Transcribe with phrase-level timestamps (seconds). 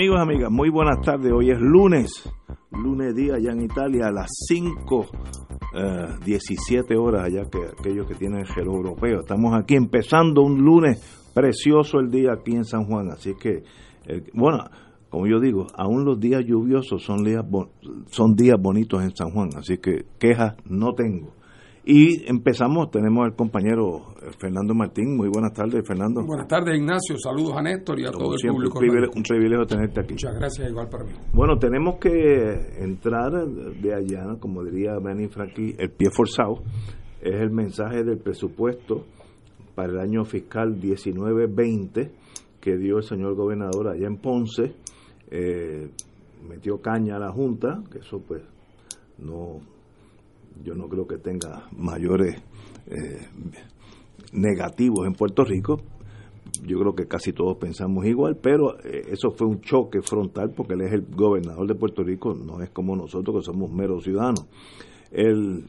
[0.00, 1.30] Amigos amigas, muy buenas tardes.
[1.30, 2.32] Hoy es lunes,
[2.70, 5.06] lunes día allá en Italia a las 5,
[6.24, 9.20] 17 horas allá que aquellos que tienen el gelo europeo.
[9.20, 11.02] Estamos aquí empezando un lunes
[11.34, 13.10] precioso el día aquí en San Juan.
[13.10, 13.62] Así que,
[14.06, 14.64] eh, bueno,
[15.10, 17.44] como yo digo, aún los días lluviosos son días,
[18.06, 19.50] son días bonitos en San Juan.
[19.54, 21.34] Así que quejas no tengo.
[21.84, 25.16] Y empezamos, tenemos al compañero eh, Fernando Martín.
[25.16, 26.22] Muy buenas tardes, Fernando.
[26.24, 27.16] Buenas tardes, Ignacio.
[27.18, 28.78] Saludos a Néstor y a todo el público.
[28.78, 30.12] Un privilegio, un privilegio, tenerte aquí.
[30.12, 31.12] Muchas gracias, igual para mí.
[31.32, 36.62] Bueno, tenemos que entrar de allá, como diría Benny Frankie, el pie forzado.
[37.22, 39.04] Es el mensaje del presupuesto
[39.74, 42.10] para el año fiscal 19-20
[42.60, 44.74] que dio el señor gobernador allá en Ponce.
[45.30, 45.90] Eh,
[46.46, 48.42] metió caña a la Junta, que eso pues
[49.18, 49.60] no
[50.64, 52.36] yo no creo que tenga mayores
[52.86, 53.26] eh,
[54.32, 55.80] negativos en Puerto Rico.
[56.66, 60.74] Yo creo que casi todos pensamos igual, pero eh, eso fue un choque frontal porque
[60.74, 64.46] él es el gobernador de Puerto Rico, no es como nosotros que somos meros ciudadanos.
[65.10, 65.64] El,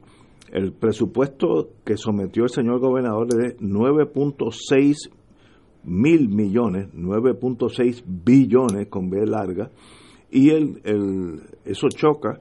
[0.52, 5.12] el presupuesto que sometió el señor gobernador es de 9.6
[5.84, 9.72] mil millones, 9.6 billones con B larga,
[10.30, 12.40] y el, el, eso choca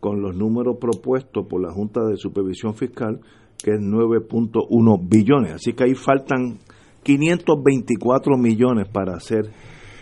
[0.00, 3.20] con los números propuestos por la Junta de Supervisión Fiscal,
[3.62, 5.52] que es 9.1 billones.
[5.52, 6.58] Así que ahí faltan
[7.02, 9.50] 524 millones para ser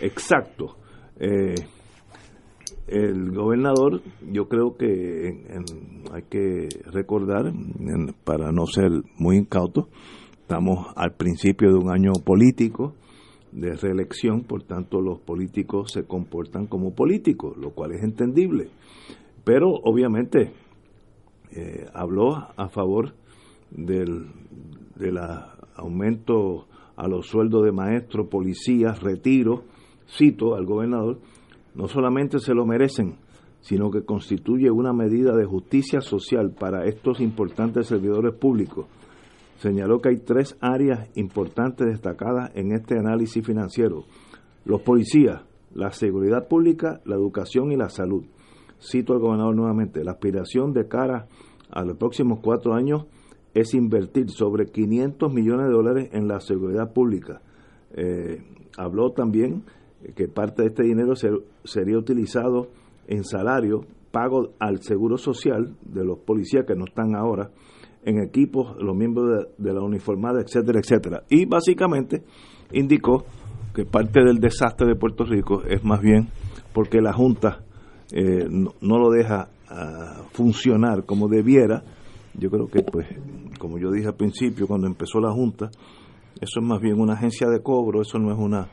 [0.01, 0.77] exacto.
[1.19, 1.55] Eh,
[2.87, 4.01] el gobernador,
[4.31, 5.43] yo creo que
[6.11, 7.51] hay que recordar,
[8.23, 9.89] para no ser muy incauto,
[10.41, 12.95] estamos al principio de un año político
[13.51, 18.69] de reelección, por tanto los políticos se comportan como políticos, lo cual es entendible
[19.43, 20.53] pero obviamente
[21.51, 23.13] eh, habló a favor
[23.71, 24.27] del,
[25.75, 29.63] aumento a los sueldos de maestros, policías, retiro,
[30.07, 31.19] cito al gobernador,
[31.75, 33.15] no solamente se lo merecen,
[33.61, 38.85] sino que constituye una medida de justicia social para estos importantes servidores públicos.
[39.57, 44.05] Señaló que hay tres áreas importantes destacadas en este análisis financiero.
[44.65, 48.25] Los policías, la seguridad pública, la educación y la salud
[48.79, 51.27] cito al gobernador nuevamente, la aspiración de cara
[51.69, 53.05] a los próximos cuatro años
[53.53, 57.41] es invertir sobre 500 millones de dólares en la seguridad pública.
[57.93, 58.41] Eh,
[58.77, 59.63] habló también
[60.15, 61.13] que parte de este dinero
[61.63, 62.67] sería utilizado
[63.07, 67.51] en salario, pago al seguro social de los policías que no están ahora,
[68.03, 71.23] en equipos, los miembros de la uniformada, etcétera, etcétera.
[71.29, 72.23] Y básicamente
[72.71, 73.25] indicó
[73.73, 76.29] que parte del desastre de Puerto Rico es más bien
[76.73, 77.63] porque la Junta
[78.11, 81.83] eh, no, lo deja ah, funcionar como debiera,
[82.33, 83.07] yo creo que, pues,
[83.59, 85.69] como yo dije al principio, cuando empezó la Junta,
[86.39, 88.69] eso es más bien una agencia de cobro, eso no es una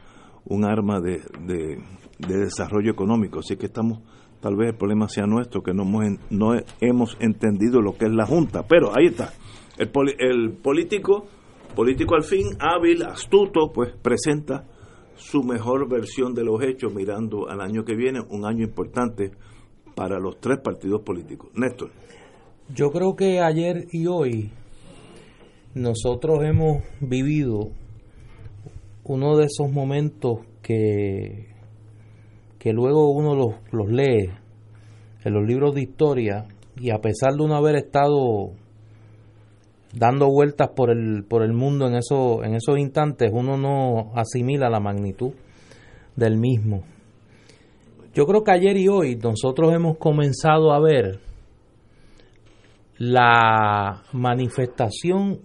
[0.49, 1.79] un arma de, de,
[2.19, 3.41] desarrollo económico.
[3.41, 4.01] Así que estamos,
[4.41, 8.13] tal vez el problema sea nuestro, que no hemos, no hemos entendido lo que es
[8.13, 8.67] la Junta.
[8.67, 9.33] Pero ahí está,
[9.79, 11.27] el, el político,
[11.75, 14.65] político al fin, hábil, astuto, pues presenta
[15.16, 19.32] su mejor versión de los hechos mirando al año que viene, un año importante
[19.94, 21.50] para los tres partidos políticos.
[21.54, 21.91] Néstor.
[22.75, 24.50] Yo creo que ayer y hoy
[25.75, 27.71] nosotros hemos vivido
[29.05, 31.47] uno de esos momentos que,
[32.59, 34.31] que luego uno los, los lee
[35.25, 38.52] en los libros de historia y a pesar de no haber estado
[39.96, 44.69] dando vueltas por el, por el mundo en, eso, en esos instantes, uno no asimila
[44.69, 45.32] la magnitud
[46.14, 46.82] del mismo.
[48.14, 51.19] Yo creo que ayer y hoy nosotros hemos comenzado a ver
[52.98, 55.40] la manifestación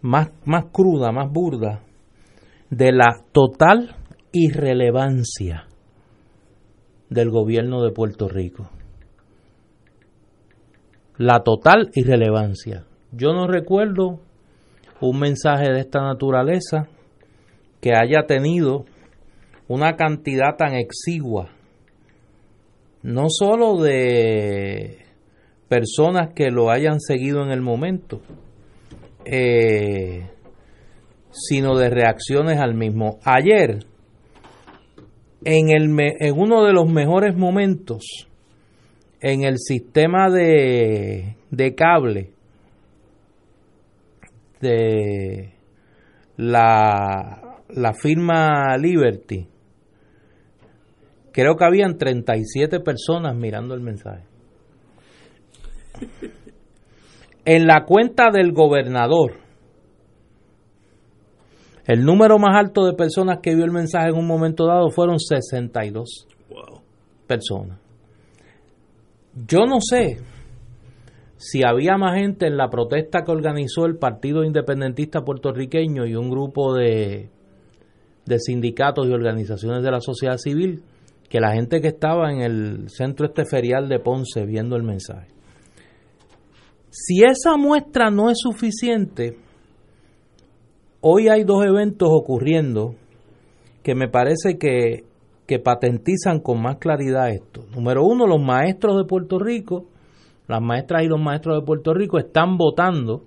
[0.00, 1.82] más, más cruda, más burda
[2.70, 3.96] de la total
[4.32, 5.66] irrelevancia
[7.08, 8.68] del gobierno de Puerto Rico.
[11.16, 12.84] La total irrelevancia.
[13.12, 14.20] Yo no recuerdo
[15.00, 16.88] un mensaje de esta naturaleza
[17.80, 18.84] que haya tenido
[19.66, 21.48] una cantidad tan exigua,
[23.02, 24.98] no solo de
[25.68, 28.20] personas que lo hayan seguido en el momento,
[29.24, 30.26] eh,
[31.30, 33.18] sino de reacciones al mismo.
[33.24, 33.84] Ayer,
[35.44, 38.04] en, el, en uno de los mejores momentos,
[39.20, 42.32] en el sistema de, de cable
[44.60, 45.54] de
[46.36, 49.46] la, la firma Liberty,
[51.32, 54.24] creo que habían 37 personas mirando el mensaje.
[57.44, 59.32] En la cuenta del gobernador,
[61.86, 65.18] el número más alto de personas que vio el mensaje en un momento dado fueron
[65.18, 66.28] 62
[67.26, 67.78] personas.
[69.46, 70.18] Yo no sé
[71.38, 76.30] si había más gente en la protesta que organizó el Partido Independentista Puertorriqueño y un
[76.30, 77.30] grupo de,
[78.26, 80.82] de sindicatos y organizaciones de la sociedad civil
[81.28, 85.28] que la gente que estaba en el centro este ferial de Ponce viendo el mensaje.
[86.90, 89.36] Si esa muestra no es suficiente,
[91.00, 92.94] hoy hay dos eventos ocurriendo
[93.84, 95.04] que me parece que,
[95.46, 97.64] que patentizan con más claridad esto.
[97.74, 99.86] Número uno, los maestros de Puerto Rico,
[100.48, 103.24] las maestras y los maestros de Puerto Rico están votando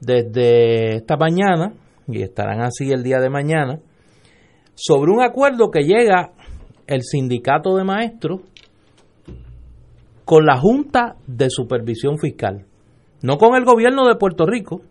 [0.00, 1.74] desde esta mañana,
[2.08, 3.80] y estarán así el día de mañana,
[4.74, 6.32] sobre un acuerdo que llega
[6.86, 8.42] el sindicato de maestros
[10.24, 12.64] con la Junta de Supervisión Fiscal,
[13.22, 14.82] no con el gobierno de Puerto Rico,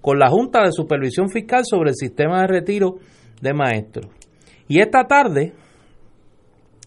[0.00, 2.96] con la Junta de Supervisión Fiscal sobre el sistema de retiro
[3.40, 4.06] de maestros.
[4.66, 5.52] Y esta tarde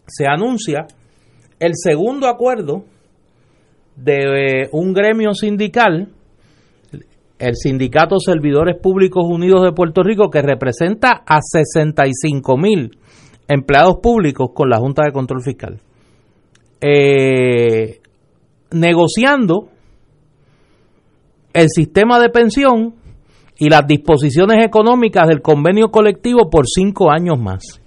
[0.06, 0.88] se anuncia
[1.60, 2.86] el segundo acuerdo
[3.98, 6.10] de eh, un gremio sindical,
[7.40, 12.98] el Sindicato Servidores Públicos Unidos de Puerto Rico, que representa a 65 mil
[13.48, 15.80] empleados públicos con la Junta de Control Fiscal,
[16.82, 18.00] eh,
[18.72, 19.70] negociando
[21.54, 22.96] el sistema de pensión
[23.58, 27.82] y las disposiciones económicas del convenio colectivo por cinco años más.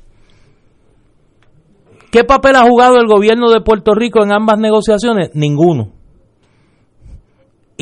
[2.10, 5.30] ¿Qué papel ha jugado el gobierno de Puerto Rico en ambas negociaciones?
[5.34, 5.99] Ninguno.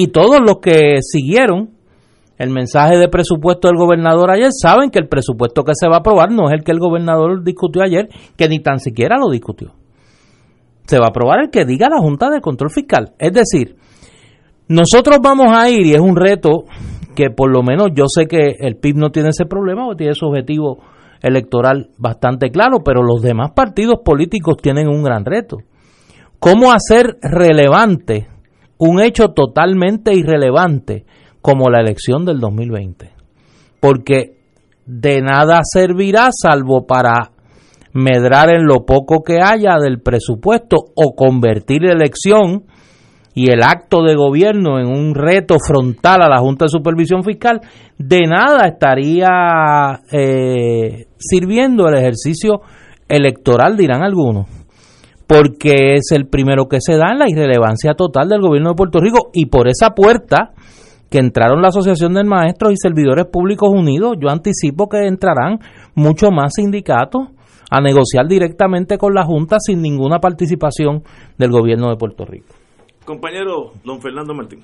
[0.00, 1.70] Y todos los que siguieron
[2.38, 5.98] el mensaje de presupuesto del gobernador ayer, saben que el presupuesto que se va a
[5.98, 9.72] aprobar no es el que el gobernador discutió ayer, que ni tan siquiera lo discutió.
[10.86, 13.14] Se va a aprobar el que diga la Junta de Control Fiscal.
[13.18, 13.74] Es decir,
[14.68, 16.66] nosotros vamos a ir, y es un reto
[17.16, 20.14] que por lo menos yo sé que el PIB no tiene ese problema, porque tiene
[20.14, 20.78] su objetivo
[21.20, 25.56] electoral bastante claro, pero los demás partidos políticos tienen un gran reto.
[26.38, 28.28] ¿Cómo hacer relevante
[28.78, 31.04] un hecho totalmente irrelevante
[31.42, 33.10] como la elección del 2020.
[33.80, 34.38] Porque
[34.86, 37.32] de nada servirá salvo para
[37.92, 42.64] medrar en lo poco que haya del presupuesto o convertir la elección
[43.34, 47.60] y el acto de gobierno en un reto frontal a la Junta de Supervisión Fiscal,
[47.96, 52.62] de nada estaría eh, sirviendo el ejercicio
[53.08, 54.46] electoral, dirán algunos,
[55.28, 58.98] porque es el primero que se da en la irrelevancia total del gobierno de Puerto
[58.98, 60.52] Rico y por esa puerta
[61.10, 65.58] que entraron la Asociación de Maestros y Servidores Públicos Unidos, yo anticipo que entrarán
[65.94, 67.28] muchos más sindicatos
[67.70, 71.02] a negociar directamente con la Junta sin ninguna participación
[71.36, 72.54] del gobierno de Puerto Rico.
[73.04, 74.60] Compañero don Fernando Martín.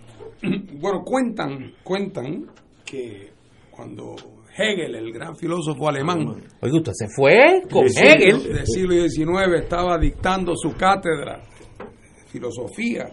[0.80, 2.46] Bueno, cuentan, cuentan
[2.84, 3.30] que
[3.70, 4.14] cuando
[4.56, 6.26] Hegel, el gran filósofo alemán,
[6.60, 13.06] oye, usted se fue con Hegel del siglo XIX, estaba dictando su cátedra de filosofía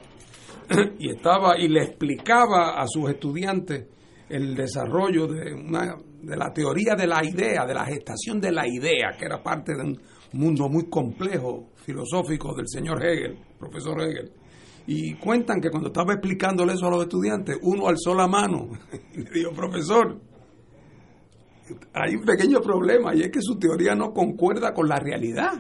[1.00, 3.88] y estaba y le explicaba a sus estudiantes
[4.30, 8.68] el desarrollo de una de la teoría de la idea, de la gestación de la
[8.68, 10.00] idea, que era parte de un
[10.34, 14.32] mundo muy complejo filosófico del señor Hegel, profesor Hegel.
[14.88, 18.70] Y cuentan que cuando estaba explicándole eso a los estudiantes, uno alzó la mano
[19.14, 20.20] y le dijo, profesor,
[21.94, 25.54] hay un pequeño problema y es que su teoría no concuerda con la realidad.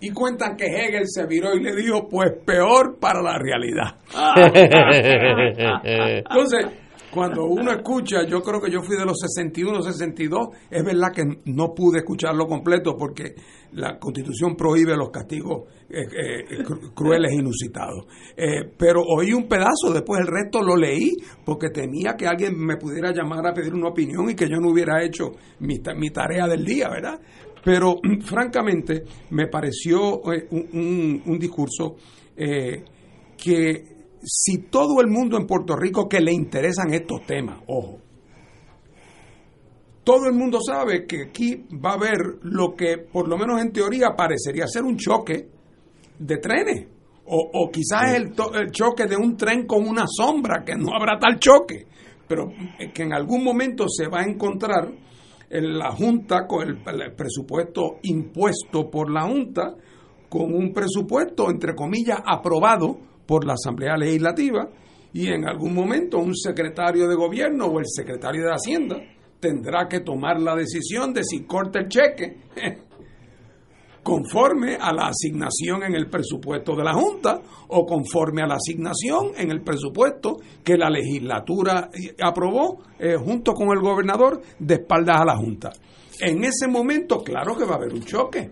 [0.00, 3.96] Y cuentan que Hegel se viró y le dijo, pues peor para la realidad.
[5.84, 6.66] Entonces,
[7.14, 11.22] cuando uno escucha, yo creo que yo fui de los 61, 62, es verdad que
[11.44, 13.36] no pude escucharlo completo porque
[13.72, 18.06] la constitución prohíbe los castigos eh, eh, crueles e inusitados.
[18.36, 21.12] Eh, pero oí un pedazo, después el resto lo leí
[21.44, 24.70] porque temía que alguien me pudiera llamar a pedir una opinión y que yo no
[24.70, 27.20] hubiera hecho mi, tarea del día, ¿verdad?
[27.64, 31.94] Pero francamente me pareció un, discurso
[32.36, 33.93] que
[34.24, 38.00] si todo el mundo en Puerto Rico que le interesan estos temas, ojo,
[40.02, 43.72] todo el mundo sabe que aquí va a haber lo que por lo menos en
[43.72, 45.48] teoría parecería ser un choque
[46.18, 46.88] de trenes
[47.26, 51.18] O, o quizás el, el choque de un tren con una sombra, que no habrá
[51.18, 51.86] tal choque,
[52.28, 52.52] pero
[52.92, 54.92] que en algún momento se va a encontrar
[55.50, 59.74] en la Junta con el, presupuesto impuesto por la Junta,
[60.28, 64.68] con un presupuesto, entre comillas, aprobado por la Asamblea Legislativa,
[65.12, 68.96] y en algún momento un secretario de gobierno o el secretario de Hacienda
[69.38, 72.36] tendrá que tomar la decisión de si corta el cheque
[74.04, 79.32] conforme a la asignación en el presupuesto de la Junta o conforme a la asignación
[79.36, 81.88] en el presupuesto que la legislatura
[82.22, 85.72] aprobó eh, junto con el gobernador de espaldas a la Junta.
[86.20, 88.50] En ese momento, claro que va a haber un choque.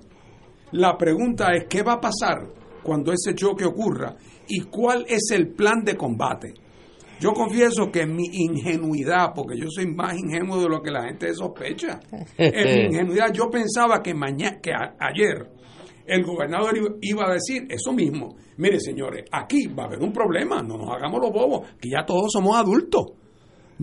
[0.72, 2.48] La pregunta es, ¿qué va a pasar
[2.82, 4.16] cuando ese choque ocurra
[4.48, 6.54] y cuál es el plan de combate?
[7.20, 11.32] Yo confieso que mi ingenuidad, porque yo soy más ingenuo de lo que la gente
[11.34, 12.00] sospecha,
[12.36, 15.48] en mi ingenuidad yo pensaba que, mañana, que ayer
[16.04, 18.36] el gobernador iba a decir eso mismo.
[18.56, 22.04] Mire, señores, aquí va a haber un problema, no nos hagamos los bobos, que ya
[22.04, 23.21] todos somos adultos.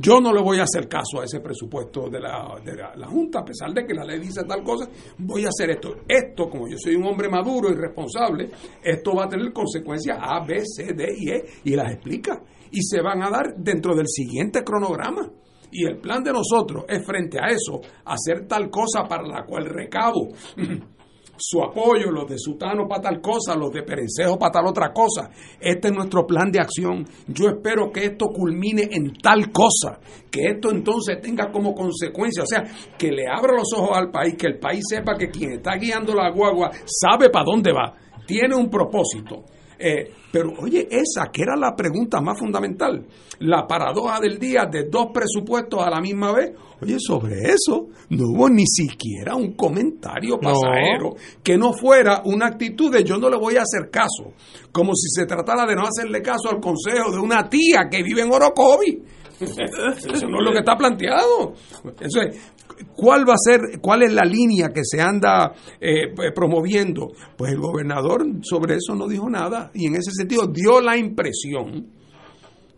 [0.02, 3.40] Yo no le voy a hacer caso a ese presupuesto de la, de la, Junta,
[3.40, 5.98] a pesar de que la ley dice tal cosa, voy a hacer esto.
[6.08, 8.50] Esto, como yo soy un hombre maduro y responsable,
[8.82, 12.42] esto va a tener consecuencias A, B, C, D y E, y las explica
[12.72, 15.30] y se van a dar dentro del siguiente cronograma.
[15.72, 19.66] Y el plan de nosotros es frente a eso, hacer tal cosa para la cual
[19.66, 20.30] recabo
[21.40, 25.30] su apoyo, los de Sutano para tal cosa, los de Perencejo para tal otra cosa.
[25.60, 27.06] Este es nuestro plan de acción.
[27.28, 32.48] Yo espero que esto culmine en tal cosa, que esto entonces tenga como consecuencia, o
[32.48, 32.64] sea,
[32.98, 36.14] que le abra los ojos al país, que el país sepa que quien está guiando
[36.14, 39.44] la guagua sabe para dónde va, tiene un propósito
[39.80, 43.06] eh, pero oye, esa que era la pregunta más fundamental,
[43.40, 48.26] la paradoja del día de dos presupuestos a la misma vez, oye, sobre eso no
[48.28, 53.38] hubo ni siquiera un comentario pasajero que no fuera una actitud de yo no le
[53.38, 54.34] voy a hacer caso,
[54.72, 58.22] como si se tratara de no hacerle caso al consejo de una tía que vive
[58.22, 59.02] en Orocovi.
[59.40, 61.54] Eso no es lo que está planteado.
[62.02, 62.52] Eso es,
[62.96, 67.08] ¿Cuál va a ser, cuál es la línea que se anda eh, promoviendo?
[67.38, 71.88] Pues el gobernador sobre eso no dijo nada y en ese sentido dio la impresión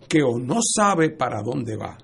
[0.08, 1.98] que o no sabe para dónde va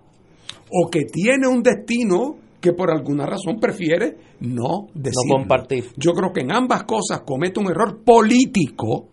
[0.69, 5.13] o que tiene un destino que por alguna razón prefiere no decir.
[5.27, 5.85] No compartir.
[5.95, 9.09] Yo creo que en ambas cosas comete un error político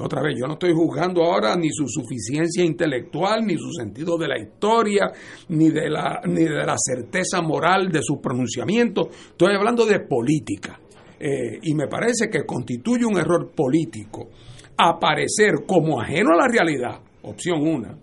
[0.00, 4.28] otra vez, yo no estoy juzgando ahora ni su suficiencia intelectual, ni su sentido de
[4.28, 5.12] la historia,
[5.48, 9.08] ni de la, ni de la certeza moral de su pronunciamiento.
[9.10, 10.80] Estoy hablando de política.
[11.18, 14.28] Eh, y me parece que constituye un error político
[14.76, 17.96] aparecer como ajeno a la realidad, opción una,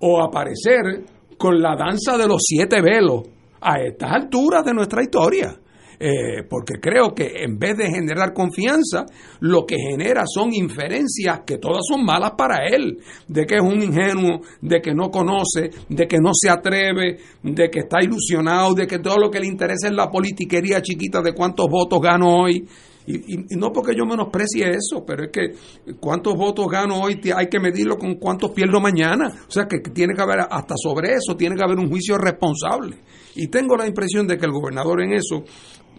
[0.00, 1.04] o aparecer
[1.36, 3.22] con la danza de los siete velos
[3.60, 5.58] a estas alturas de nuestra historia.
[6.04, 9.06] Eh, porque creo que en vez de generar confianza,
[9.38, 13.80] lo que genera son inferencias que todas son malas para él, de que es un
[13.80, 18.88] ingenuo, de que no conoce, de que no se atreve, de que está ilusionado, de
[18.88, 22.66] que todo lo que le interesa es la politiquería chiquita de cuántos votos gano hoy.
[23.06, 27.60] Y, no porque yo menosprecie eso, pero es que cuántos votos gano hoy hay que
[27.60, 29.28] medirlo con cuántos pierdo mañana.
[29.46, 32.98] O sea que tiene que haber, hasta sobre eso, tiene que haber un juicio responsable.
[33.34, 35.44] Y tengo la impresión de que el gobernador en eso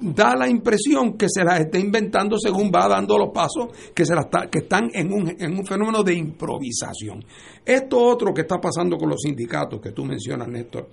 [0.02, 4.16] da la impresión que se las está inventando según va dando los pasos, que, se
[4.16, 7.24] las que están en un, en un fenómeno de improvisación.
[7.66, 10.90] Esto otro que está pasando con los sindicatos que tú mencionas, Néstor,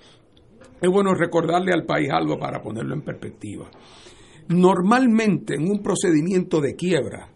[0.81, 3.71] es bueno recordarle al país algo para ponerlo en perspectiva.
[4.49, 7.29] Normalmente en un procedimiento de quiebra,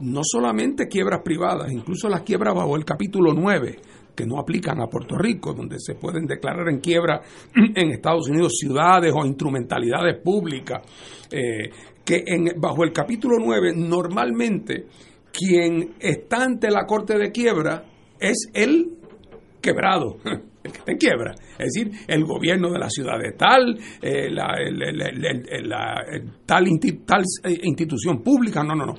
[0.00, 3.76] no solamente quiebras privadas, incluso las quiebras bajo el capítulo 9,
[4.14, 7.20] que no aplican a Puerto Rico, donde se pueden declarar en quiebra
[7.54, 10.82] en Estados Unidos ciudades o instrumentalidades públicas,
[11.30, 11.70] eh,
[12.04, 14.86] que en, bajo el capítulo 9 normalmente
[15.32, 17.84] quien está ante la corte de quiebra
[18.20, 18.92] es el
[19.60, 21.34] quebrado, el que está en quiebra.
[21.58, 24.46] Es decir, el gobierno de la ciudad de tal, eh, la,
[26.46, 26.64] tal,
[27.06, 28.94] tal eh, institución pública, no, no, no.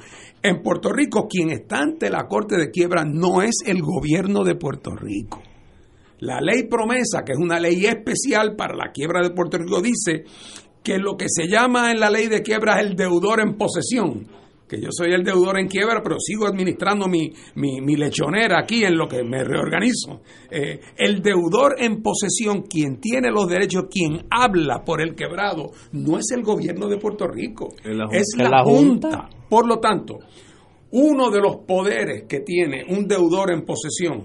[0.47, 4.53] En Puerto Rico, quien está ante la corte de quiebra no es el gobierno de
[4.53, 5.41] Puerto Rico.
[6.19, 10.23] La ley promesa, que es una ley especial para la quiebra de Puerto Rico, dice
[10.83, 14.27] que lo que se llama en la ley de quiebra es el deudor en posesión
[14.67, 18.97] que yo soy el deudor en quiebra, pero sigo administrando mi, mi, lechonera aquí en
[18.97, 20.21] lo que me reorganizo.
[20.49, 26.17] Eh, el deudor en posesión, quien tiene los derechos, quien habla por el quebrado, no
[26.17, 27.69] es el gobierno de Puerto Rico,
[28.11, 29.29] es la, junta?
[29.49, 30.19] Por lo tanto,
[30.91, 34.23] uno de los poderes que tiene un deudor en posesión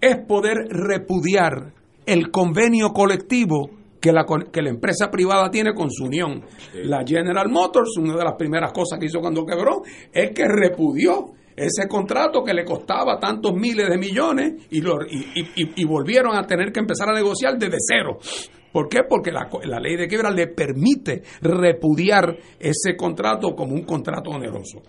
[0.00, 1.72] es poder repudiar
[2.06, 3.70] el convenio colectivo
[4.00, 6.42] que la, que la empresa privada tiene con su unión.
[6.84, 11.34] La General Motors, una de las primeras cosas que hizo cuando quebró, es que repudió
[11.56, 16.72] ese contrato que le costaba tantos miles de millones y, lo, y, volvieron a tener
[16.72, 18.18] que empezar a negociar desde cero.
[18.72, 19.00] ¿Por qué?
[19.08, 24.80] Porque la, la, ley de quiebra le permite repudiar ese contrato como un contrato oneroso.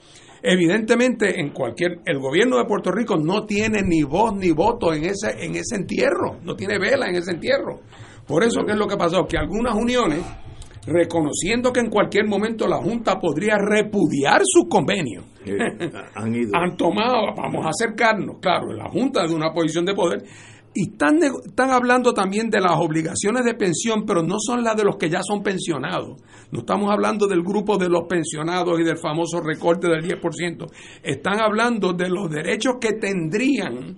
[0.43, 5.05] Evidentemente, en cualquier, el gobierno de Puerto Rico no tiene ni voz ni voto en
[5.05, 7.81] ese, en ese entierro, no tiene vela en ese entierro.
[8.31, 9.25] Por eso, ¿qué es lo que pasó?
[9.27, 10.25] Que algunas uniones,
[10.87, 15.23] reconociendo que en cualquier momento la Junta podría repudiar su convenio,
[16.15, 20.23] han, han tomado, vamos a acercarnos, claro, la Junta de una posición de poder,
[20.73, 24.85] y están, están hablando también de las obligaciones de pensión, pero no son las de
[24.85, 26.21] los que ya son pensionados.
[26.51, 30.71] No estamos hablando del grupo de los pensionados y del famoso recorte del 10%.
[31.03, 33.97] Están hablando de los derechos que tendrían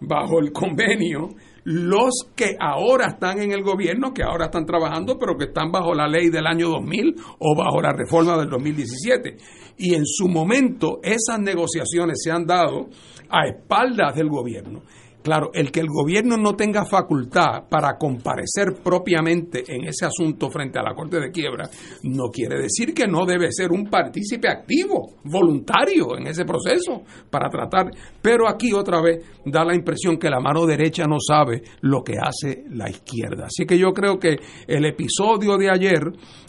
[0.00, 1.30] bajo el convenio
[1.64, 5.94] los que ahora están en el gobierno, que ahora están trabajando, pero que están bajo
[5.94, 9.36] la ley del año 2000 o bajo la reforma del 2017.
[9.78, 12.88] Y en su momento esas negociaciones se han dado
[13.28, 14.82] a espaldas del gobierno.
[15.22, 20.78] Claro, el que el gobierno no tenga facultad para comparecer propiamente en ese asunto frente
[20.78, 21.68] a la Corte de Quiebra
[22.02, 27.48] no quiere decir que no debe ser un partícipe activo, voluntario en ese proceso para
[27.48, 27.90] tratar.
[28.20, 32.14] Pero aquí otra vez da la impresión que la mano derecha no sabe lo que
[32.18, 33.46] hace la izquierda.
[33.46, 34.36] Así que yo creo que
[34.66, 36.00] el episodio de ayer,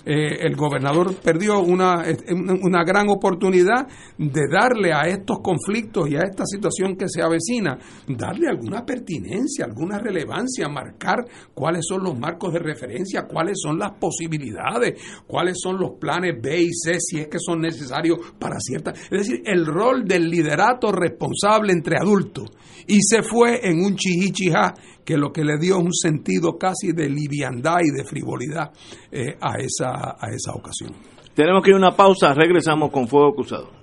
[0.05, 2.03] eh, el gobernador perdió una,
[2.61, 3.87] una gran oportunidad
[4.17, 7.77] de darle a estos conflictos y a esta situación que se avecina,
[8.07, 13.77] darle algún alguna pertinencia, alguna relevancia, marcar cuáles son los marcos de referencia, cuáles son
[13.77, 18.57] las posibilidades, cuáles son los planes B y C, si es que son necesarios para
[18.59, 18.91] cierta...
[18.91, 22.49] Es decir, el rol del liderato responsable entre adultos.
[22.87, 27.09] Y se fue en un chihichijá que lo que le dio un sentido casi de
[27.09, 28.71] liviandad y de frivolidad
[29.11, 30.91] eh, a, esa, a esa ocasión.
[31.35, 33.82] Tenemos que ir a una pausa, regresamos con Fuego Cruzado.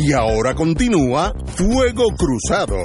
[0.00, 2.76] Y ahora continúa Fuego Cruzado.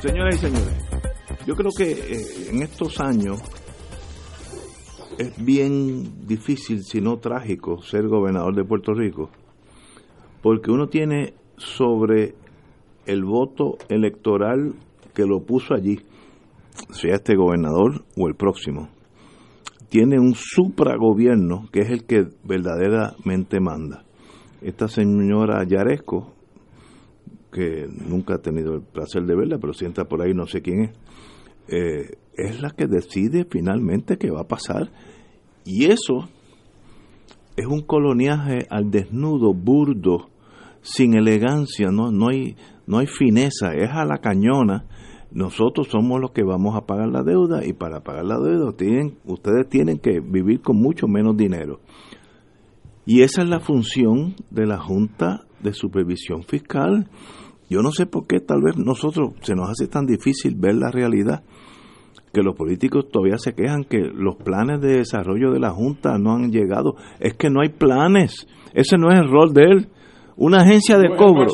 [0.00, 0.74] Señoras y señores,
[1.46, 3.40] yo creo que eh, en estos años
[5.16, 9.30] es bien difícil, si no trágico, ser gobernador de Puerto Rico,
[10.42, 12.34] porque uno tiene sobre
[13.06, 14.74] el voto electoral
[15.18, 15.98] que lo puso allí,
[16.92, 18.88] sea este gobernador o el próximo,
[19.88, 24.04] tiene un supragobierno que es el que verdaderamente manda.
[24.62, 26.34] Esta señora Yaresco,
[27.50, 30.82] que nunca ha tenido el placer de verla, pero sienta por ahí, no sé quién
[30.82, 30.90] es,
[31.66, 34.92] eh, es la que decide finalmente qué va a pasar.
[35.64, 36.28] Y eso
[37.56, 40.30] es un coloniaje al desnudo, burdo,
[40.82, 42.54] sin elegancia, no, no, hay,
[42.86, 44.86] no hay fineza, es a la cañona.
[45.30, 49.18] Nosotros somos los que vamos a pagar la deuda y para pagar la deuda tienen,
[49.24, 51.80] ustedes tienen que vivir con mucho menos dinero.
[53.04, 57.08] Y esa es la función de la Junta de Supervisión Fiscal.
[57.68, 60.90] Yo no sé por qué tal vez nosotros se nos hace tan difícil ver la
[60.90, 61.42] realidad
[62.32, 66.34] que los políticos todavía se quejan que los planes de desarrollo de la Junta no
[66.34, 66.96] han llegado.
[67.20, 68.46] Es que no hay planes.
[68.74, 69.88] Ese no es el rol de él.
[70.36, 71.46] Una agencia de cobro.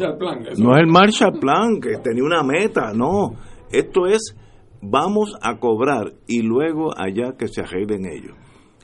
[0.59, 3.35] no es el Marshall Plan, que tenía una meta, no.
[3.75, 4.37] Esto es,
[4.81, 8.37] vamos a cobrar y luego allá que se arreglen ellos.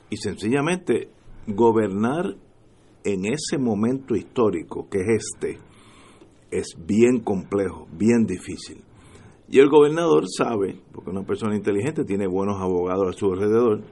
[0.09, 1.09] Y sencillamente,
[1.47, 2.35] gobernar
[3.05, 5.59] en ese momento histórico que es este,
[6.51, 8.83] es bien complejo, bien difícil.
[9.47, 13.83] Y el gobernador sabe, porque una persona inteligente tiene buenos abogados a su alrededor,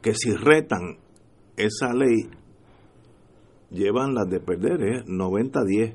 [0.00, 0.98] que si retan
[1.56, 2.30] esa ley,
[3.70, 5.04] llevan las de perder, ¿eh?
[5.04, 5.94] 90-10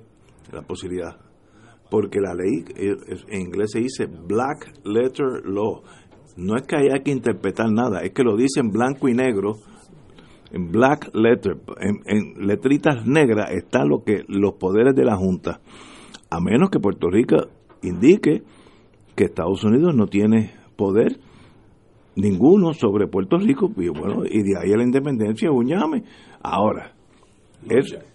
[0.52, 1.29] la posibilidad.
[1.90, 2.96] Porque la ley, eh,
[3.30, 5.82] en inglés se dice black letter law.
[6.38, 9.58] No es que haya que interpretar nada, es que lo dice en blanco y negro,
[10.52, 15.60] en black letter, en, en letritas negras está lo que los poderes de la Junta.
[16.30, 17.38] A menos que Puerto Rico
[17.82, 18.44] indique
[19.16, 21.20] que Estados Unidos no tiene poder
[22.16, 25.72] ninguno sobre Puerto Rico y bueno y de ahí a la independencia un
[26.42, 26.94] ahora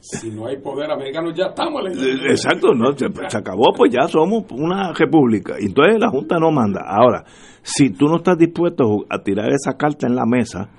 [0.01, 1.83] si no hay poder americano ya estamos
[2.29, 5.55] exacto no se, acabó pues ya somos una república.
[5.59, 6.83] Entonces la junta no manda.
[6.87, 7.25] Ahora
[7.63, 10.71] si tú no estás dispuesto a tirar esa carta en la mesa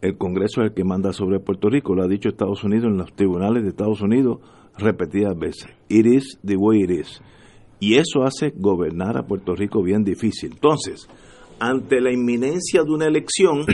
[0.00, 1.94] el Congreso es el que manda sobre Puerto Rico.
[1.94, 4.38] Lo ha dicho Estados Unidos en los tribunales de Estados Unidos
[4.78, 5.66] repetidas veces.
[5.88, 7.20] It is the way it is
[7.80, 10.52] y eso hace gobernar a Puerto Rico bien difícil.
[10.52, 11.08] Entonces,
[11.58, 13.64] ante la inminencia de una elección,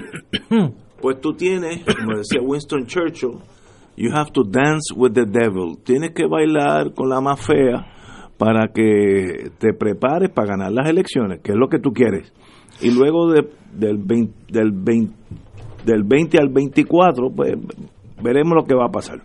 [1.02, 3.38] pues tú tienes, como decía Winston Churchill,
[3.96, 5.76] you have to dance with the devil.
[5.84, 7.86] Tienes que bailar con la más fea
[8.38, 12.32] para que te prepares para ganar las elecciones, que es lo que tú quieres.
[12.80, 15.14] Y luego de, del, 20, del, 20,
[15.84, 17.54] del 20 al 24, pues
[18.22, 19.20] veremos lo que va a pasar.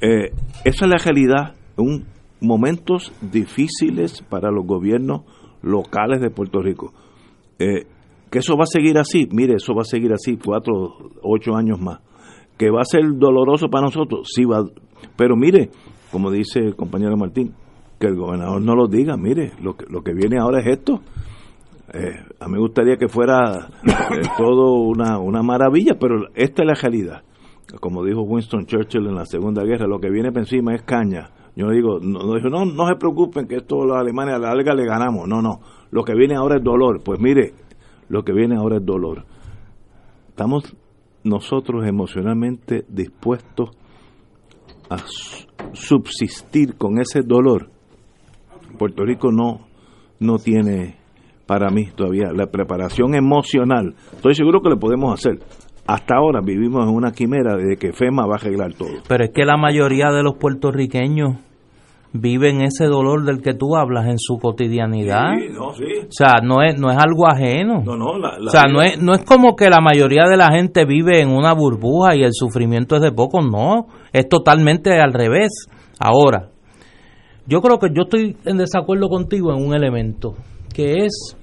[0.00, 0.32] Eh,
[0.64, 1.54] esa es la realidad.
[1.76, 2.04] Un
[2.40, 5.22] momentos difíciles para los gobiernos
[5.62, 6.92] locales de Puerto Rico.
[7.58, 7.86] Eh,
[8.30, 10.74] que eso va a seguir así, mire, eso va a seguir así cuatro,
[11.22, 12.00] ocho años más.
[12.58, 14.64] Que va a ser doloroso para nosotros, sí va.
[15.16, 15.70] Pero mire,
[16.10, 17.54] como dice el compañero Martín,
[17.98, 21.00] que el gobernador no lo diga, mire, lo que, lo que viene ahora es esto.
[21.94, 26.66] Eh, a mí me gustaría que fuera eh, todo una, una maravilla, pero esta es
[26.66, 27.22] la realidad.
[27.80, 31.30] Como dijo Winston Churchill en la Segunda Guerra, lo que viene por encima es caña
[31.58, 34.86] yo digo, no, no, no, se preocupen que esto los alemanes a la larga le
[34.86, 35.26] ganamos.
[35.26, 35.58] No, no.
[35.90, 37.02] Lo que viene ahora es dolor.
[37.02, 37.52] Pues mire,
[38.08, 39.24] lo que viene ahora es dolor.
[40.28, 40.76] Estamos
[41.24, 43.70] nosotros emocionalmente dispuestos
[44.90, 44.98] a
[45.72, 47.70] subsistir con ese dolor.
[48.78, 49.66] Puerto Rico no,
[50.20, 50.96] no tiene
[51.46, 53.94] para mí todavía la preparación emocional.
[54.12, 55.38] Estoy seguro que lo podemos hacer.
[55.86, 58.90] Hasta ahora vivimos en una quimera de que FEMA va a arreglar todo.
[59.08, 61.38] Pero es que la mayoría de los puertorriqueños
[62.12, 65.32] viven ese dolor del que tú hablas en su cotidianidad.
[65.60, 65.74] O
[66.10, 67.82] sea, no es, no es algo ajeno.
[67.86, 71.30] o sea, no es, no es como que la mayoría de la gente vive en
[71.30, 75.66] una burbuja y el sufrimiento es de poco, no, es totalmente al revés.
[75.98, 76.50] Ahora,
[77.46, 80.34] yo creo que yo estoy en desacuerdo contigo en un elemento,
[80.74, 81.36] que es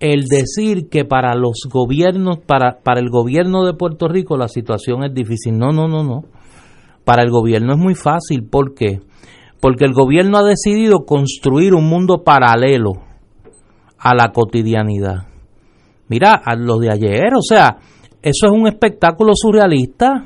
[0.00, 5.04] el decir que para los gobiernos, para, para el gobierno de Puerto Rico la situación
[5.04, 5.56] es difícil.
[5.58, 6.24] No, no, no, no.
[7.04, 8.44] Para el gobierno es muy fácil.
[8.48, 9.00] ¿Por qué?
[9.00, 9.02] porque
[9.84, 12.92] el gobierno ha decidido construir un mundo paralelo
[13.98, 15.26] a la cotidianidad.
[16.08, 17.78] Mira, a lo de ayer, o sea,
[18.22, 20.24] eso es un espectáculo surrealista.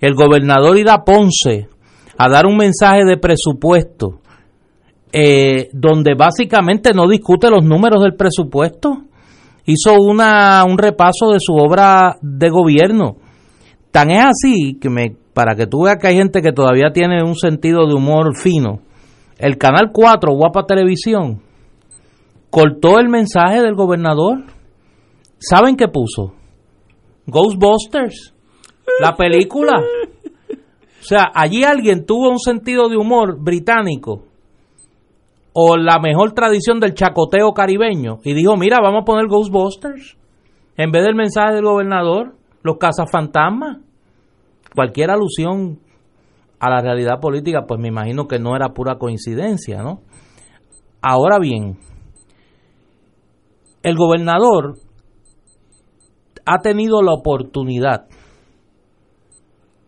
[0.00, 1.68] El gobernador irá a Ponce
[2.16, 4.20] a dar un mensaje de presupuesto
[5.12, 9.02] eh, donde básicamente no discute los números del presupuesto.
[9.66, 13.16] Hizo una, un repaso de su obra de gobierno.
[13.90, 17.22] Tan es así que me para que tú veas que hay gente que todavía tiene
[17.22, 18.80] un sentido de humor fino,
[19.38, 21.40] el Canal 4, Guapa Televisión,
[22.50, 24.44] cortó el mensaje del gobernador.
[25.38, 26.34] ¿Saben qué puso?
[27.26, 28.34] Ghostbusters,
[29.00, 29.80] la película.
[29.80, 34.24] O sea, allí alguien tuvo un sentido de humor británico
[35.54, 40.18] o la mejor tradición del chacoteo caribeño y dijo, mira, vamos a poner Ghostbusters
[40.76, 43.78] en vez del mensaje del gobernador, los cazafantasmas.
[44.74, 45.80] Cualquier alusión
[46.58, 50.02] a la realidad política, pues me imagino que no era pura coincidencia, ¿no?
[51.00, 51.78] Ahora bien,
[53.82, 54.76] el gobernador
[56.44, 58.06] ha tenido la oportunidad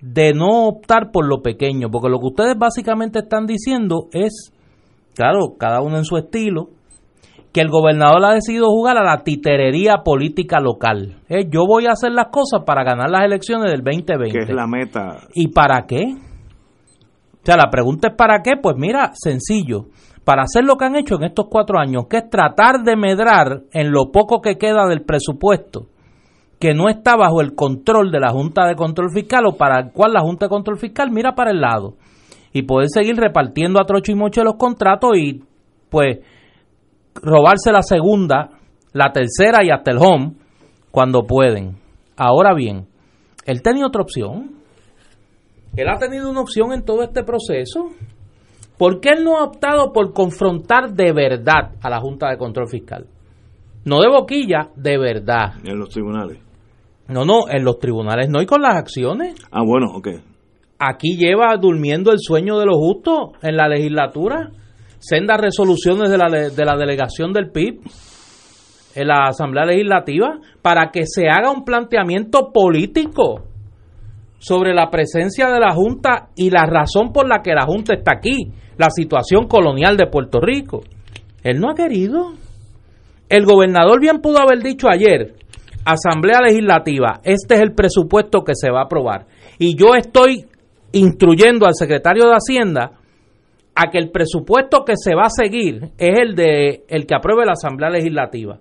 [0.01, 4.53] de no optar por lo pequeño, porque lo que ustedes básicamente están diciendo es,
[5.15, 6.71] claro, cada uno en su estilo,
[7.53, 11.21] que el gobernador ha decidido jugar a la titerería política local.
[11.29, 14.31] Eh, yo voy a hacer las cosas para ganar las elecciones del 2020.
[14.33, 15.27] Que es la meta.
[15.35, 16.15] ¿Y para qué?
[16.15, 18.53] O sea, la pregunta es ¿para qué?
[18.61, 19.87] Pues mira, sencillo.
[20.25, 23.63] Para hacer lo que han hecho en estos cuatro años, que es tratar de medrar
[23.73, 25.89] en lo poco que queda del presupuesto,
[26.61, 29.93] que no está bajo el control de la Junta de Control Fiscal o para el
[29.93, 31.97] cual la Junta de Control Fiscal mira para el lado
[32.53, 35.43] y poder seguir repartiendo a trocho y mocho los contratos y
[35.91, 36.21] pues
[37.15, 38.51] robarse la segunda,
[38.93, 40.35] la tercera y hasta el home
[40.91, 41.77] cuando pueden.
[42.17, 42.87] Ahora bien,
[43.47, 44.63] él tenía otra opción
[45.77, 47.89] él ha tenido una opción en todo este proceso.
[48.77, 52.69] ¿Por qué él no ha optado por confrontar de verdad a la Junta de Control
[52.69, 53.07] Fiscal?
[53.85, 55.55] No de boquilla, de verdad.
[55.65, 56.39] En los tribunales.
[57.09, 59.35] No, no, en los tribunales no y con las acciones.
[59.51, 60.09] Ah, bueno, ok.
[60.79, 64.51] Aquí lleva durmiendo el sueño de los justos en la legislatura.
[65.03, 67.81] Sendas resoluciones de la, de la delegación del PIB
[68.95, 73.43] en la Asamblea Legislativa para que se haga un planteamiento político
[74.39, 78.13] sobre la presencia de la Junta y la razón por la que la Junta está
[78.17, 80.83] aquí, la situación colonial de Puerto Rico.
[81.43, 82.35] Él no ha querido.
[83.29, 85.35] El gobernador bien pudo haber dicho ayer,
[85.85, 89.27] Asamblea Legislativa, este es el presupuesto que se va a aprobar.
[89.59, 90.47] Y yo estoy
[90.93, 93.02] instruyendo al secretario de Hacienda
[93.75, 97.47] a que el presupuesto que se va a seguir es el de el que apruebe
[97.47, 98.59] la Asamblea Legislativa.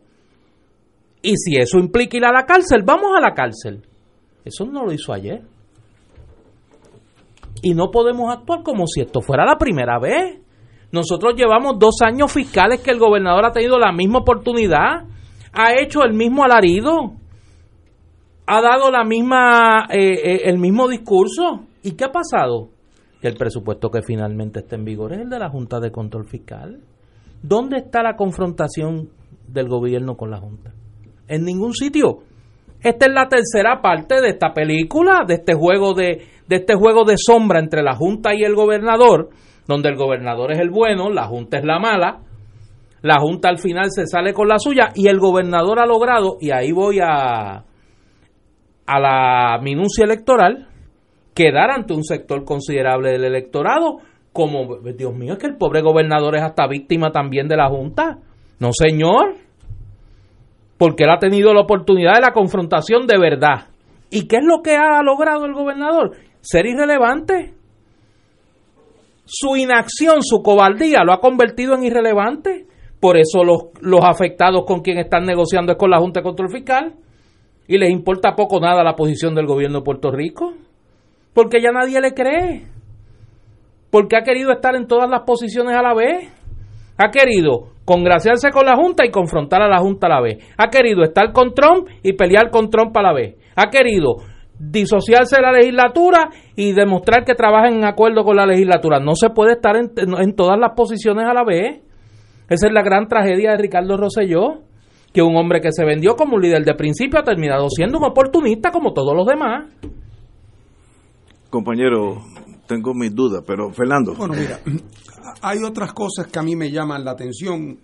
[1.21, 3.83] Y si eso implica ir a la cárcel, vamos a la cárcel.
[4.43, 5.41] Eso no lo hizo ayer
[7.61, 10.39] y no podemos actuar como si esto fuera la primera vez.
[10.91, 15.05] Nosotros llevamos dos años fiscales que el gobernador ha tenido la misma oportunidad,
[15.53, 17.13] ha hecho el mismo alarido,
[18.45, 21.61] ha dado la misma, eh, eh, el mismo discurso.
[21.83, 22.69] ¿Y qué ha pasado?
[23.21, 26.25] Que el presupuesto que finalmente está en vigor es el de la Junta de Control
[26.25, 26.79] Fiscal.
[27.43, 29.09] ¿Dónde está la confrontación
[29.47, 30.71] del gobierno con la Junta?
[31.27, 32.23] En ningún sitio.
[32.81, 37.05] Esta es la tercera parte de esta película, de este juego de, de este juego
[37.05, 39.29] de sombra entre la Junta y el gobernador,
[39.67, 42.21] donde el gobernador es el bueno, la Junta es la mala,
[43.03, 46.51] la Junta al final se sale con la suya y el gobernador ha logrado, y
[46.51, 47.63] ahí voy a,
[48.85, 50.67] a la minucia electoral,
[51.33, 53.99] quedar ante un sector considerable del electorado,
[54.33, 58.19] como, Dios mío, es que el pobre gobernador es hasta víctima también de la Junta.
[58.59, 59.35] No, señor,
[60.77, 63.67] porque él ha tenido la oportunidad de la confrontación de verdad.
[64.09, 66.15] ¿Y qué es lo que ha logrado el gobernador?
[66.41, 67.53] ser irrelevante.
[69.25, 72.65] Su inacción, su cobardía lo ha convertido en irrelevante.
[72.99, 76.51] Por eso los, los afectados con quien están negociando es con la Junta de Control
[76.51, 76.95] Fiscal.
[77.67, 80.53] Y les importa poco nada la posición del gobierno de Puerto Rico.
[81.33, 82.67] Porque ya nadie le cree.
[83.89, 86.31] Porque ha querido estar en todas las posiciones a la vez.
[86.97, 90.37] Ha querido congraciarse con la Junta y confrontar a la Junta a la vez.
[90.57, 93.35] Ha querido estar con Trump y pelear con Trump a la vez.
[93.55, 94.17] Ha querido
[94.61, 98.99] disociarse de la legislatura y demostrar que trabajan en acuerdo con la legislatura.
[98.99, 101.81] No se puede estar en, en, todas las posiciones a la vez.
[102.47, 104.61] Esa es la gran tragedia de Ricardo Rosselló,
[105.13, 108.03] que un hombre que se vendió como un líder de principio ha terminado siendo un
[108.03, 109.65] oportunista como todos los demás.
[111.51, 112.23] Compañero,
[112.65, 114.15] tengo mis dudas, pero Fernando.
[114.15, 114.61] Bueno, mira,
[115.41, 117.77] hay otras cosas que a mí me llaman la atención.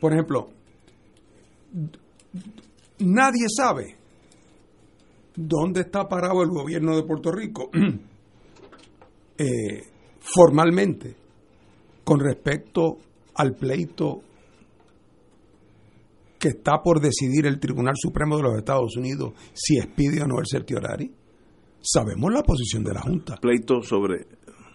[0.00, 0.50] Por ejemplo,
[3.00, 3.96] nadie sabe
[5.34, 7.70] dónde está parado el gobierno de Puerto Rico
[9.36, 9.82] eh,
[10.20, 11.16] formalmente
[12.04, 12.98] con respecto
[13.34, 14.20] al pleito
[16.38, 20.38] que está por decidir el Tribunal Supremo de los Estados Unidos si expide o no
[20.38, 21.25] el certiorari.
[21.88, 23.36] Sabemos la posición de la Junta.
[23.36, 24.26] Pleito sobre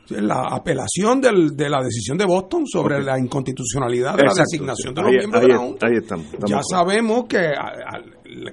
[0.08, 5.02] la apelación del, de la decisión de Boston sobre la inconstitucionalidad de la designación de
[5.02, 5.88] los miembros de la Junta.
[5.88, 8.02] Ahí estamos, ya sabemos que a,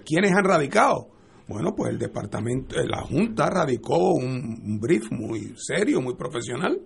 [0.04, 1.08] quienes han radicado.
[1.46, 6.80] Bueno, pues el departamento, eh, la Junta radicó un, brief muy serio, muy profesional,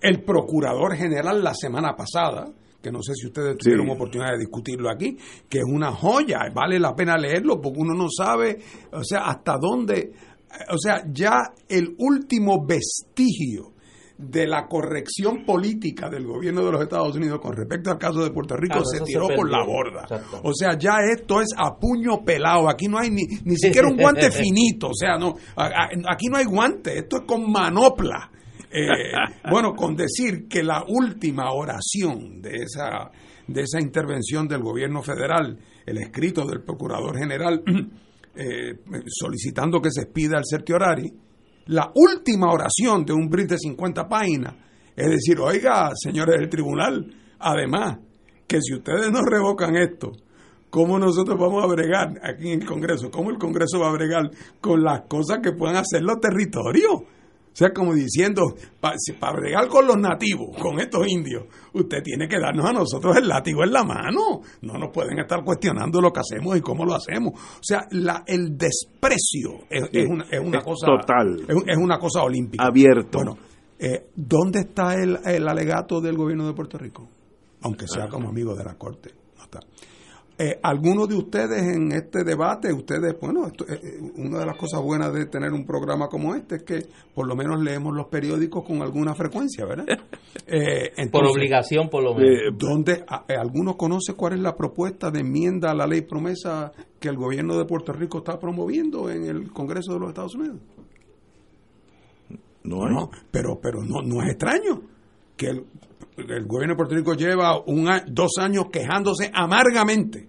[0.00, 4.90] el procurador general la semana pasada, que no sé si ustedes tuvieron oportunidad de discutirlo
[4.90, 5.16] aquí,
[5.48, 8.58] que es una joya, vale la pena leerlo porque uno no sabe,
[8.92, 10.12] o sea, hasta dónde,
[10.70, 13.72] o sea, ya el último vestigio
[14.18, 18.30] de la corrección política del gobierno de los Estados Unidos con respecto al caso de
[18.30, 20.06] Puerto Rico se tiró por la borda.
[20.42, 22.68] O sea, ya esto es a puño pelado.
[22.68, 24.88] Aquí no hay ni, ni siquiera un guante finito.
[24.88, 26.98] O sea, no, aquí no hay guante.
[26.98, 28.30] Esto es con manopla.
[28.70, 28.88] Eh,
[29.50, 33.10] bueno, con decir que la última oración de esa,
[33.46, 37.62] de esa intervención del gobierno federal, el escrito del procurador general
[38.36, 41.12] eh, solicitando que se expida el certiorari,
[41.66, 44.54] la última oración de un brief de 50 páginas.
[44.94, 47.98] Es decir, oiga, señores del tribunal, además,
[48.46, 50.12] que si ustedes no revocan esto,
[50.70, 53.10] ¿cómo nosotros vamos a bregar aquí en el Congreso?
[53.10, 57.02] ¿Cómo el Congreso va a bregar con las cosas que puedan hacer los territorios?
[57.56, 62.28] O sea, como diciendo, para pa bregar con los nativos, con estos indios, usted tiene
[62.28, 64.42] que darnos a nosotros el látigo en la mano.
[64.60, 67.32] No nos pueden estar cuestionando lo que hacemos y cómo lo hacemos.
[67.32, 70.86] O sea, la, el desprecio es, una, es una cosa.
[70.86, 71.46] Total.
[71.66, 72.62] Es, una cosa olímpica.
[72.62, 73.20] Abierto.
[73.20, 73.38] Bueno,
[73.78, 77.08] eh, ¿dónde está el, el, alegato del gobierno de Puerto Rico?
[77.62, 79.14] Aunque sea como amigo de la Corte.
[79.34, 79.60] No está.
[80.38, 84.82] Eh, algunos de ustedes en este debate, ustedes, bueno, eh, eh, una de las cosas
[84.82, 88.62] buenas de tener un programa como este es que por lo menos leemos los periódicos
[88.62, 89.86] con alguna frecuencia, ¿verdad?
[91.10, 92.58] por obligación, por lo menos.
[92.58, 96.70] ¿Dónde algunos conocen cuál es la propuesta de enmienda a la ley promesa
[97.00, 100.58] que el gobierno de Puerto Rico está promoviendo en el Congreso de los Estados Unidos?
[102.62, 104.82] No, no pero, pero no, no es extraño
[105.34, 105.64] que el,
[106.16, 110.28] el gobierno de Puerto Rico lleva un, dos años quejándose amargamente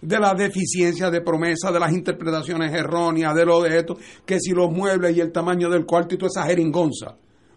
[0.00, 4.52] de la deficiencia de promesa, de las interpretaciones erróneas, de lo de esto, que si
[4.52, 7.16] los muebles y el tamaño del cuarto y toda esa jeringonza.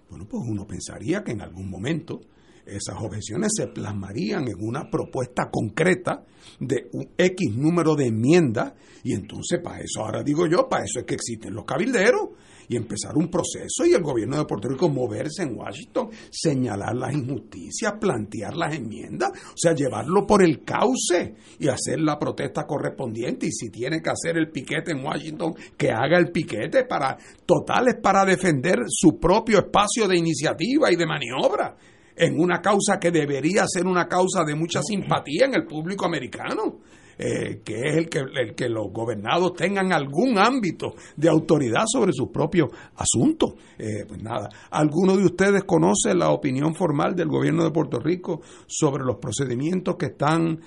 [0.10, 2.22] Bueno, pues uno pensaría que en algún momento
[2.66, 6.24] esas objeciones se plasmarían en una propuesta concreta
[6.60, 8.74] de un X número de enmiendas
[9.04, 12.30] y entonces para eso, ahora digo yo, para eso es que existen los cabilderos
[12.68, 17.14] y empezar un proceso y el gobierno de Puerto Rico moverse en Washington, señalar las
[17.14, 23.48] injusticias, plantear las enmiendas, o sea, llevarlo por el cauce y hacer la protesta correspondiente
[23.48, 27.96] y si tiene que hacer el piquete en Washington, que haga el piquete para totales
[28.02, 31.76] para defender su propio espacio de iniciativa y de maniobra
[32.16, 36.80] en una causa que debería ser una causa de mucha simpatía en el público americano.
[37.24, 42.14] Eh, que es el que, el que los gobernados tengan algún ámbito de autoridad sobre
[42.14, 43.54] sus propios asuntos.
[43.78, 48.42] Eh, pues nada, ¿alguno de ustedes conoce la opinión formal del gobierno de Puerto Rico
[48.66, 50.62] sobre los procedimientos que están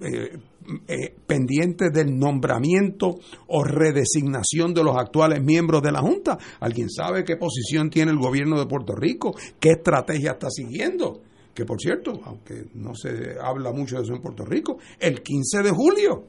[0.00, 6.36] eh, pendientes del nombramiento o redesignación de los actuales miembros de la Junta?
[6.58, 9.36] ¿Alguien sabe qué posición tiene el gobierno de Puerto Rico?
[9.60, 11.20] ¿Qué estrategia está siguiendo?
[11.56, 15.62] Que por cierto, aunque no se habla mucho de eso en Puerto Rico, el 15
[15.62, 16.24] de julio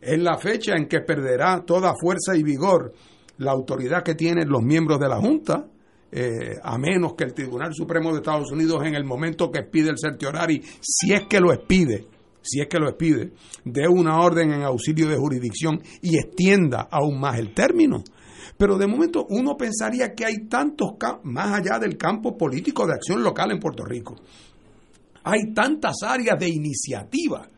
[0.00, 2.92] es la fecha en que perderá toda fuerza y vigor
[3.38, 5.66] la autoridad que tienen los miembros de la Junta,
[6.10, 9.90] eh, a menos que el Tribunal Supremo de Estados Unidos en el momento que expide
[9.90, 12.04] el certiorari, si es que lo expide,
[12.42, 13.32] si es que lo expide,
[13.64, 18.02] dé una orden en auxilio de jurisdicción y extienda aún más el término.
[18.56, 20.92] Pero de momento uno pensaría que hay tantos,
[21.24, 24.16] más allá del campo político de acción local en Puerto Rico,
[25.24, 27.48] hay tantas áreas de iniciativa.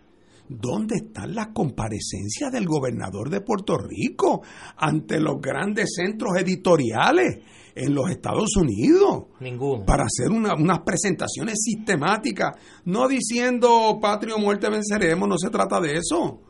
[0.48, 4.42] ¿Dónde están las comparecencias del gobernador de Puerto Rico
[4.76, 7.40] ante los grandes centros editoriales
[7.74, 9.24] en los Estados Unidos?
[9.40, 9.84] Ninguno.
[9.84, 15.96] Para hacer unas presentaciones sistemáticas, no diciendo patria o muerte venceremos, no se trata de
[15.96, 16.40] eso,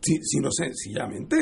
[0.00, 1.36] sino sencillamente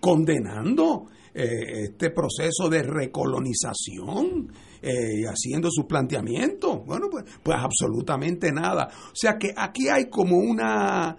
[0.00, 6.80] condenando eh, este proceso de recolonización eh, haciendo su planteamiento.
[6.80, 8.88] Bueno, pues, pues absolutamente nada.
[9.06, 11.16] O sea que aquí hay como una,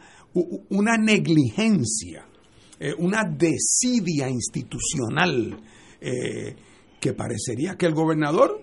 [0.69, 2.25] una negligencia,
[2.79, 5.61] eh, una desidia institucional
[6.99, 8.59] que parecería que el gobernador,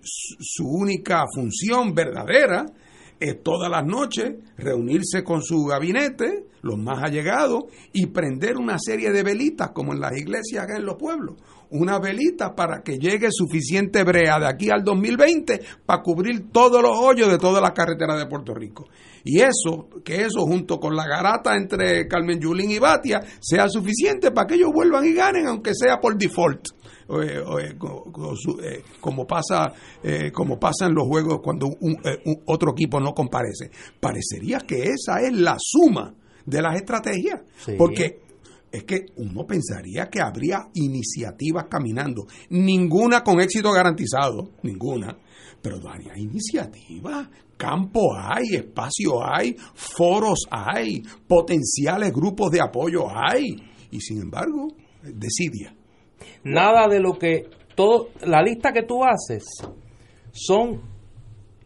[0.00, 2.64] su única función verdadera,
[3.20, 9.10] es todas las noches reunirse con su gabinete, los más allegados, y prender una serie
[9.10, 11.36] de velitas, como en las iglesias en los pueblos.
[11.70, 16.96] Una velita para que llegue suficiente brea de aquí al 2020 para cubrir todos los
[16.96, 18.86] hoyos de toda la carretera de Puerto Rico.
[19.24, 24.30] Y eso, que eso junto con la garata entre Carmen Yulín y Batia, sea suficiente
[24.30, 26.68] para que ellos vuelvan y ganen, aunque sea por default.
[27.08, 31.96] Eh, eh, como pasa eh, como pasa en los juegos cuando un,
[32.46, 33.70] otro equipo no comparece.
[34.00, 37.42] Parecería que esa es la suma de las estrategias,
[37.78, 38.20] porque
[38.72, 45.16] es que uno pensaría que habría iniciativas caminando, ninguna con éxito garantizado, ninguna,
[45.62, 53.56] pero varias iniciativas, campo hay, espacio hay, foros hay, potenciales grupos de apoyo hay,
[53.90, 54.68] y sin embargo,
[55.02, 55.75] decidia.
[56.44, 59.44] Nada de lo que todo la lista que tú haces
[60.32, 60.80] son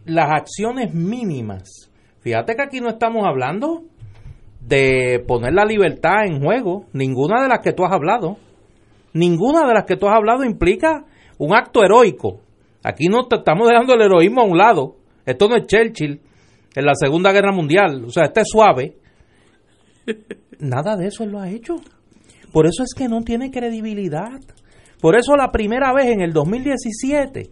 [0.04, 1.90] las acciones mínimas.
[2.20, 3.84] Fíjate que aquí no estamos hablando
[4.60, 8.36] de poner la libertad en juego, ninguna de las que tú has hablado.
[9.12, 11.04] Ninguna de las que tú has hablado implica
[11.38, 12.40] un acto heroico.
[12.84, 14.96] Aquí no te estamos dejando el heroísmo a un lado.
[15.26, 16.20] Esto no es Churchill
[16.74, 18.04] en la Segunda Guerra Mundial.
[18.04, 18.96] O sea, este es suave.
[20.58, 21.76] Nada de eso él lo ha hecho.
[22.52, 24.40] Por eso es que no tiene credibilidad.
[25.00, 27.50] Por eso la primera vez en el 2017,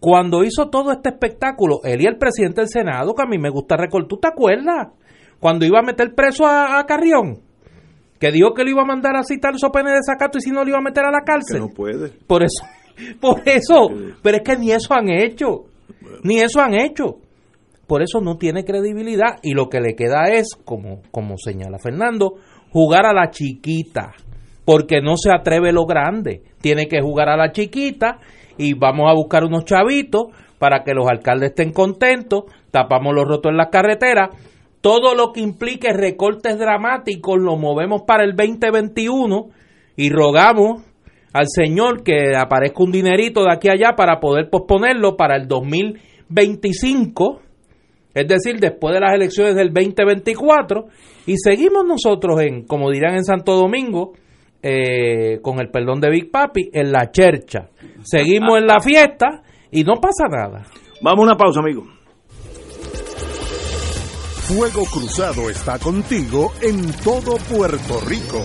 [0.00, 3.50] cuando hizo todo este espectáculo, él y el presidente del Senado, que a mí me
[3.50, 4.88] gusta recordar, ¿tú te acuerdas?
[5.38, 7.40] Cuando iba a meter preso a, Carrión,
[8.18, 10.50] que dijo que lo iba a mandar a citar su pene de sacato y si
[10.50, 11.60] no lo iba a meter a la cárcel.
[11.60, 12.10] no puede.
[12.26, 12.64] Por eso,
[13.20, 13.88] por eso,
[14.22, 15.66] pero es que ni eso han hecho,
[16.22, 17.18] ni eso han hecho.
[17.86, 22.36] Por eso no tiene credibilidad y lo que le queda es, como, como señala Fernando,
[22.74, 24.14] jugar a la chiquita,
[24.64, 28.18] porque no se atreve lo grande, tiene que jugar a la chiquita
[28.58, 30.24] y vamos a buscar unos chavitos
[30.58, 34.30] para que los alcaldes estén contentos, tapamos los rotos en las carreteras,
[34.80, 39.50] todo lo que implique recortes dramáticos lo movemos para el 2021
[39.96, 40.82] y rogamos
[41.32, 45.46] al Señor que aparezca un dinerito de aquí a allá para poder posponerlo para el
[45.46, 47.40] 2025
[48.14, 50.86] es decir, después de las elecciones del 2024,
[51.26, 54.12] y seguimos nosotros en, como dirán en Santo Domingo,
[54.62, 57.68] eh, con el perdón de Big Papi, en la chercha.
[58.02, 60.64] Seguimos en la fiesta y no pasa nada.
[61.02, 61.84] Vamos a una pausa, amigo.
[64.46, 68.44] Fuego Cruzado está contigo en todo Puerto Rico.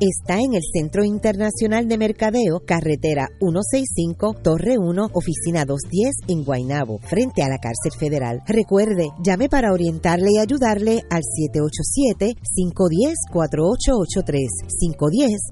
[0.00, 6.98] está en el Centro Internacional de Mercadeo, carretera 165, Torre 1, oficina 210 en Guaynabo,
[6.98, 8.42] frente a la cárcel federal.
[8.46, 11.22] Recuerde, llame para orientarle y ayudarle al
[13.32, 14.48] 787-510-4883,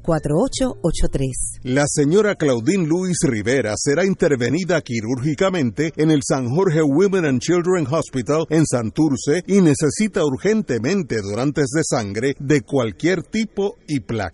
[0.05, 1.61] 510-4883.
[1.64, 7.86] La señora Claudine Luis Rivera será intervenida quirúrgicamente en el San Jorge Women and Children
[7.91, 14.30] Hospital en Santurce y necesita urgentemente donantes de sangre de cualquier tipo y placa.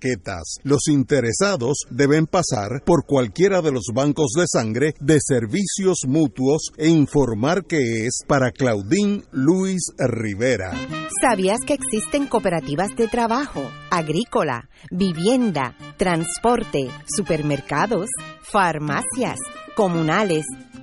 [0.63, 6.89] Los interesados deben pasar por cualquiera de los bancos de sangre de servicios mutuos e
[6.89, 10.73] informar que es para Claudín Luis Rivera.
[11.21, 18.09] ¿Sabías que existen cooperativas de trabajo, agrícola, vivienda, transporte, supermercados,
[18.43, 19.39] farmacias,
[19.75, 20.45] comunales,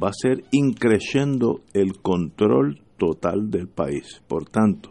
[0.00, 4.22] va a ser increciendo el control total del país.
[4.28, 4.90] Por tanto,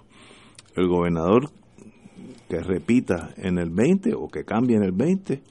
[0.76, 1.50] el gobernador
[2.50, 5.44] que repita en el 20 o que cambie en el 20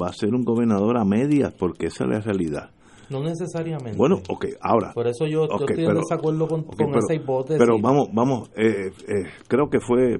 [0.00, 2.70] va a ser un gobernador a medias porque esa es la realidad.
[3.10, 3.96] No necesariamente.
[3.96, 4.92] Bueno, ok, ahora.
[4.94, 6.64] Por eso yo, estoy en desacuerdo con,
[6.96, 7.58] esa hipótesis.
[7.58, 10.18] Pero vamos, vamos, eh, eh, creo que fue,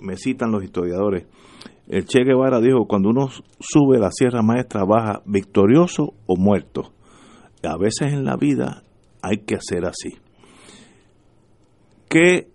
[0.00, 1.26] me citan los historiadores,
[1.88, 3.28] el Che Guevara dijo, cuando uno
[3.60, 6.92] sube la Sierra Maestra baja victorioso o muerto.
[7.62, 8.82] A veces en la vida
[9.22, 10.18] hay que hacer así.
[12.08, 12.48] ¿Qué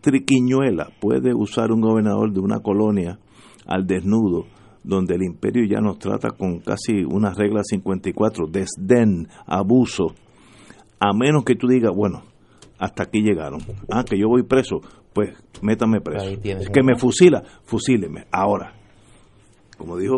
[0.00, 3.18] triquiñuela puede usar un gobernador de una colonia
[3.66, 4.46] al desnudo,
[4.82, 10.14] donde el imperio ya nos trata con casi una regla 54, desdén, abuso,
[10.98, 12.22] a menos que tú digas, bueno,
[12.78, 13.60] hasta aquí llegaron.
[13.90, 14.80] Ah, que yo voy preso,
[15.12, 15.30] pues
[15.62, 16.40] métame preso.
[16.42, 18.26] Que me fusila, fusíleme.
[18.32, 18.74] Ahora,
[19.76, 20.16] como dijo,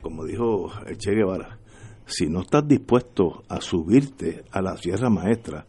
[0.00, 1.58] como dijo el Che Guevara,
[2.04, 5.64] si no estás dispuesto a subirte a la Sierra Maestra,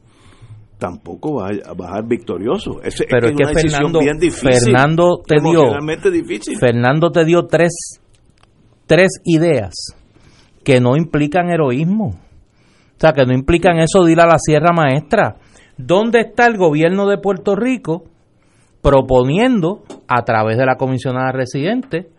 [0.78, 2.82] tampoco vas a bajar victorioso.
[2.82, 4.00] Pero es, que Fernando,
[4.32, 6.58] Fernando te dio difícil.
[6.58, 8.02] Fernando te dio tres
[8.94, 9.74] tres ideas
[10.64, 12.10] que no implican heroísmo.
[12.10, 15.38] O sea, que no implican eso de a la Sierra Maestra.
[15.78, 18.04] ¿Dónde está el gobierno de Puerto Rico
[18.84, 22.12] proponiendo, a través de la comisionada residente,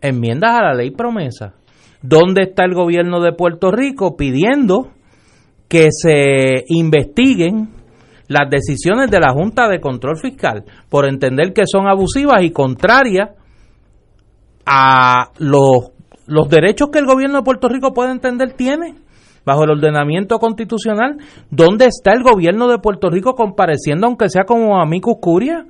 [0.00, 1.52] enmiendas a la ley promesa?
[2.00, 4.88] ¿Dónde está el gobierno de Puerto Rico pidiendo
[5.68, 7.68] que se investiguen
[8.28, 13.32] las decisiones de la Junta de Control Fiscal por entender que son abusivas y contrarias
[14.64, 15.92] a los,
[16.26, 18.94] los derechos que el gobierno de Puerto Rico puede entender tiene
[19.44, 21.16] bajo el ordenamiento constitucional?
[21.50, 25.66] ¿Dónde está el gobierno de Puerto Rico compareciendo, aunque sea como amicus curia,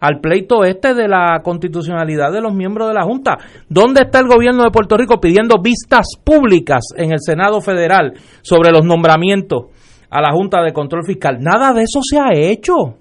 [0.00, 3.38] al pleito este de la constitucionalidad de los miembros de la Junta?
[3.68, 8.70] ¿Dónde está el gobierno de Puerto Rico pidiendo vistas públicas en el Senado Federal sobre
[8.70, 9.66] los nombramientos
[10.10, 11.38] a la Junta de Control Fiscal?
[11.40, 12.98] Nada de eso se ha hecho.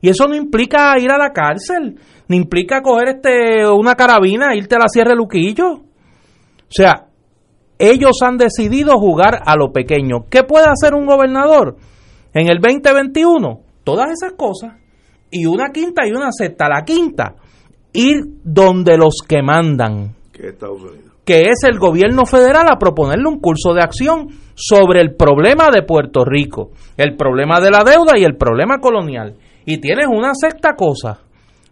[0.00, 1.98] Y eso no implica ir a la cárcel,
[2.28, 5.80] ni implica coger este una carabina e irte a la Sierra de Luquillo.
[6.68, 7.06] O sea,
[7.78, 10.26] ellos han decidido jugar a lo pequeño.
[10.30, 11.76] ¿Qué puede hacer un gobernador
[12.32, 13.60] en el 2021?
[13.84, 14.74] Todas esas cosas.
[15.30, 16.68] Y una quinta y una sexta.
[16.68, 17.34] La quinta,
[17.92, 20.14] ir donde los que mandan.
[21.24, 25.82] Que es el gobierno federal a proponerle un curso de acción sobre el problema de
[25.82, 29.34] Puerto Rico, el problema de la deuda y el problema colonial.
[29.64, 31.18] Y tienes una sexta cosa,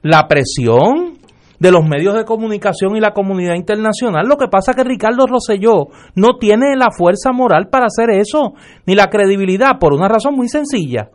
[0.03, 1.19] la presión
[1.59, 4.27] de los medios de comunicación y la comunidad internacional.
[4.27, 8.55] Lo que pasa es que Ricardo Rosselló no tiene la fuerza moral para hacer eso,
[8.87, 11.11] ni la credibilidad, por una razón muy sencilla.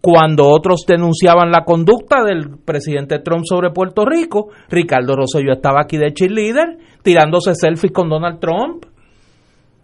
[0.00, 5.96] Cuando otros denunciaban la conducta del presidente Trump sobre Puerto Rico, Ricardo Rosselló estaba aquí
[5.96, 8.84] de cheerleader, tirándose selfies con Donald Trump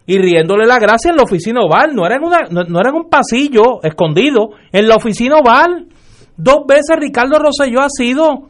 [0.05, 1.93] y riéndole la gracia en la oficina oval.
[1.93, 5.87] No era en, una, no era en un pasillo escondido, en la oficina oval.
[6.37, 8.49] Dos veces Ricardo Rosselló ha sido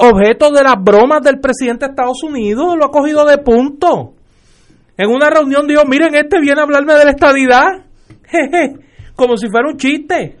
[0.00, 4.14] objeto de las bromas del presidente de Estados Unidos, lo ha cogido de punto.
[4.96, 7.66] En una reunión dijo, miren, este viene a hablarme de la estadidad,
[9.16, 10.36] como si fuera un chiste.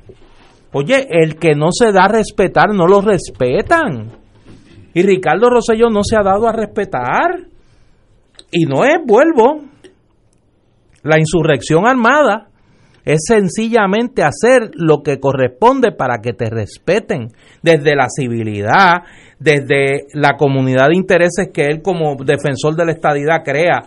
[0.72, 4.10] Oye, el que no se da a respetar, no lo respetan.
[4.94, 7.46] Y Ricardo Rosselló no se ha dado a respetar.
[8.52, 9.62] Y no es, vuelvo,
[11.02, 12.49] la insurrección armada
[13.04, 17.28] es sencillamente hacer lo que corresponde para que te respeten
[17.62, 19.02] desde la civilidad,
[19.38, 23.82] desde la comunidad de intereses que él como defensor de la estadidad crea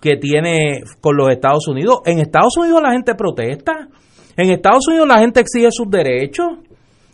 [0.00, 2.00] que tiene con los Estados Unidos.
[2.04, 3.88] En Estados Unidos la gente protesta,
[4.36, 6.48] en Estados Unidos la gente exige sus derechos.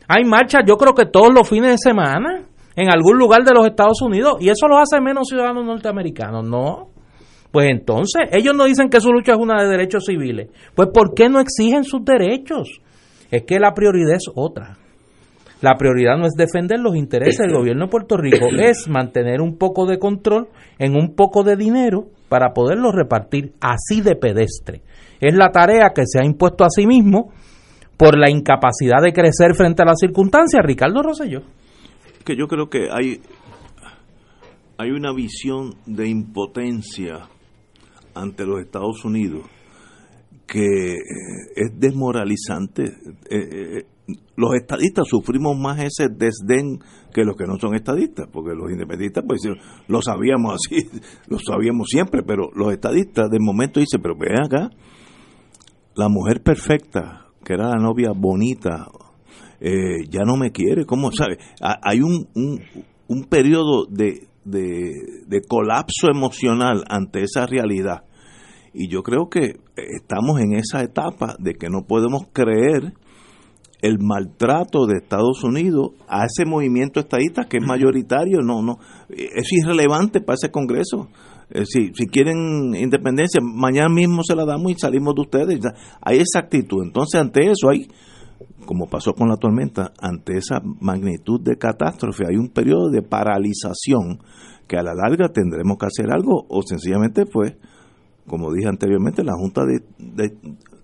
[0.08, 2.42] Hay marchas, yo creo que todos los fines de semana,
[2.74, 6.88] en algún lugar de los Estados Unidos, y eso los hace menos ciudadanos norteamericanos, no.
[7.50, 10.48] Pues entonces, ellos no dicen que su lucha es una de derechos civiles.
[10.74, 12.80] Pues ¿por qué no exigen sus derechos?
[13.30, 14.76] Es que la prioridad es otra.
[15.60, 19.58] La prioridad no es defender los intereses del gobierno de Puerto Rico, es mantener un
[19.58, 20.48] poco de control
[20.78, 24.82] en un poco de dinero para poderlo repartir así de pedestre.
[25.20, 27.32] Es la tarea que se ha impuesto a sí mismo
[27.98, 30.62] por la incapacidad de crecer frente a las circunstancias.
[30.64, 31.42] Ricardo Rosselló.
[32.24, 33.20] Que yo creo que hay,
[34.78, 37.28] hay una visión de impotencia
[38.20, 39.42] ante los Estados Unidos
[40.50, 40.96] que eh,
[41.54, 42.84] es desmoralizante.
[42.84, 42.88] Eh,
[43.30, 43.84] eh,
[44.34, 46.80] los estadistas sufrimos más ese desdén
[47.14, 49.42] que los que no son estadistas, porque los independentistas pues
[49.86, 50.88] lo sabíamos así,
[51.28, 54.70] lo sabíamos siempre, pero los estadistas de momento dicen, pero ven acá,
[55.94, 58.88] la mujer perfecta, que era la novia bonita,
[59.60, 61.38] ya no me quiere, ¿cómo sabe?
[61.60, 62.60] Hay un, un,
[63.08, 68.04] un periodo de, de, colapso emocional ante esa realidad.
[68.72, 72.94] Y yo creo que estamos en esa etapa de que no podemos creer
[73.82, 79.52] el maltrato de Estados Unidos a ese movimiento estadista que es mayoritario, no, no, es
[79.52, 81.08] irrelevante para ese Congreso.
[81.50, 85.60] Eh, si, si quieren independencia, mañana mismo se la damos y salimos de ustedes.
[86.00, 86.84] Hay esa actitud.
[86.84, 87.88] Entonces, ante eso hay,
[88.66, 94.20] como pasó con la tormenta, ante esa magnitud de catástrofe, hay un periodo de paralización
[94.68, 97.56] que a la larga tendremos que hacer algo o sencillamente pues,
[98.30, 99.82] como dije anteriormente, la Junta de,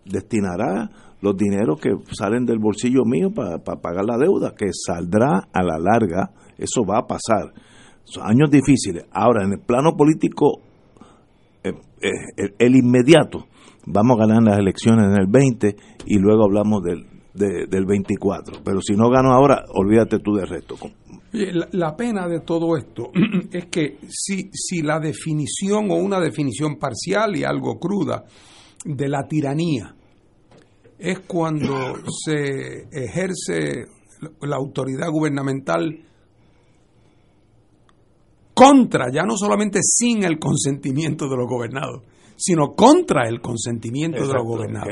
[0.04, 0.90] destinará
[1.20, 5.78] los dineros que salen del bolsillo mío para pagar la deuda, que saldrá a la
[5.78, 7.54] larga, eso va a pasar.
[8.02, 9.04] Son años difíciles.
[9.12, 10.60] Ahora, en el plano político,
[11.62, 11.70] eh,
[12.02, 13.46] eh, el, inmediato,
[13.86, 15.76] vamos a ganar las elecciones en el 20
[16.06, 18.58] y luego hablamos del, del 24.
[18.64, 20.74] Pero si no gano ahora, olvídate tú del resto.
[21.36, 23.10] La, la, pena de todo esto
[23.52, 28.24] es que si, si la definición o una definición parcial y algo cruda
[28.84, 29.94] de la tiranía
[30.98, 33.84] es cuando se ejerce
[34.40, 36.02] la autoridad gubernamental
[38.54, 42.02] contra, ya no solamente sin el consentimiento de los gobernados,
[42.36, 44.88] sino contra el consentimiento de los gobernados.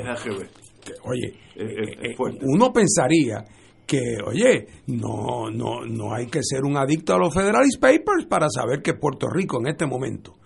[1.04, 3.42] oye, eh, eh, uno pensaría
[3.86, 8.48] que, oye, no, no, no hay que ser un adicto a los Federalist Papers para
[8.48, 10.36] saber que Puerto Rico en este momento,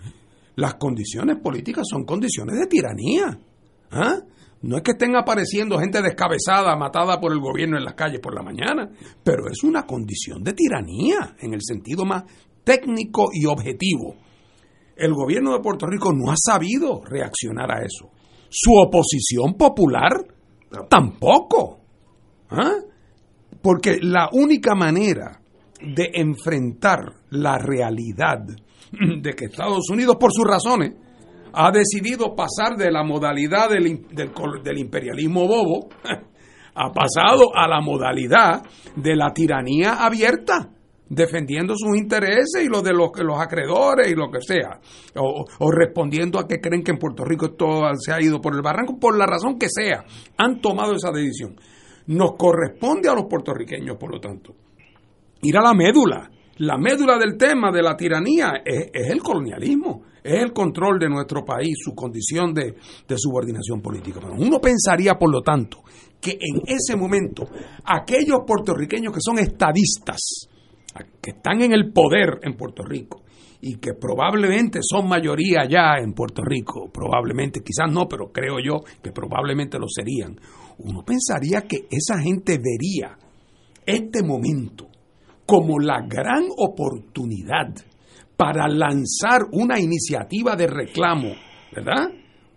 [0.57, 3.39] las condiciones políticas son condiciones de tiranía.
[3.91, 4.19] ¿Ah?
[4.63, 8.35] No es que estén apareciendo gente descabezada, matada por el gobierno en las calles por
[8.35, 8.91] la mañana,
[9.23, 12.25] pero es una condición de tiranía en el sentido más
[12.65, 14.17] técnico y objetivo.
[14.97, 18.11] El gobierno de Puerto Rico no ha sabido reaccionar a eso.
[18.51, 20.27] Su oposición popular
[20.89, 21.79] tampoco.
[22.51, 22.75] ¿Ah?
[23.69, 25.43] Porque la única manera
[25.79, 30.95] de enfrentar la realidad de que Estados Unidos, por sus razones,
[31.53, 35.91] ha decidido pasar de la modalidad del, del, imperialismo bobo,
[36.75, 38.63] ha pasado a la modalidad
[38.97, 40.71] de la tiranía abierta,
[41.07, 44.81] defendiendo sus intereses y los de los, los acreedores y lo que sea,
[45.15, 48.55] o, o, respondiendo a que creen que en Puerto Rico esto se ha ido por
[48.55, 50.07] el barranco, por la razón que sea,
[50.39, 51.55] han tomado esa decisión.
[52.09, 54.55] Nos corresponde a los puertorriqueños, por lo tanto,
[55.43, 56.31] ir a la médula.
[56.59, 61.45] La médula del tema de la tiranía es, el colonialismo, es el control de nuestro
[61.45, 62.75] país, su condición de,
[63.17, 64.21] subordinación política.
[64.37, 65.83] uno pensaría, por lo tanto,
[66.21, 67.47] que en ese momento
[67.85, 70.49] aquellos puertorriqueños que son estadistas,
[71.23, 73.23] que están en el poder en Puerto Rico
[73.61, 78.81] y que probablemente son mayoría ya en Puerto Rico, probablemente, quizás no, pero creo yo
[79.03, 80.39] que probablemente lo serían,
[80.79, 83.19] uno pensaría que esa gente vería
[83.85, 84.89] este momento
[85.47, 87.75] como la gran oportunidad
[88.37, 91.31] para lanzar una iniciativa de reclamo,
[91.75, 92.11] ¿verdad?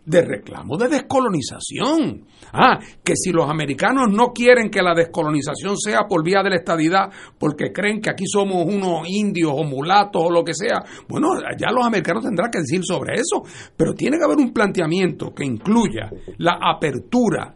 [0.05, 2.25] De reclamo de descolonización.
[2.53, 6.57] Ah, que si los americanos no quieren que la descolonización sea por vía de la
[6.57, 7.09] estadidad,
[7.39, 11.71] porque creen que aquí somos unos indios o mulatos o lo que sea, bueno, ya
[11.71, 13.41] los americanos tendrán que decir sobre eso,
[13.77, 17.55] pero tiene que haber un planteamiento que incluya la apertura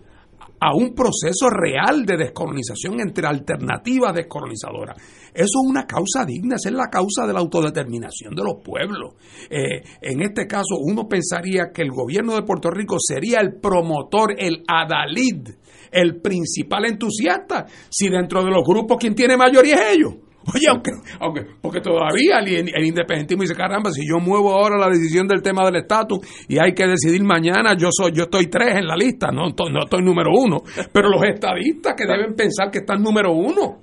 [0.66, 4.98] a un proceso real de descolonización entre alternativas descolonizadoras.
[5.32, 9.14] Eso es una causa digna, esa es la causa de la autodeterminación de los pueblos.
[9.48, 14.34] Eh, en este caso, uno pensaría que el gobierno de Puerto Rico sería el promotor,
[14.40, 15.50] el adalid,
[15.92, 20.25] el principal entusiasta, si dentro de los grupos quien tiene mayoría es ellos.
[20.54, 25.28] Oye, aunque, aunque, porque todavía el, independentismo dice, caramba, si yo muevo ahora la decisión
[25.28, 28.86] del tema del estatus y hay que decidir mañana, yo soy, yo estoy tres en
[28.86, 30.62] la lista, no, no estoy número uno.
[30.92, 33.82] Pero los estadistas que deben pensar que están número uno,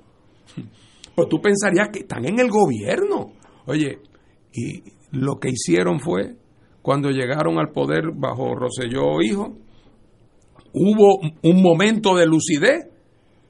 [1.15, 3.33] pues tú pensarías que están en el gobierno.
[3.65, 3.99] Oye,
[4.53, 6.35] y lo que hicieron fue,
[6.81, 9.57] cuando llegaron al poder bajo Roselló Hijo,
[10.73, 12.92] hubo un momento de lucidez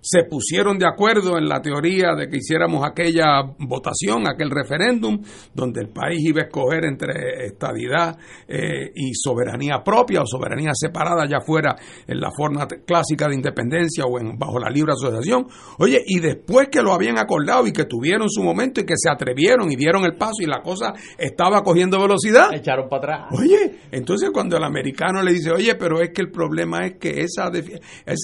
[0.03, 5.21] se pusieron de acuerdo en la teoría de que hiciéramos aquella votación, aquel referéndum,
[5.53, 11.25] donde el país iba a escoger entre estadidad eh, y soberanía propia o soberanía separada,
[11.25, 15.47] ya fuera en la forma clásica de independencia o en, bajo la libre asociación.
[15.79, 19.09] Oye, y después que lo habían acordado y que tuvieron su momento y que se
[19.09, 22.53] atrevieron y dieron el paso y la cosa estaba cogiendo velocidad.
[22.53, 23.39] Echaron para atrás.
[23.39, 27.21] Oye, entonces cuando el americano le dice, oye, pero es que el problema es que
[27.21, 27.49] esa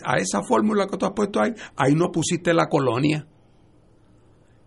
[0.03, 3.27] a esa fórmula que tú has puesto ahí, ahí no pusiste la colonia.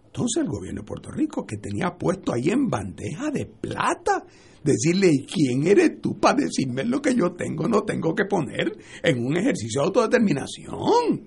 [0.06, 4.24] Entonces el gobierno de Puerto Rico, que tenía puesto ahí en bandeja de plata,
[4.62, 9.24] decirle, ¿quién eres tú para decirme lo que yo tengo, no tengo que poner en
[9.24, 11.26] un ejercicio de autodeterminación?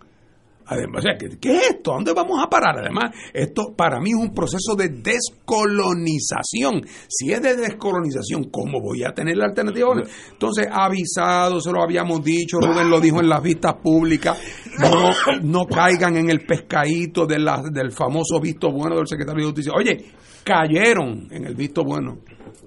[0.67, 1.91] Además, o sea, ¿qué, ¿qué, es esto?
[1.91, 2.79] ¿A dónde vamos a parar?
[2.79, 6.81] Además, esto para mí es un proceso de descolonización.
[7.07, 9.87] Si es de descolonización, ¿cómo voy a tener la alternativa?
[10.31, 14.39] Entonces, avisado, se lo habíamos dicho, Rubén lo dijo en las vistas públicas,
[14.79, 15.11] no,
[15.43, 19.73] no caigan en el pescadito de la, del famoso visto bueno del secretario de Justicia.
[19.75, 20.05] Oye,
[20.43, 22.19] cayeron en el visto bueno.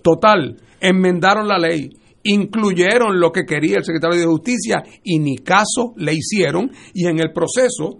[0.02, 1.90] Total, enmendaron la ley
[2.28, 7.20] incluyeron lo que quería el secretario de Justicia y ni caso le hicieron y en
[7.20, 7.98] el proceso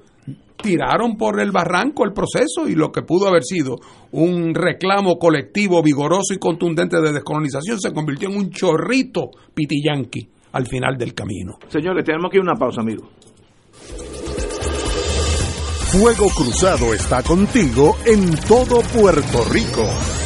[0.61, 3.77] tiraron por el barranco el proceso y lo que pudo haber sido
[4.13, 10.67] un reclamo colectivo vigoroso y contundente de descolonización se convirtió en un chorrito pitillanqui al
[10.67, 11.59] final del camino.
[11.69, 13.09] Señores, tenemos que ir a una pausa, amigo.
[15.93, 20.18] Fuego Cruzado está contigo en todo Puerto Rico.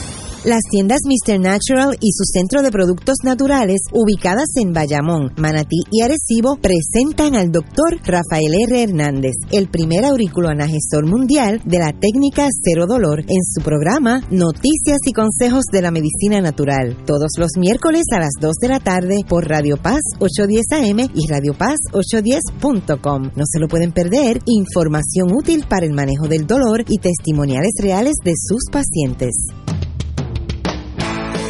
[0.43, 1.39] Las tiendas Mr.
[1.39, 7.51] Natural y su centro de productos naturales, ubicadas en Bayamón, Manatí y Arecibo, presentan al
[7.51, 8.81] doctor Rafael R.
[8.81, 15.13] Hernández, el primer auriculoanagestor mundial de la técnica cero dolor, en su programa Noticias y
[15.13, 19.47] Consejos de la Medicina Natural, todos los miércoles a las 2 de la tarde por
[19.47, 23.29] Radio Paz 810 AM y Radio Paz 810.com.
[23.35, 28.15] No se lo pueden perder, información útil para el manejo del dolor y testimoniales reales
[28.23, 29.33] de sus pacientes.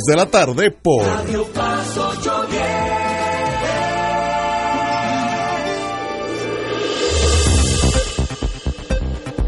[0.00, 2.62] de la tarde por Radio Paz 810.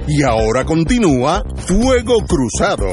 [0.07, 2.89] Y ahora continúa Fuego Cruzado.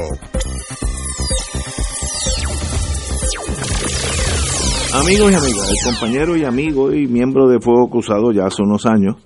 [4.94, 8.86] Amigos y amigas, el compañero y amigo y miembro de Fuego Cruzado ya hace unos
[8.86, 9.16] años,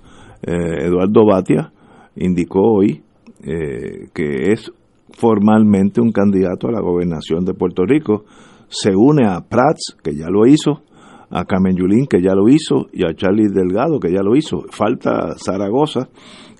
[0.41, 1.71] eh, Eduardo Batia,
[2.17, 3.03] indicó hoy
[3.41, 4.69] eh, que es
[5.17, 8.25] formalmente un candidato a la gobernación de Puerto Rico.
[8.69, 10.83] Se une a Prats, que ya lo hizo,
[11.31, 14.65] a Carmen Yulín, que ya lo hizo, y a Charlie Delgado, que ya lo hizo.
[14.69, 16.09] Falta Zaragoza,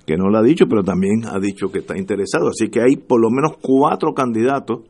[0.04, 2.48] que no lo ha dicho, pero también ha dicho que está interesado.
[2.48, 4.80] Así que hay por lo menos cuatro candidatos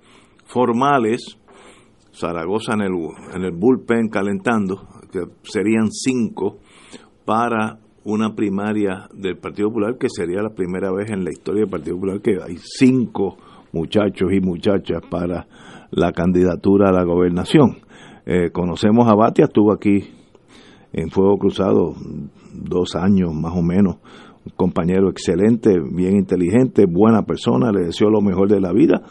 [0.46, 1.36] formales.
[2.10, 2.92] Zaragoza en el,
[3.34, 6.56] en el bullpen calentando, que serían cinco
[7.26, 11.70] para una primaria del Partido Popular, que sería la primera vez en la historia del
[11.70, 13.36] Partido Popular que hay cinco
[13.72, 15.46] muchachos y muchachas para
[15.90, 17.78] la candidatura a la gobernación.
[18.26, 20.04] Eh, conocemos a Batia, estuvo aquí
[20.92, 21.94] en Fuego Cruzado
[22.52, 23.96] dos años más o menos,
[24.44, 29.02] un compañero excelente, bien inteligente, buena persona, le deseo lo mejor de la vida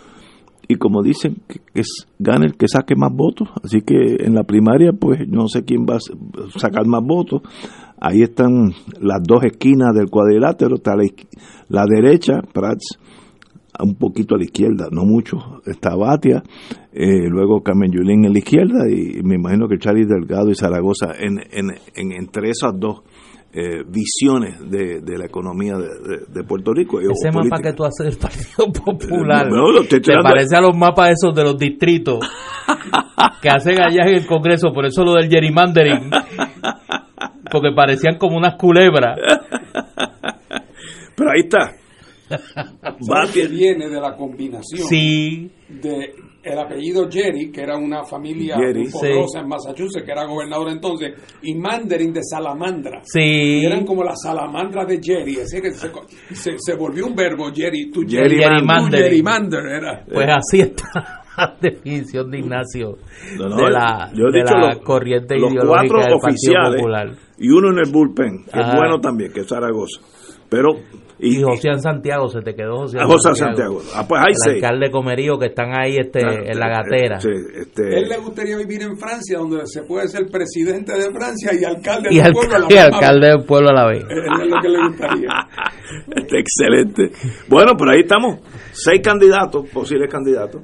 [0.68, 4.44] y como dicen que, es, gane el que saque más votos, así que en la
[4.44, 7.42] primaria pues no sé quién va a sacar más votos.
[8.00, 11.06] Ahí están las dos esquinas del cuadrilátero, está la,
[11.70, 13.00] la derecha, Prats
[13.80, 16.44] un poquito a la izquierda, no mucho, está Batia,
[16.92, 21.14] eh, luego Carmen Yulín en la izquierda y me imagino que Charlie Delgado y Zaragoza
[21.20, 23.04] en, en, en entre esas dos
[23.54, 27.00] eh, visiones de, de, la economía de, Puerto Rico.
[27.00, 29.48] Ese mapa que tú haces del Partido Popular,
[29.90, 32.20] te, parece a los mapas esos de los distritos
[33.42, 36.12] que hacen allá en el Congreso, por eso lo del gerrymandering,
[37.50, 39.18] porque parecían como unas culebras.
[41.16, 41.72] Pero ahí está.
[43.34, 45.50] que viene de la combinación sí.
[45.70, 46.14] de
[46.44, 51.14] el apellido Jerry, que era una familia muy poderosa en Massachusetts, que era gobernador entonces,
[51.42, 53.02] y Mandarin de Salamandra.
[53.04, 53.66] Sí.
[53.66, 55.90] eran como la salamandra de Jerry, así que se,
[56.58, 59.66] se, volvió un verbo, Jerry, tu Jerry, Jerry, Mander.
[59.66, 60.06] era.
[60.06, 62.98] Pues así está la definición de Ignacio
[63.38, 67.12] de la, de la corriente ideológica del Partido Popular.
[67.38, 70.02] Y uno en el bullpen, que es bueno también, que es Zaragoza.
[70.50, 70.70] Pero
[71.20, 73.82] y, José Santiago, se te quedó José, José Santiago.
[73.96, 77.20] Ah, pues el alcalde Comerío que están ahí este, ah, en la gatera.
[77.20, 78.00] Sí, este...
[78.00, 82.10] Él le gustaría vivir en Francia, donde se puede ser presidente de Francia y alcalde
[82.10, 82.76] del pueblo a la vez.
[82.76, 84.04] Y alcalde del pueblo a la vez.
[84.04, 85.30] Es lo que le gustaría.
[86.38, 87.12] Excelente.
[87.48, 88.40] Bueno, pero ahí estamos.
[88.72, 90.62] Seis candidatos, posibles candidatos,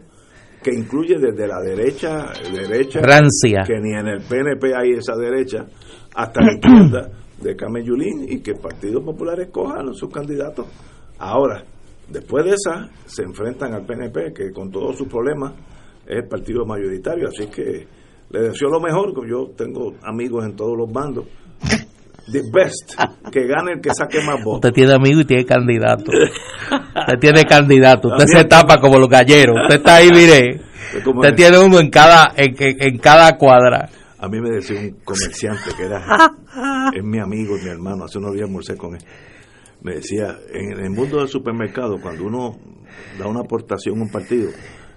[0.61, 3.63] que incluye desde la derecha, derecha Francia.
[3.65, 5.65] que ni en el PNP hay esa derecha,
[6.13, 7.09] hasta la izquierda
[7.43, 10.65] de Camellulín y que el Partido Popular escoja a sus candidatos.
[11.19, 11.63] Ahora,
[12.09, 15.53] después de esa, se enfrentan al PNP, que con todos sus problemas
[16.07, 17.87] es el partido mayoritario, así que
[18.29, 21.25] le deseo lo mejor, yo tengo amigos en todos los bandos.
[22.31, 22.95] The best,
[23.31, 24.69] que gane el que saque más votos.
[24.69, 26.11] Usted tiene amigos y tiene candidato.
[26.11, 28.07] Usted tiene candidato.
[28.07, 29.57] Usted se tapa como los galleros.
[29.61, 30.61] Usted está ahí, mire.
[31.05, 33.89] Usted tiene uno en cada, en, en cada cuadra.
[34.23, 36.01] A mí me decía un comerciante que era
[36.95, 39.01] es mi amigo, mi hermano, hace unos días almorcé con él.
[39.81, 42.57] Me decía, en el mundo del supermercado, cuando uno
[43.19, 44.49] da una aportación a un partido,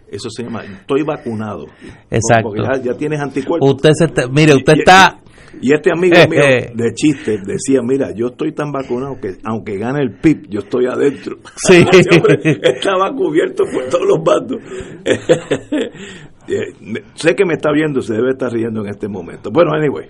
[0.08, 1.66] eso se llama, estoy vacunado.
[2.08, 2.50] Exacto.
[2.50, 3.68] Porque ya, tienes anticuerpos.
[3.68, 5.18] Usted se mire, usted está...
[5.60, 6.42] Y este amigo mío
[6.74, 10.86] de chiste decía, mira, yo estoy tan vacunado que aunque gane el PIB, yo estoy
[10.86, 11.38] adentro.
[11.56, 11.84] Sí.
[12.62, 14.60] estaba cubierto por todos los bandos.
[16.48, 19.50] Eh, sé que me está viendo, se debe estar riendo en este momento.
[19.50, 20.06] Bueno, anyway,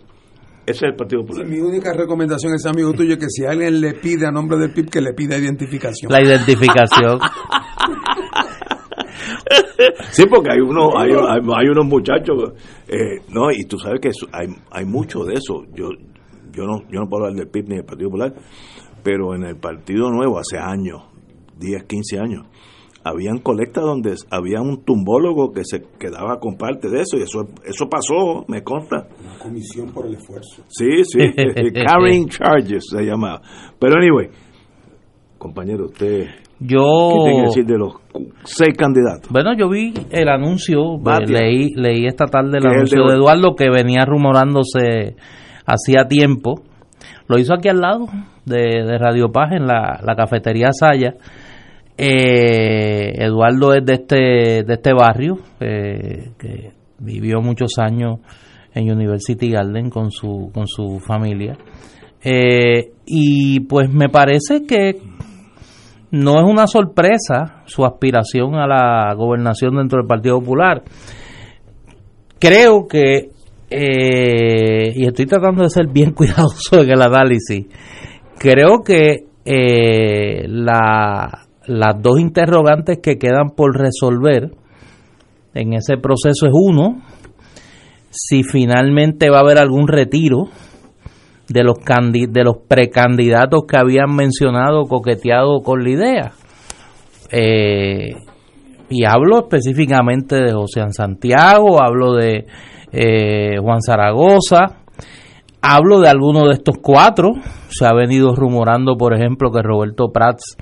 [0.66, 1.47] ese es el Partido Popular.
[1.47, 4.91] mi única recomendación es amigo tuyo que si alguien le pide a nombre del PIB
[4.91, 6.11] que le pida identificación.
[6.11, 7.20] La identificación.
[10.11, 12.53] sí, porque hay unos hay, hay, unos muchachos,
[12.89, 15.64] eh, no, y tú sabes que hay, hay mucho de eso.
[15.72, 15.91] Yo
[16.53, 18.34] yo no yo no puedo hablar del PIB ni del Partido Popular,
[19.05, 21.03] pero en el Partido Nuevo hace años,
[21.59, 22.47] 10, 15 años,
[23.07, 27.47] habían colectas donde había un tumbólogo que se quedaba con parte de eso y eso
[27.65, 29.07] eso pasó, me consta.
[29.21, 30.65] Una comisión por el esfuerzo.
[30.67, 31.21] Sí, sí,
[31.87, 33.41] carrying charges se llamaba.
[33.79, 34.29] Pero anyway,
[35.39, 36.27] compañero, usted
[36.59, 37.93] yo ¿qué tiene que decir de los
[38.45, 39.31] seis candidatos?
[39.31, 43.71] Bueno, yo vi el anuncio, eh, leí leí esta tarde el anuncio de, Eduardo que
[43.71, 45.15] venía rumorándose
[45.65, 46.63] hacía tiempo.
[47.29, 48.07] Lo hizo aquí al lado
[48.45, 51.15] de, Radio Paz en la, la cafetería Saya
[51.99, 58.21] eh, Eduardo es de este, de este barrio, eh, que vivió muchos años
[58.75, 61.57] en University Garden con su, con su familia.
[62.23, 65.01] Eh, y pues me parece que
[66.11, 70.83] no es una sorpresa su aspiración a la gobernación dentro del Partido Popular.
[72.39, 73.31] Creo que,
[73.71, 77.67] y estoy tratando de ser bien cuidadoso en el análisis,
[78.39, 79.25] creo que
[80.49, 84.53] la las dos interrogantes que quedan por resolver
[85.55, 87.03] en ese proceso es uno,
[88.11, 90.45] si finalmente va a haber algún retiro
[91.49, 91.77] de los,
[92.29, 96.33] de los precandidatos que habían mencionado, coqueteado con la idea.
[97.31, 98.14] Eh,
[98.89, 102.47] y hablo específicamente de José Santiago, hablo de
[102.93, 104.83] eh, Juan Zaragoza,
[105.61, 107.33] hablo de alguno de estos cuatro.
[107.69, 110.57] Se ha venido rumorando, por ejemplo, que Roberto Prats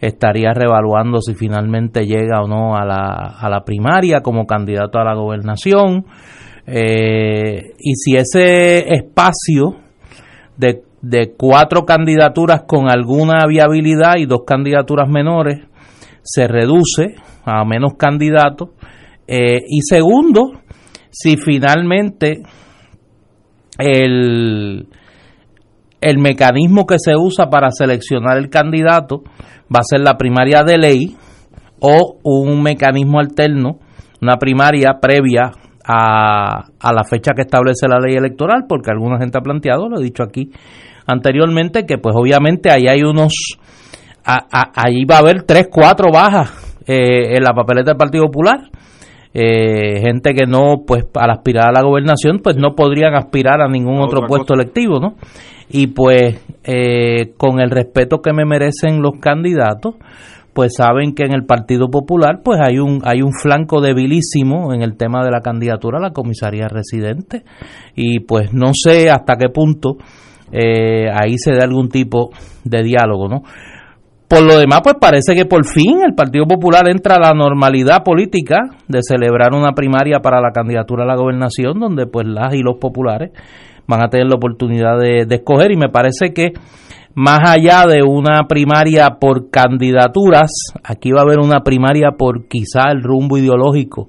[0.00, 5.04] estaría revaluando si finalmente llega o no a la, a la primaria como candidato a
[5.04, 6.04] la gobernación.
[6.66, 9.76] Eh, y si ese espacio
[10.56, 15.60] de, de, cuatro candidaturas con alguna viabilidad y dos candidaturas menores
[16.22, 18.70] se reduce a menos candidatos.
[19.28, 20.52] Eh, y segundo,
[21.10, 22.42] si finalmente
[23.78, 24.88] el,
[26.08, 29.22] el mecanismo que se usa para seleccionar el candidato
[29.74, 31.16] va a ser la primaria de ley
[31.80, 33.78] o un mecanismo alterno,
[34.22, 35.50] una primaria previa
[35.84, 40.00] a, a la fecha que establece la ley electoral, porque alguna gente ha planteado, lo
[40.00, 40.50] he dicho aquí
[41.06, 43.58] anteriormente, que pues obviamente ahí hay unos,
[44.24, 46.50] ahí va a haber tres, cuatro bajas
[46.86, 48.70] eh, en la papeleta del Partido Popular.
[49.38, 53.68] Eh, gente que no, pues al aspirar a la gobernación, pues no podrían aspirar a
[53.68, 55.16] ningún otro puesto electivo, ¿no?
[55.68, 59.94] Y pues eh, con el respeto que me merecen los candidatos,
[60.56, 64.80] pues saben que en el Partido Popular pues hay un hay un flanco debilísimo en
[64.80, 67.44] el tema de la candidatura a la comisaría residente
[67.94, 69.98] y pues no sé hasta qué punto
[70.50, 72.30] eh, ahí se da algún tipo
[72.64, 73.42] de diálogo, ¿no?
[74.28, 78.02] Por lo demás, pues parece que por fin el Partido Popular entra a la normalidad
[78.02, 78.56] política
[78.88, 82.78] de celebrar una primaria para la candidatura a la gobernación, donde pues las y los
[82.78, 83.30] populares
[83.86, 85.72] van a tener la oportunidad de, escoger.
[85.72, 86.52] Y me parece que
[87.14, 90.50] más allá de una primaria por candidaturas,
[90.84, 94.08] aquí va a haber una primaria por quizá el rumbo ideológico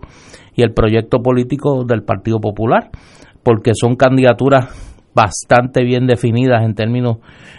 [0.56, 2.90] y el proyecto político del Partido Popular,
[3.44, 7.18] porque son candidaturas bastante bien definidas en términos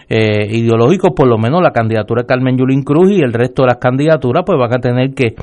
[0.08, 3.68] eh, ideológicos, por lo menos la candidatura de Carmen Yulín Cruz y el resto de
[3.68, 5.34] las candidaturas pues van a tener que,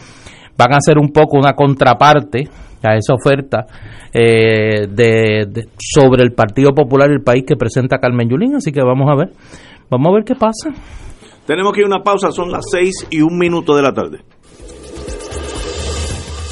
[0.57, 2.47] van a ser un poco una contraparte
[2.83, 3.65] a esa oferta
[4.13, 8.81] eh, de, sobre el Partido Popular y el país que presenta Carmen Yulín, así que
[8.81, 9.29] vamos a ver
[9.89, 10.69] Vamos a ver qué pasa.
[11.45, 14.19] Tenemos que ir a una pausa, son las seis y un minuto de la tarde.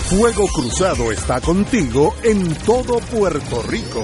[0.10, 4.04] Fuego Cruzado está contigo en todo Puerto Rico.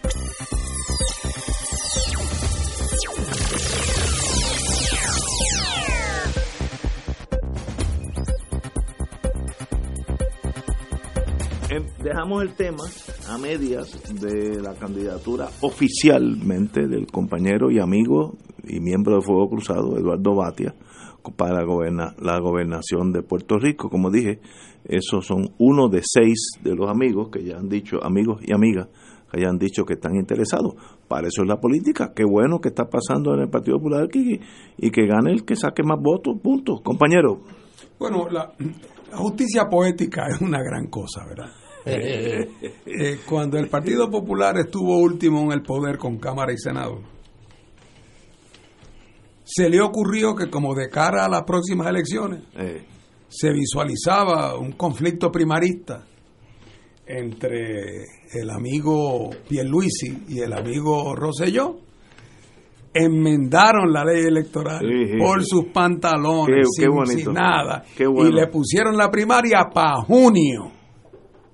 [12.11, 12.83] Dejamos el tema
[13.29, 18.35] a medias de la candidatura oficialmente del compañero y amigo
[18.67, 20.75] y miembro de Fuego Cruzado, Eduardo Batia,
[21.37, 23.89] para la, la gobernación de Puerto Rico.
[23.89, 24.41] Como dije,
[24.83, 28.89] esos son uno de seis de los amigos que ya han dicho, amigos y amigas,
[29.31, 30.75] que ya han dicho que están interesados.
[31.07, 32.11] Para eso es la política.
[32.13, 34.37] Qué bueno que está pasando en el Partido Popular aquí
[34.77, 36.81] y que gane el que saque más votos, punto.
[36.83, 37.39] Compañero.
[37.97, 38.51] Bueno, la
[39.13, 41.60] justicia poética es una gran cosa, ¿verdad?
[41.85, 42.47] Eh,
[42.85, 46.99] eh, cuando el Partido Popular estuvo último en el poder con Cámara y Senado,
[49.43, 52.83] se le ocurrió que como de cara a las próximas elecciones Eh,
[53.27, 56.05] se visualizaba un conflicto primarista
[57.07, 58.03] entre
[58.33, 61.77] el amigo Pierluisi y el amigo Rosselló,
[62.93, 65.47] enmendaron la ley electoral Sí, sí, por sí.
[65.49, 68.29] sus pantalones, Qué- sin, nada, Qué bueno.
[68.29, 70.71] y le pusieron la primaria para junio,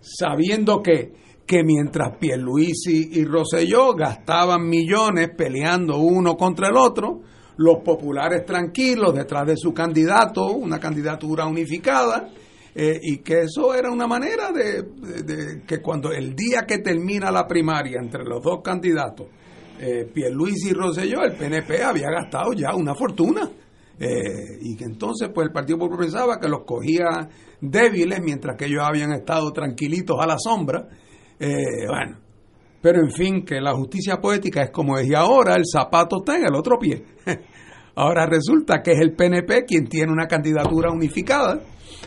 [0.07, 1.11] sabiendo que,
[1.45, 7.21] que mientras Pierluisi y Rosselló gastaban millones peleando uno contra el otro,
[7.57, 12.29] los populares tranquilos detrás de su candidato, una candidatura unificada,
[12.75, 14.83] eh, y que eso era una manera de,
[15.23, 19.27] de- que cuando el día que termina la primaria entre los dos candidatos,
[19.79, 23.49] eh, Pierluisi y Rosselló, el PNP había gastado ya una fortuna.
[23.99, 27.27] Eh, y que entonces pues el Partido Popular pensaba que los cogía
[27.59, 30.87] débiles mientras que ellos habían estado tranquilitos a la sombra.
[31.39, 32.17] Eh, bueno,
[32.81, 36.37] pero en fin, que la justicia poética es como es y ahora el zapato está
[36.37, 37.03] en el otro pie.
[37.99, 41.59] Ahora resulta que es el PNP quien tiene una candidatura unificada,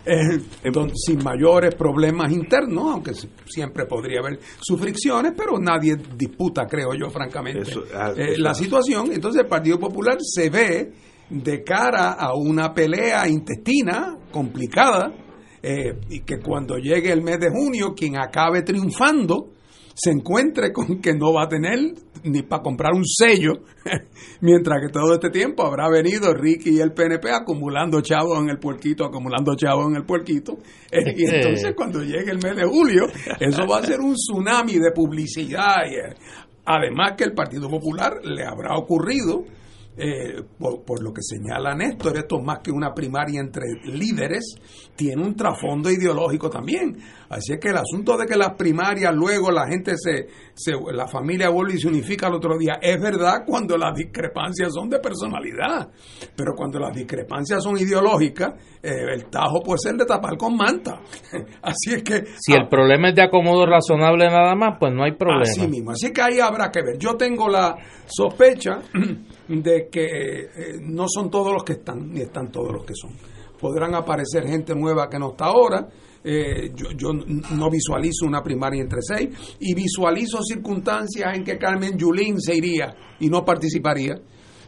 [0.06, 5.96] eh, don- sin mayores problemas internos, aunque si- siempre podría haber sus fricciones, pero nadie
[6.16, 9.10] disputa, creo yo, francamente, Eso, ah, eh, la situación.
[9.12, 10.92] Entonces el Partido Popular se ve
[11.30, 15.12] de cara a una pelea intestina complicada,
[15.62, 19.50] eh, y que cuando llegue el mes de junio, quien acabe triunfando,
[19.94, 21.78] se encuentre con que no va a tener
[22.24, 23.52] ni para comprar un sello,
[24.40, 28.58] mientras que todo este tiempo habrá venido Ricky y el PNP acumulando chavos en el
[28.58, 30.58] puerquito, acumulando chavos en el puerquito,
[30.90, 33.06] Eh, y entonces cuando llegue el mes de julio,
[33.38, 35.84] eso va a ser un tsunami de publicidad.
[35.88, 36.14] y, eh,
[36.64, 39.44] además que el Partido Popular le habrá ocurrido
[39.96, 44.54] eh, por, por lo que señala Néstor, esto más que una primaria entre líderes,
[44.96, 46.96] tiene un trasfondo ideológico también.
[47.28, 51.06] Así es que el asunto de que las primarias luego la gente se, se la
[51.06, 54.98] familia vuelve y se unifica al otro día, es verdad cuando las discrepancias son de
[54.98, 55.90] personalidad,
[56.34, 61.00] pero cuando las discrepancias son ideológicas, eh, el tajo puede ser de tapar con manta.
[61.62, 62.24] Así es que...
[62.38, 65.42] Si el problema es de acomodo razonable nada más, pues no hay problema.
[65.42, 65.90] Así mismo.
[65.90, 66.98] Así que ahí habrá que ver.
[66.98, 67.76] Yo tengo la
[68.06, 68.78] sospecha
[69.58, 70.48] de que eh,
[70.80, 73.10] no son todos los que están, ni están todos los que son.
[73.58, 75.88] Podrán aparecer gente nueva que no está ahora.
[76.22, 81.96] Eh, yo, yo no visualizo una primaria entre seis y visualizo circunstancias en que Carmen
[81.98, 84.20] Yulín se iría y no participaría.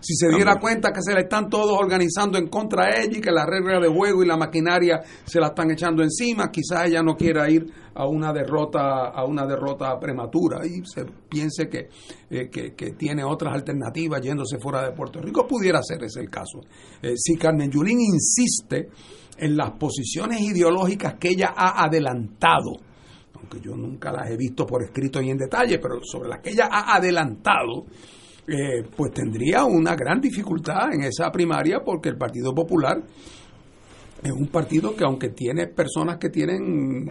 [0.03, 3.21] Si se diera cuenta que se le están todos organizando en contra de ella y
[3.21, 7.03] que la regla de juego y la maquinaria se la están echando encima, quizás ella
[7.05, 11.89] no quiera ir a una derrota a una derrota prematura y se piense que,
[12.31, 15.47] eh, que, que tiene otras alternativas yéndose fuera de Puerto Rico.
[15.47, 16.61] Pudiera ser ese el caso.
[17.01, 18.89] Eh, si Carmen Yulín insiste
[19.37, 22.73] en las posiciones ideológicas que ella ha adelantado,
[23.35, 26.51] aunque yo nunca las he visto por escrito y en detalle, pero sobre las que
[26.51, 27.87] ella ha adelantado,
[28.47, 33.03] eh, pues tendría una gran dificultad en esa primaria porque el Partido Popular
[34.23, 37.09] es un partido que aunque tiene personas que tienen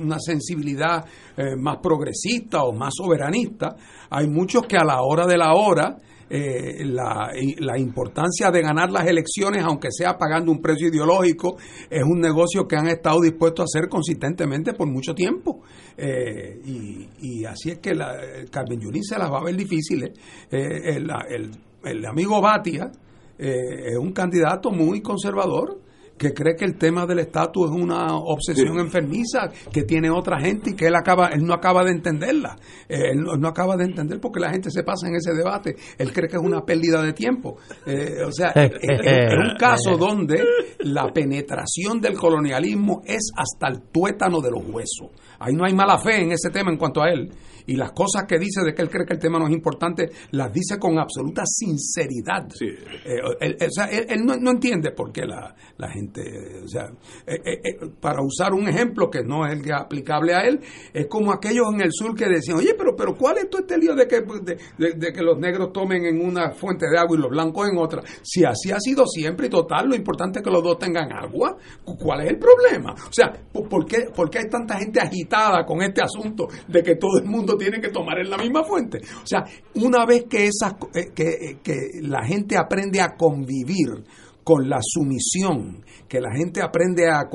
[0.00, 1.04] una sensibilidad
[1.36, 3.76] eh, más progresista o más soberanista,
[4.08, 5.96] hay muchos que a la hora de la hora
[6.30, 11.56] eh, la, la importancia de ganar las elecciones, aunque sea pagando un precio ideológico,
[11.90, 15.60] es un negocio que han estado dispuestos a hacer consistentemente por mucho tiempo.
[15.96, 18.16] Eh, y, y así es que la,
[18.50, 20.10] Carmen Yulín se las va a ver difíciles.
[20.50, 21.50] Eh, el, el-
[21.84, 22.90] el amigo Batia
[23.38, 25.78] eh, es un candidato muy conservador
[26.16, 28.80] que cree que el tema del estatus es una obsesión Sí.
[28.80, 32.56] enfermiza que tiene otra gente y que él acaba él no acaba de entenderla.
[32.88, 35.74] Eh, él no, no acaba de entender porque la gente se pasa en ese debate.
[35.98, 37.56] Él cree que es una pérdida de tiempo.
[37.86, 40.42] Eh, o sea es, es- es un caso donde
[40.80, 45.08] la penetración del colonialismo es hasta el tuétano de los huesos.
[45.40, 47.28] Ahí no hay mala fe en ese tema en cuanto a él
[47.66, 50.10] y las cosas que dice de que él cree que el tema no es importante
[50.32, 52.66] las dice con absoluta sinceridad Sí.
[52.66, 56.22] eh, él, él- o sea, él- él no, no entiende por qué la, la gente,
[56.64, 56.90] o sea,
[57.26, 57.60] eh, eh,
[58.00, 60.60] para usar un ejemplo que no es el aplicable a él,
[60.92, 63.78] es como aquellos en el sur que decían, oye, pero pero ¿cuál es todo este
[63.78, 67.16] lío de que, de, de- de que los negros tomen en una fuente de agua
[67.16, 68.02] y los blancos en otra?
[68.22, 71.56] Si así ha sido siempre y total, lo importante es que los dos tengan agua,
[71.84, 72.92] ¿cuál es el problema?
[72.92, 76.82] O sea, ¿por por qué, por qué hay tanta gente agitada con este asunto de
[76.82, 78.98] que todo el mundo tiene que tomar en la misma fuente?
[79.22, 79.44] O sea,
[79.74, 84.04] una vez que, esas, eh, que, eh, que la gente aprende a convivir
[84.44, 87.26] con la sumisión, que la gente aprende a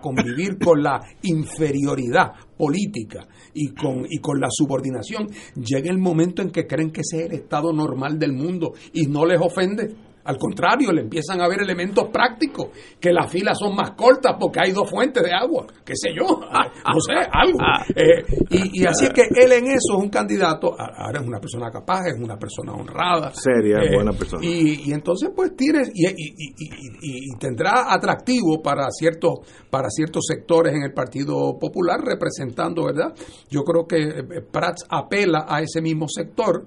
[0.00, 6.50] convivir con la inferioridad política y con, y con la subordinación, llega el momento en
[6.50, 9.94] que creen que ese es el estado normal del mundo y no les ofende.
[10.28, 12.68] Al contrario, le empiezan a ver elementos prácticos,
[13.00, 16.26] que las filas son más cortas porque hay dos fuentes de agua, qué sé yo,
[16.94, 17.58] no sé, algo.
[17.96, 21.70] Eh, y, así es que él en eso es un candidato, ahora es una persona
[21.70, 23.32] capaz, es una persona honrada.
[23.32, 24.44] Seria, eh, buena persona.
[24.44, 29.38] Y, entonces pues tiene, y, y, tendrá atractivo para ciertos,
[29.70, 33.14] para ciertos sectores en el Partido Popular representando, ¿verdad?
[33.48, 36.64] Yo creo que eh, Prats apela a ese mismo sector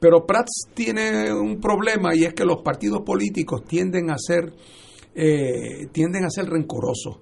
[0.00, 4.52] pero Prats tiene un problema y es que los partidos políticos tienden a ser,
[5.14, 7.20] eh, tienden a ser rencorosos.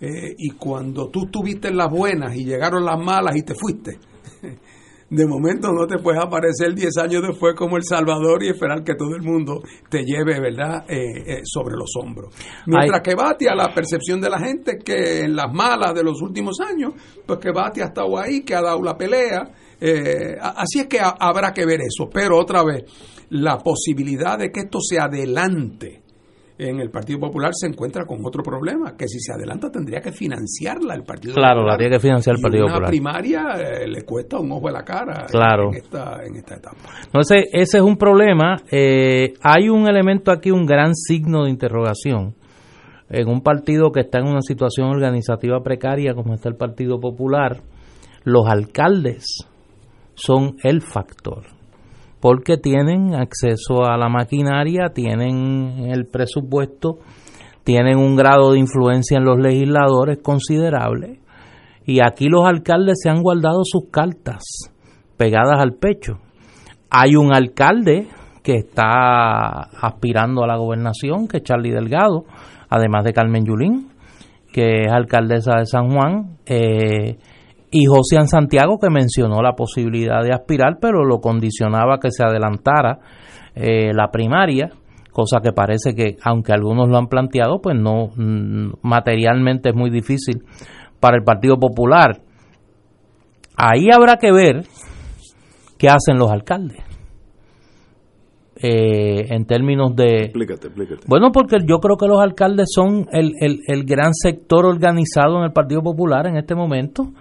[0.00, 3.98] Eh, y cuando tú tuviste las buenas y llegaron las malas y te fuiste,
[5.08, 8.94] de momento no te puedes aparecer 10 años después como El Salvador y esperar que
[8.94, 12.34] todo el mundo te lleve, ¿verdad?, eh, sobre los hombros.
[12.66, 16.20] Mientras que Bati, a la percepción de la gente que en las malas de los
[16.20, 16.92] últimos años,
[17.24, 19.44] pues que Bati ha estado ahí, que ha dado la pelea,
[19.80, 22.84] eh, así es que habrá que ver eso, pero otra vez,
[23.30, 26.02] la posibilidad de que esto se adelante
[26.58, 30.12] en el Partido Popular se encuentra con otro problema, que si se adelanta tendría que
[30.12, 31.52] financiarla el Partido Popular.
[31.52, 32.90] Claro, la tiene que financiar el Partido una Popular.
[32.90, 35.68] primaria eh, le cuesta un ojo de la cara claro.
[35.70, 36.78] en, esta, en esta etapa.
[37.04, 38.56] Entonces, ese es un problema.
[38.70, 42.34] Eh, hay un elemento aquí, un gran signo de interrogación.
[43.08, 47.60] En un partido que está en una situación organizativa precaria como está el Partido Popular,
[48.24, 49.46] los alcaldes
[50.16, 51.44] son el factor,
[52.20, 56.98] porque tienen acceso a la maquinaria, tienen el presupuesto,
[57.62, 61.20] tienen un grado de influencia en los legisladores considerable,
[61.84, 64.42] y aquí los alcaldes se han guardado sus cartas
[65.16, 66.18] pegadas al pecho.
[66.90, 68.08] Hay un alcalde
[68.42, 72.24] que está aspirando a la gobernación, que es Charlie Delgado,
[72.68, 73.88] además de Carmen Yulín,
[74.52, 77.18] que es alcaldesa de San Juan, eh,
[77.70, 82.98] y José Santiago que mencionó la posibilidad de aspirar, pero lo condicionaba que se adelantara
[83.54, 84.70] eh, la primaria,
[85.10, 89.90] cosa que parece que, aunque algunos lo han planteado, pues no mm, materialmente es muy
[89.90, 90.42] difícil
[91.00, 92.20] para el Partido Popular.
[93.56, 94.64] Ahí habrá que ver
[95.78, 96.82] qué hacen los alcaldes.
[98.58, 100.24] Eh, en términos de...
[100.24, 101.02] Explícate, explícate.
[101.06, 105.44] Bueno, porque yo creo que los alcaldes son el, el, el gran sector organizado en
[105.44, 107.12] el Partido Popular en este momento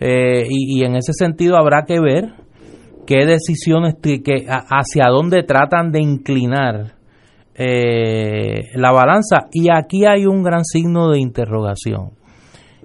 [0.00, 2.32] eh, y, en ese sentido habrá que ver
[3.06, 6.94] qué decisiones, que, hacia dónde tratan de inclinar
[7.54, 9.48] eh, la balanza.
[9.52, 12.12] Y aquí hay un gran signo de interrogación,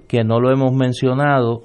[0.10, 1.62] que no lo hemos mencionado,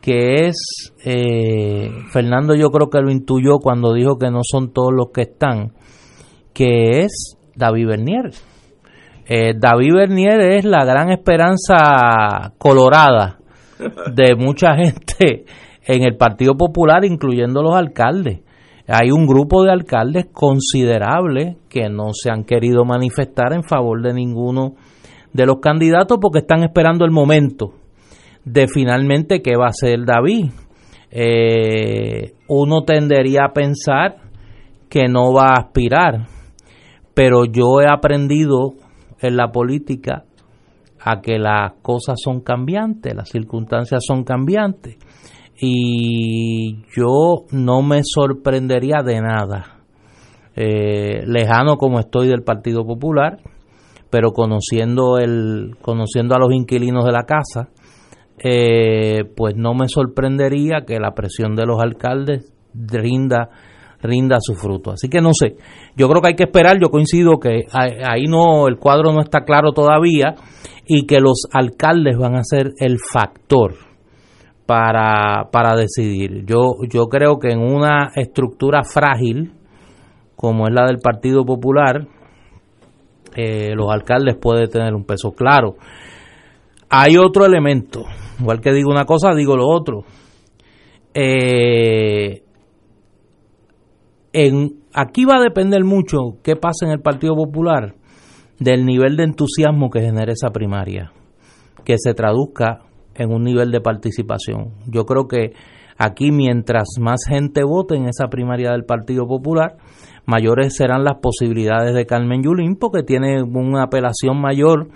[0.00, 4.92] que es, eh, Fernando yo creo que lo intuyó cuando dijo que no son todos
[4.92, 5.72] los que están,
[6.52, 8.32] que es David Bernier.
[9.30, 13.37] David Bernier es la gran esperanza colorada
[14.12, 15.44] de mucha gente
[15.86, 18.40] en el Partido Popular, incluyendo los alcaldes.
[18.86, 24.14] Hay un grupo de alcaldes considerable que no se han querido manifestar en favor de
[24.14, 24.74] ninguno
[25.32, 27.74] de los candidatos porque están esperando el momento
[28.44, 30.50] de finalmente qué va a hacer David.
[31.10, 34.16] Eh, uno tendería a pensar
[34.88, 36.26] que no va a aspirar,
[37.14, 38.74] pero yo he aprendido
[39.20, 40.24] en la política
[41.00, 44.96] a que las cosas son cambiantes, las circunstancias son cambiantes.
[45.60, 49.82] Y yo no me sorprendería de nada,
[50.54, 53.38] eh, lejano como estoy del Partido Popular,
[54.10, 57.68] pero conociendo, el, conociendo a los inquilinos de la casa,
[58.38, 63.50] eh, pues no me sorprendería que la presión de los alcaldes rinda
[64.00, 64.92] rinda su fruto.
[64.92, 65.56] Así que no sé,
[65.96, 69.40] yo creo que hay que esperar, yo coincido que ahí no, el cuadro no está
[69.40, 70.36] claro todavía
[70.88, 73.74] y que los alcaldes van a ser el factor
[74.64, 76.46] para, para decidir.
[76.46, 79.52] Yo, yo creo que en una estructura frágil,
[80.34, 82.08] como es la del Partido Popular,
[83.36, 85.76] eh, los alcaldes pueden tener un peso claro.
[86.88, 88.04] Hay otro elemento,
[88.40, 90.04] igual que digo una cosa, digo lo otro.
[91.12, 92.42] Eh,
[94.32, 97.94] en, aquí va a depender mucho qué pasa en el Partido Popular
[98.58, 101.12] del nivel de entusiasmo que genera esa primaria,
[101.84, 102.80] que se traduzca
[103.14, 104.74] en un nivel de participación.
[104.86, 105.52] Yo creo que
[105.96, 109.76] aquí mientras más gente vote en esa primaria del Partido Popular,
[110.26, 114.88] mayores serán las posibilidades de Carmen Yulín porque tiene una apelación mayor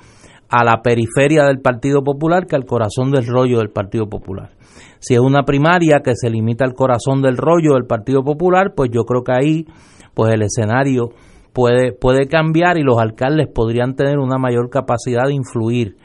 [0.49, 4.51] a la periferia del Partido Popular que al corazón del rollo del Partido Popular.
[4.99, 8.91] Si es una primaria que se limita al corazón del rollo del Partido Popular, pues
[8.93, 9.67] yo creo que ahí
[10.15, 11.11] pues el escenario
[11.53, 15.97] puede, puede cambiar y los alcaldes podrían tener una mayor capacidad de influir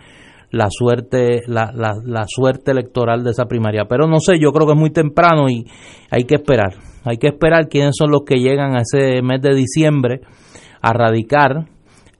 [0.49, 3.85] la suerte, la, la, suerte electoral de esa primaria.
[3.89, 5.65] Pero no sé, yo creo que es muy temprano y
[6.09, 6.75] hay que esperar.
[7.03, 10.21] Hay que esperar quiénes son los que llegan a ese mes de diciembre
[10.81, 11.67] a radicar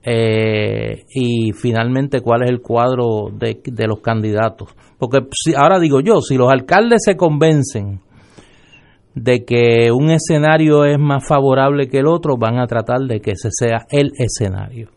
[0.02, 4.74] eh, y finalmente cuál es el cuadro de, de los candidatos.
[4.98, 8.00] Porque si, ahora digo yo, si los alcaldes se convencen
[9.22, 13.32] de que un escenario es más favorable que el otro, van a tratar de que
[13.32, 14.90] ese sea el escenario.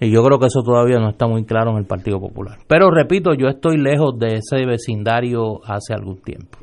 [0.00, 2.58] Y yo creo que eso todavía no está muy claro en el Partido Popular.
[2.66, 6.58] Pero repito, yo estoy lejos de ese vecindario hace algún tiempo.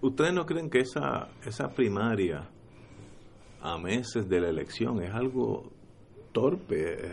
[0.00, 2.48] ¿Ustedes no creen que esa, esa primaria
[3.60, 5.70] a meses de la elección es algo
[6.32, 7.12] torpe,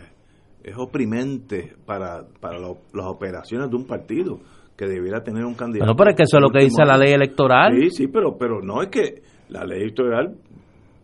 [0.66, 4.40] es oprimente para, para lo- las operaciones de un partido
[4.76, 5.86] que debiera tener un candidato?
[5.86, 7.72] Bueno, pero es que eso es lo que dice la ley electoral.
[7.80, 10.36] Sí, sí, pero, pero no es que la ley electoral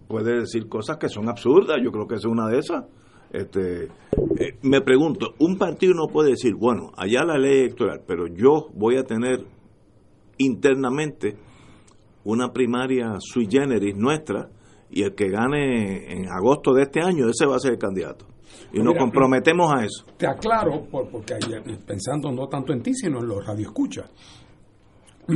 [0.08, 2.84] puede decir cosas que son absurdas, yo creo que es una de esas.
[3.32, 8.26] Este, eh, me pregunto, un partido no puede decir, bueno, allá la ley electoral, pero
[8.26, 9.38] yo voy a tener
[10.38, 11.36] internamente
[12.24, 14.48] una primaria sui generis nuestra
[14.90, 18.26] y el que gane en agosto de este año, ese va a ser el candidato.
[18.72, 20.04] Y nos comprometemos a eso.
[20.16, 24.10] Te aclaro, por- porque ahí, pensando no tanto en ti, sino en los radioescuchas.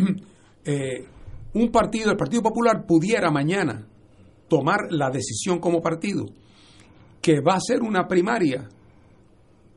[0.68, 1.06] Eh,
[1.54, 3.86] un partido, el Partido Popular, pudiera mañana
[4.48, 6.26] tomar la decisión como partido
[7.22, 8.68] que va a ser una primaria,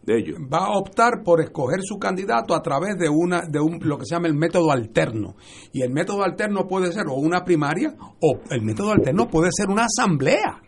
[0.02, 0.40] De ellos.
[0.52, 4.06] va a optar por escoger su candidato a través de una de un lo que
[4.06, 5.36] se llama el método alterno.
[5.72, 9.70] Y el método alterno puede ser o una primaria o el método alterno puede ser
[9.70, 10.60] una asamblea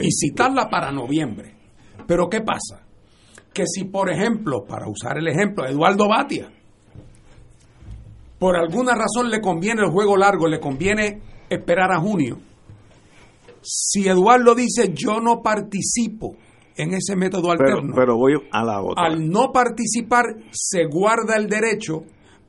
[0.00, 1.54] y citarla para noviembre.
[2.06, 2.86] Pero ¿qué pasa?
[3.52, 6.50] Que si, por ejemplo, para usar el ejemplo, Eduardo Batia,
[8.38, 12.38] por alguna razón le conviene el juego largo, le conviene esperar a junio,
[13.62, 16.34] si Eduardo dice yo no participo
[16.76, 19.04] en ese método Pero, alterno, pero voy a la otra.
[19.06, 22.02] al no participar se guarda el derecho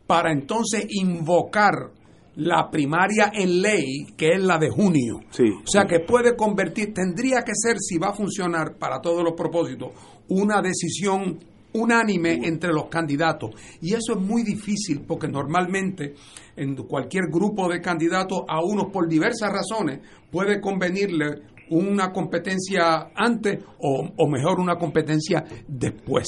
[0.08, 1.92] para entonces invocar
[2.36, 5.20] la primaria en ley, que es la de junio.
[5.30, 9.24] Sí, O sea que puede convertir, tendría que ser, si va a funcionar para todos
[9.24, 9.92] los propósitos,
[10.30, 11.40] una decisión
[11.74, 13.52] unánime entre los candidatos.
[13.82, 16.14] Y eso es muy difícil porque normalmente
[16.56, 20.00] en cualquier grupo de candidatos a unos por diversas razones
[20.32, 26.28] puede convenirle una competencia antes o, o mejor una competencia después.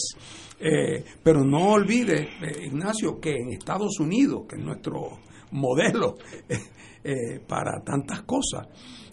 [0.60, 5.20] Eh, pero no olvide, eh, Ignacio, que en Estados Unidos, que es nuestro
[5.56, 6.16] modelo
[7.04, 8.68] eh, para tantas cosas,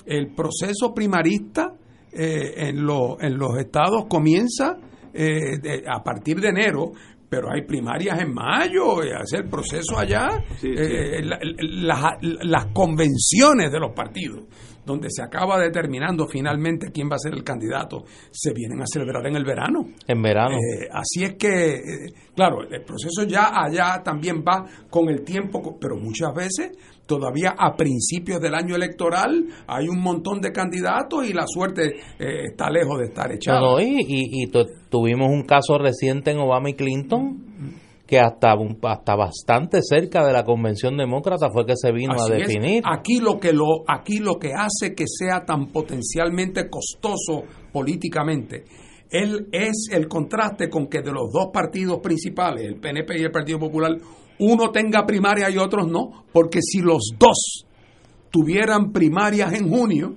[0.06, 1.72] el proceso primarista
[2.12, 4.76] eh, en, lo- en los estados comienza
[5.14, 6.92] eh, de- a partir de enero,
[7.28, 10.28] pero hay primarias en mayo, y hace el proceso allá,
[10.60, 10.74] Sí, sí.
[10.76, 14.44] eh, la- la- las convenciones de los partidos,
[14.84, 19.26] donde se acaba determinando finalmente quién va a ser el candidato, se vienen a celebrar
[19.26, 19.86] en el verano.
[20.08, 20.56] En verano.
[20.56, 21.80] Eh, así es que, eh,
[22.34, 26.72] claro, el proceso ya allá también va con el tiempo, pero muchas veces
[27.06, 32.44] todavía a principios del año electoral hay un montón de candidatos y la suerte eh,
[32.50, 33.60] está lejos de estar echada.
[33.80, 37.38] Y, y- y tu- tuvimos un caso reciente en Obama y Clinton
[38.12, 38.52] que hasta,
[38.82, 42.46] hasta bastante cerca de la convención demócrata fue que se vino Así a es.
[42.46, 42.82] definir.
[42.84, 48.64] Aquí lo que lo aquí lo que hace que sea tan potencialmente costoso políticamente
[49.08, 53.30] él es el contraste con que de los dos partidos principales, el PNP y el
[53.30, 53.96] Partido Popular,
[54.40, 57.64] uno tenga primaria y otros no, porque si los dos
[58.30, 60.16] tuvieran primarias en junio,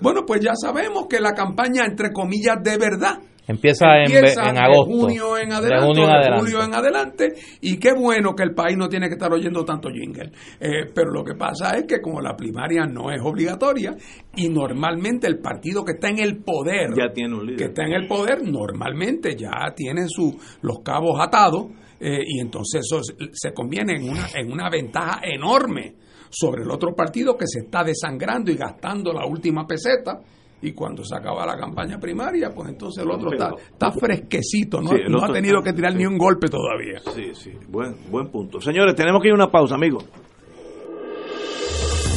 [0.00, 4.58] bueno, pues ya sabemos que la campaña entre comillas de verdad Empieza, en, empieza en
[4.58, 4.84] agosto.
[4.92, 6.40] junio en de adelante, junio en de adelante.
[6.40, 9.88] julio en adelante, y qué bueno que el país no tiene que estar oyendo tanto
[9.90, 10.32] jingle.
[10.58, 13.94] Eh, pero lo que pasa es que como la primaria no es obligatoria,
[14.34, 17.58] y normalmente el partido que está en el poder, Ya tiene un líder.
[17.58, 21.66] que está en el poder, normalmente ya tiene su, los cabos atados,
[22.00, 25.94] eh, y entonces eso se- se conviene en una, en una ventaja enorme
[26.30, 30.18] sobre el otro partido que se está desangrando y gastando la última peseta.
[30.62, 34.88] Y cuando se acaba la campaña primaria, pues entonces el otro está, está fresquecito, no,
[34.90, 35.98] Sí, no ha tenido está- que tirar sí.
[35.98, 36.98] ni un golpe todavía.
[37.14, 38.60] Sí, sí, buen, buen punto.
[38.60, 40.04] Señores, tenemos que ir a una pausa, amigos.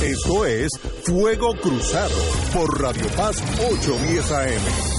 [0.02, 0.70] Esto es
[1.06, 2.16] Fuego Cruzado
[2.54, 4.99] por Radio Paz 810 AM.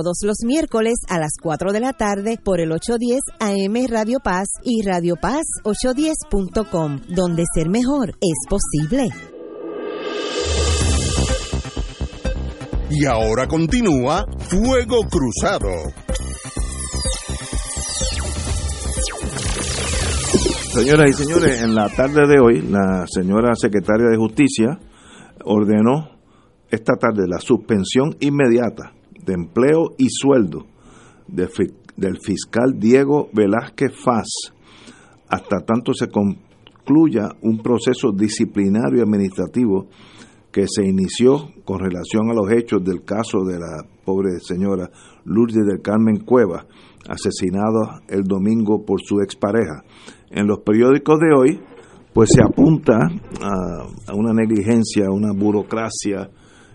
[0.01, 4.47] todos los miércoles a las 4 de la tarde por el 810 AM Radio Paz
[4.63, 9.09] y Radio Paz 810.com, donde ser mejor es posible.
[12.89, 15.69] Y ahora continúa Fuego Cruzado.
[20.73, 24.79] Señoras y señores, en la tarde de hoy, la señora secretaria de Justicia
[25.45, 26.17] ordenó
[26.71, 28.93] esta tarde la suspensión inmediata
[29.25, 30.65] de Empleo y Sueldo
[31.27, 34.53] del fiscal Diego Velázquez Faz
[35.31, 39.87] hasta tanto se concluya un proceso disciplinario administrativo
[40.51, 44.89] que se inició con relación a los hechos del caso de la pobre señora
[45.23, 46.65] Lourdes del Carmen Cueva,
[47.07, 49.83] asesinada el domingo por su expareja.
[50.29, 51.61] En los periódicos de hoy,
[52.13, 52.97] pues se apunta
[53.41, 56.29] a, una negligencia, una burocracia,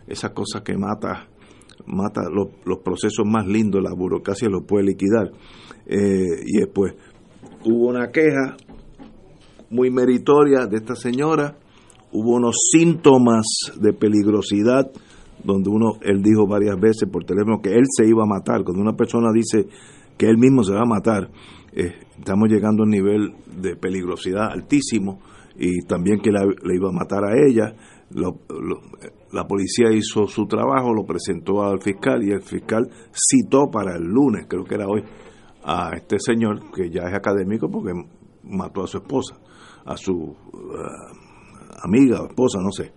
[0.06, 1.28] esa cosa que mata
[1.86, 5.30] mata los, procesos más lindos, la burocracia los puede liquidar.
[5.86, 6.94] Eh, y después
[7.64, 8.56] hubo una queja
[9.70, 11.56] muy meritoria de esta señora,
[12.12, 13.46] hubo unos síntomas
[13.80, 14.90] de peligrosidad
[15.44, 18.64] donde uno, él dijo varias veces por teléfono que él se iba a matar.
[18.64, 19.68] Cuando una persona dice
[20.16, 21.30] que él mismo se va a matar,
[21.72, 25.20] eh, estamos llegando a un nivel de peligrosidad altísimo
[25.58, 27.74] y también que le iba a matar a ella.
[29.36, 34.04] La policía hizo su trabajo, lo presentó al fiscal y el fiscal citó para el
[34.04, 35.04] lunes, creo que era hoy,
[35.62, 37.92] a este señor que ya es académico porque
[38.44, 39.36] mató a su esposa,
[39.84, 40.36] a su uh,
[41.82, 42.92] amiga o esposa, no sé.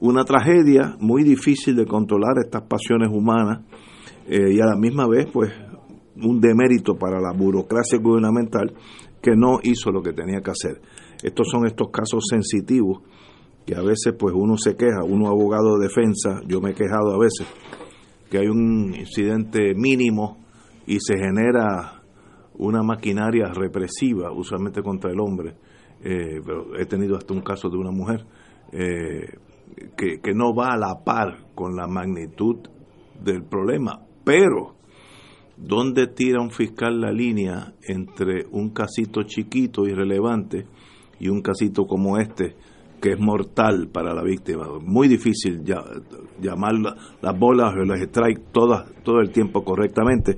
[0.00, 3.66] Una tragedia muy difícil de controlar estas pasiones humanas
[4.26, 5.52] eh, y a la misma vez pues
[6.16, 8.72] un demérito para la burocracia gubernamental
[9.20, 10.80] que no hizo lo que tenía que hacer.
[11.22, 13.02] Estos son estos casos sensitivos
[13.70, 17.14] que a veces pues uno se queja, uno abogado de defensa, yo me he quejado
[17.14, 17.46] a veces,
[18.28, 20.38] que hay un incidente mínimo
[20.88, 22.02] y se genera
[22.54, 25.54] una maquinaria represiva, usualmente contra el hombre,
[26.02, 28.26] eh, pero he tenido hasta un caso de una mujer,
[28.72, 29.38] eh,
[29.96, 32.56] que, que no va a la par con la magnitud
[33.22, 34.74] del problema, pero
[35.56, 40.66] ¿dónde tira un fiscal la línea entre un casito chiquito, irrelevante,
[41.20, 42.56] y un casito como este,
[43.00, 44.66] que es mortal para la víctima.
[44.82, 45.62] Muy difícil
[46.40, 46.72] llamar
[47.20, 50.36] las bolas o los strikes todas, todo el tiempo correctamente.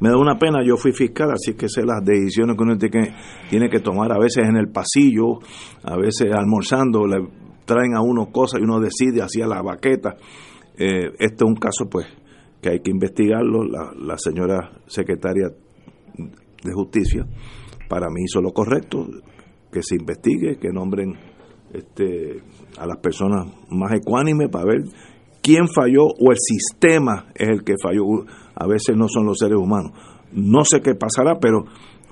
[0.00, 2.90] Me da una pena, yo fui fiscal, así que sé las decisiones que uno tiene
[2.90, 3.14] que,
[3.48, 5.38] tiene que tomar a veces en el pasillo,
[5.82, 7.26] a veces almorzando, le
[7.64, 10.16] traen a uno cosas y uno decide hacia la baqueta.
[10.76, 12.06] Eh, este es un caso pues
[12.60, 13.64] que hay que investigarlo.
[13.64, 17.24] La, la señora secretaria de Justicia
[17.88, 19.06] para mí hizo lo correcto,
[19.70, 21.14] que se investigue, que nombren
[21.74, 22.42] este,
[22.78, 24.84] a las personas más ecuánimes para ver
[25.42, 28.24] quién falló o el sistema es el que falló.
[28.54, 29.92] A veces no son los seres humanos.
[30.32, 31.64] no sé qué pasará, pero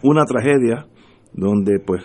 [0.03, 0.87] una tragedia
[1.33, 2.03] donde pues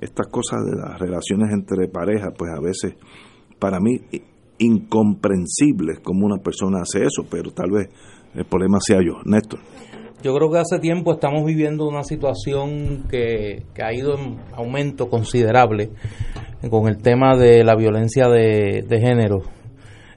[0.00, 2.94] estas cosas de las relaciones entre parejas, pues a veces
[3.58, 4.00] para mí
[4.58, 7.88] incomprensibles como una persona hace eso, pero tal vez
[8.34, 9.20] el problema sea yo.
[9.24, 9.60] Néstor.
[10.22, 15.90] Yo creo que hace tiempo estamos viviendo una situación que, ha ido en aumento considerable
[16.70, 19.42] con el tema de la violencia de, género.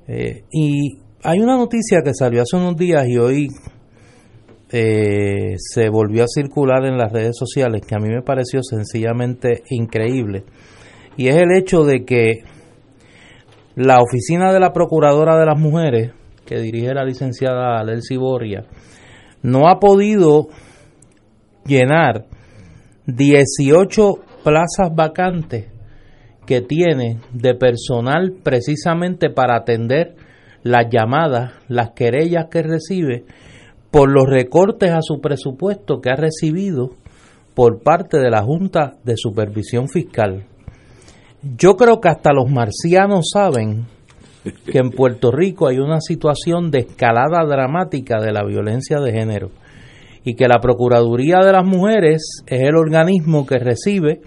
[0.08, 3.48] Eh, y hay una noticia que salió hace unos días y hoy
[4.72, 9.62] eh, se volvió a circular en las redes sociales que a mí me pareció sencillamente
[9.70, 10.46] increíble.
[11.16, 12.44] Y es el hecho de que
[13.76, 16.12] la oficina de la Procuradora de las Mujeres,
[16.44, 18.66] que dirige la licenciada Lelsi Boria,
[19.42, 20.48] no ha podido
[21.66, 22.26] llenar
[23.08, 24.14] 18
[24.44, 25.68] plazas vacantes
[26.46, 30.16] que tiene de personal precisamente para atender
[30.64, 33.26] las llamadas, las querellas que recibe
[33.90, 36.92] por los recortes a su presupuesto que ha recibido
[37.54, 40.46] por parte de la Junta de Supervisión Fiscal.
[41.58, 43.86] Yo creo que hasta los marcianos saben
[44.44, 49.52] que en Puerto Rico hay una situación de escalada dramática de la violencia de género
[50.24, 54.22] y que la Procuraduría de las Mujeres es el organismo que recibe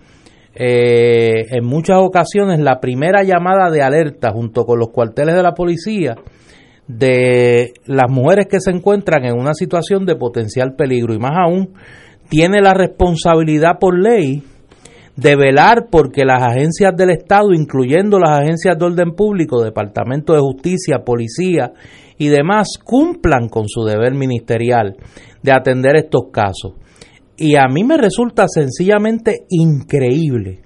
[0.55, 5.53] eh, en muchas ocasiones la primera llamada de alerta junto con los cuarteles de la
[5.53, 6.17] policía
[6.87, 11.15] de las mujeres que se encuentran en una situación de potencial peligro.
[11.15, 11.75] Y más aún
[12.29, 14.43] tiene la responsabilidad por ley
[15.17, 20.41] de velar porque las agencias del Estado, incluyendo las agencias de orden público, Departamento de
[20.41, 21.73] Justicia, Policía
[22.19, 24.97] y demás, cumplan con su deber ministerial
[25.43, 26.75] de atender estos casos.
[27.37, 30.63] Y a mí me resulta sencillamente increíble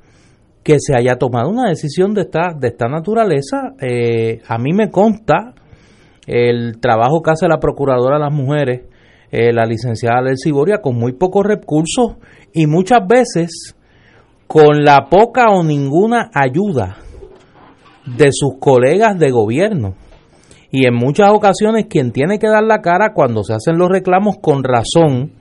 [0.62, 3.74] que se haya tomado una decisión de esta, de esta naturaleza.
[3.80, 5.54] Eh, a mí me consta
[6.26, 8.82] el trabajo que hace la Procuradora de las Mujeres,
[9.30, 12.16] eh, la licenciada Lel Boria, con muy pocos recursos
[12.52, 13.77] y muchas veces
[14.48, 16.96] con la poca o ninguna ayuda
[18.06, 19.94] de sus colegas de gobierno.
[20.70, 24.36] Y en muchas ocasiones quien tiene que dar la cara cuando se hacen los reclamos
[24.40, 25.32] con razón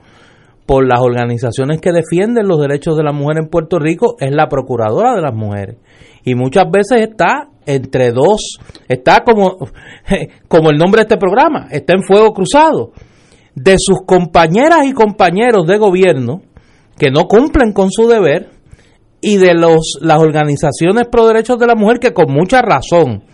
[0.66, 4.48] por las organizaciones que defienden los derechos de la mujer en Puerto Rico es la
[4.48, 5.78] procuradora de las mujeres.
[6.24, 8.58] Y muchas veces está entre dos,
[8.88, 9.56] está como,
[10.48, 12.92] como el nombre de este programa, está en fuego cruzado,
[13.54, 16.42] de sus compañeras y compañeros de gobierno
[16.98, 18.57] que no cumplen con su deber
[19.20, 23.24] y de los, las organizaciones pro derechos de la mujer que con mucha razón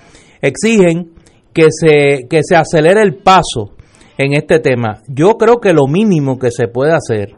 [0.40, 1.12] exigen
[1.52, 3.72] que se, que se acelere el paso
[4.18, 5.02] en este tema.
[5.08, 7.36] Yo creo que lo mínimo que se puede hacer,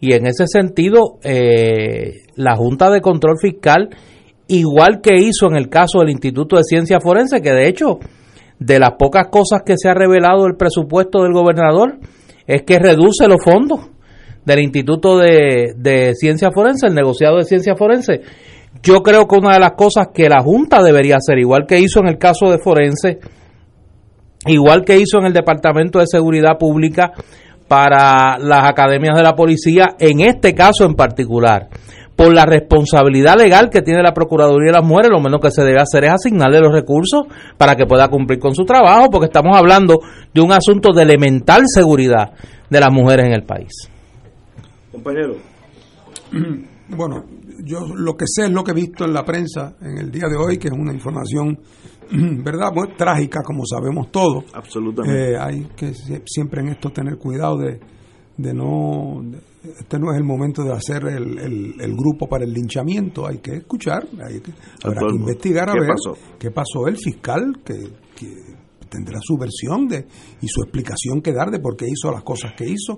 [0.00, 3.88] y en ese sentido, eh, la Junta de Control Fiscal,
[4.48, 7.98] igual que hizo en el caso del Instituto de Ciencia Forense, que de hecho,
[8.58, 11.98] de las pocas cosas que se ha revelado el presupuesto del gobernador,
[12.46, 13.93] es que reduce los fondos
[14.44, 18.20] del Instituto de, Ciencia Forense, el negociado de Ciencia Forense.
[18.82, 22.00] Yo creo que una de las cosas que la Junta debería hacer, igual que hizo
[22.00, 23.18] en el caso de Forense,
[24.46, 27.12] igual que hizo en el Departamento de Seguridad Pública
[27.68, 31.68] para las academias de la policía, en este caso en particular,
[32.14, 35.62] por la responsabilidad legal que tiene la Procuraduría de las Mujeres, lo menos que se
[35.62, 37.22] debe hacer es asignarle los recursos
[37.56, 40.00] para que pueda cumplir con su trabajo, porque estamos hablando
[40.32, 42.32] de un asunto de elemental seguridad
[42.68, 43.93] de las mujeres en el país.
[44.94, 45.36] Compañero.
[46.86, 47.24] Bueno,
[47.64, 50.28] yo lo que sé es lo que he visto en la prensa en el día
[50.28, 51.58] de hoy, que es una información,
[52.44, 52.72] ¿verdad?
[52.74, 54.44] Muy trágica, como sabemos todos.
[54.52, 55.32] Absolutamente.
[55.32, 55.94] Eh, hay que
[56.26, 57.80] siempre en esto tener cuidado de,
[58.36, 59.22] de no.
[59.62, 63.26] este no es el momento de hacer el, el, grupo para el linchamiento.
[63.26, 64.52] Hay que escuchar, hay que,
[64.84, 65.88] habrá que investigar a ver
[66.38, 67.76] qué pasó el fiscal, que,
[68.14, 68.54] que
[68.90, 70.06] tendrá su versión de
[70.40, 72.96] y su explicación que dar de por qué hizo las cosas que hizo.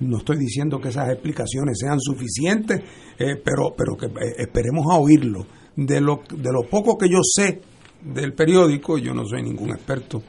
[0.00, 2.80] No estoy diciendo que esas explicaciones sean suficientes,
[3.18, 5.46] eh, pero, pero que eh, esperemos a oírlo.
[5.76, 7.60] De lo, de lo poco que yo sé
[8.02, 10.22] del periódico, yo no soy ningún experto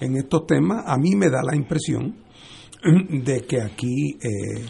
[0.00, 2.16] en estos temas, a mí me da la impresión
[3.24, 4.64] de que aquí eh,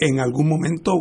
[0.00, 0.92] en algún momento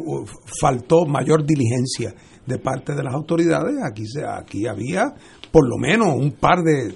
[0.60, 2.14] faltó mayor diligencia
[2.46, 3.76] de parte de las autoridades.
[3.84, 5.14] Aquí, se, aquí había
[5.52, 6.94] por lo menos un par de,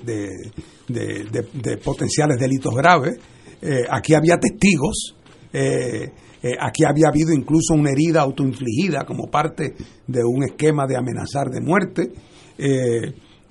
[0.87, 3.19] de potenciales delitos graves
[3.61, 5.15] eh, aquí había testigos,
[5.51, 6.11] eh,
[6.41, 9.75] eh, aquí había habido incluso una herida autoinfligida como parte
[10.07, 12.11] de un esquema de amenazar de muerte,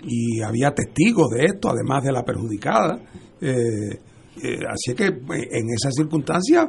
[0.01, 3.01] y había testigos de esto, además de la perjudicada.
[3.41, 6.69] así que en esa circunstancia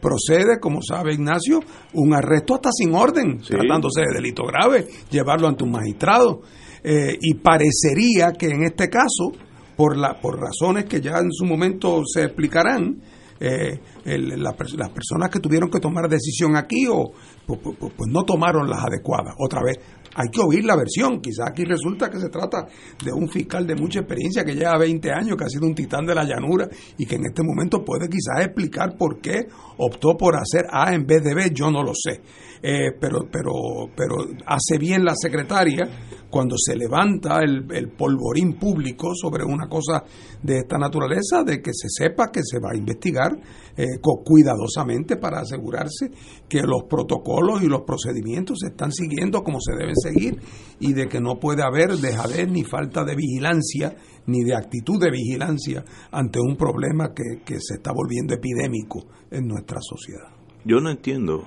[0.00, 1.60] procede, como sabe Ignacio,
[1.94, 6.42] un arresto hasta sin orden, tratándose de delito grave, llevarlo ante un magistrado.
[6.84, 9.32] y parecería que en este caso
[9.78, 13.00] por, la, por razones que ya en su momento se explicarán,
[13.38, 14.54] eh, las
[14.90, 17.12] personas que tuvieron que tomar decisión aquí o
[17.46, 19.34] pues, no tomaron las adecuadas.
[19.38, 19.78] Otra vez,
[20.16, 21.20] hay que oír la versión.
[21.20, 22.66] Quizás aquí resulta que se trata
[23.04, 26.04] de un fiscal de mucha experiencia que lleva 20 años, que ha sido un titán
[26.04, 29.46] de la llanura y que en este momento puede quizás explicar por qué
[29.76, 31.52] optó por hacer A en vez de B.
[31.54, 32.20] Yo no lo sé.
[32.62, 33.52] Eh, pero, pero,
[33.94, 34.16] pero
[34.46, 35.88] hace bien la secretaria
[36.30, 40.04] cuando se levanta el, polvorín público sobre una cosa
[40.42, 43.32] de esta naturaleza, de que se sepa que se va a investigar
[43.76, 43.84] eh,
[44.24, 46.10] cuidadosamente para asegurarse
[46.48, 50.38] que los protocolos y los procedimientos se están siguiendo como se deben seguir
[50.80, 55.10] y de que no puede haber dejadez ni falta de vigilancia ni de actitud de
[55.10, 60.28] vigilancia ante un problema que, que se está volviendo epidémico en nuestra sociedad.
[60.64, 61.44] Yo no entiendo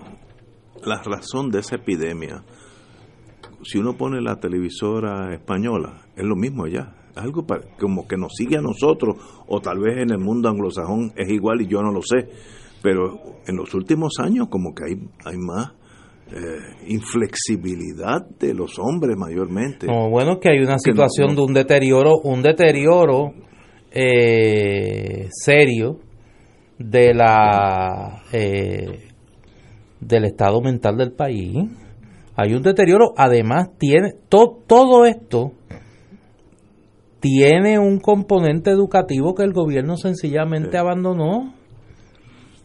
[0.86, 2.44] la razón de esa epidemia.
[3.64, 6.96] Si uno pone la televisora española, es lo mismo allá.
[7.16, 7.46] algo
[7.80, 9.16] como que nos sigue a nosotros,
[9.48, 12.30] o tal vez en el mundo anglosajón es igual y yo no lo sé.
[12.82, 14.96] Pero en los últimos años como que hay,
[15.26, 15.74] hay más
[16.34, 19.88] eh, inflexibilidad de los hombres mayormente.
[19.88, 23.34] No, bueno, que hay una situación de un deterioro, un deterioro
[23.92, 26.00] eh, serio
[26.80, 29.11] de la eh,
[30.02, 31.70] del estado mental del país.
[32.36, 35.54] Hay un deterioro, además tiene todo esto
[37.22, 41.54] tiene un componente educativo que el gobierno sencillamente abandonó.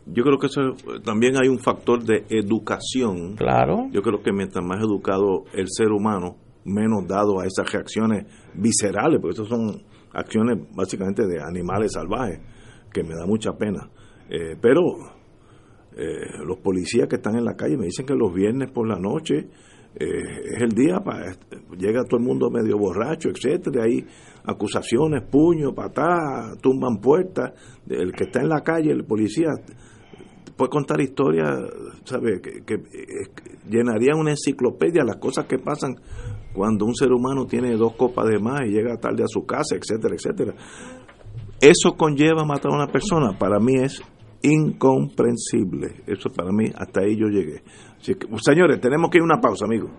[0.07, 0.61] Yo creo que eso
[1.05, 3.37] también hay un factor de educación.
[3.37, 3.89] Claro.
[3.93, 9.21] Yo creo que mientras más educado el ser humano, menos dado a esas reacciones viscerales,
[9.21, 9.83] porque esas son
[10.13, 12.41] acciones básicamente de animales salvajes,
[12.93, 13.91] que me da mucha pena.
[14.31, 14.81] Eh, pero
[15.97, 18.98] eh, los policías que están en la calle me dicen que los viernes por la
[18.98, 19.48] noche
[19.98, 21.32] eh, es el día para
[21.78, 24.05] llega todo el mundo medio borracho, etcétera, hay
[24.44, 27.52] acusaciones, puños, patadas, tumban puertas,
[27.89, 29.48] el que está en la calle, el policía
[30.55, 31.48] puede contar historias,
[32.05, 32.43] ¿sabe?
[32.43, 32.77] Que, que,
[33.68, 35.97] llenarían una enciclopedia las cosas que pasan
[36.52, 39.77] cuando un ser humano tiene dos copas de más y llega tarde a su casa,
[39.77, 40.55] etcétera, etcétera.
[41.59, 44.02] Eso conlleva matar a una persona, para mí es
[44.47, 46.02] incomprensible.
[46.06, 47.62] Eso para mí, hasta ahí yo llegué.
[48.40, 49.90] señores, tenemos que ir a una pausa, amigos.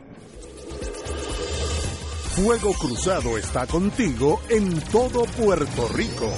[2.35, 6.31] Fuego Cruzado está contigo en todo Puerto Rico.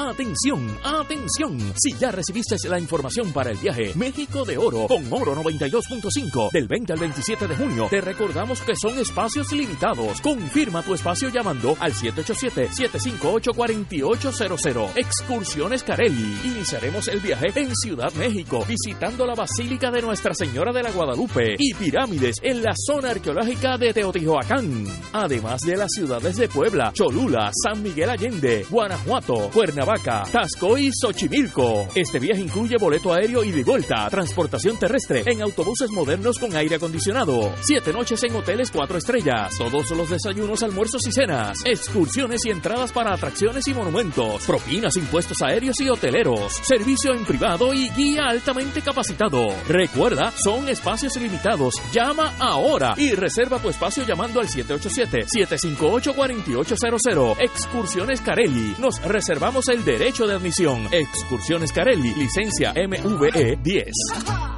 [0.00, 1.58] Atención, atención.
[1.74, 6.68] Si ya recibiste la información para el viaje México de Oro con Oro 92.5 del
[6.68, 10.20] 20 al 27 de junio, te recordamos que son espacios limitados.
[10.20, 14.92] Confirma tu espacio llamando al 787-758-4800.
[14.94, 16.42] Excursiones Carelli.
[16.44, 21.56] Iniciaremos el viaje en Ciudad México, visitando la Basílica de Nuestra Señora de la Guadalupe
[21.58, 24.84] y pirámides en la zona arqueológica de Teotihuacán.
[25.12, 30.90] Además de las ciudades de Puebla, Cholula, San Miguel Allende, Guanajuato, Cuernavaca, Vaca, Tasco y
[30.92, 31.88] Xochimilco.
[31.94, 36.76] Este viaje incluye boleto aéreo y de vuelta, transportación terrestre en autobuses modernos con aire
[36.76, 42.50] acondicionado, siete noches en hoteles cuatro estrellas, todos los desayunos, almuerzos y cenas, excursiones y
[42.50, 48.24] entradas para atracciones y monumentos, propinas, impuestos aéreos y hoteleros, servicio en privado y guía
[48.28, 49.46] altamente capacitado.
[49.68, 51.72] Recuerda, son espacios limitados.
[51.94, 57.36] Llama ahora y reserva tu espacio llamando al 787-758-4800.
[57.40, 58.74] Excursiones Carelli.
[58.78, 60.88] Nos reservamos el derecho de admisión.
[60.90, 64.57] Excursiones Carelli, licencia MVE 10.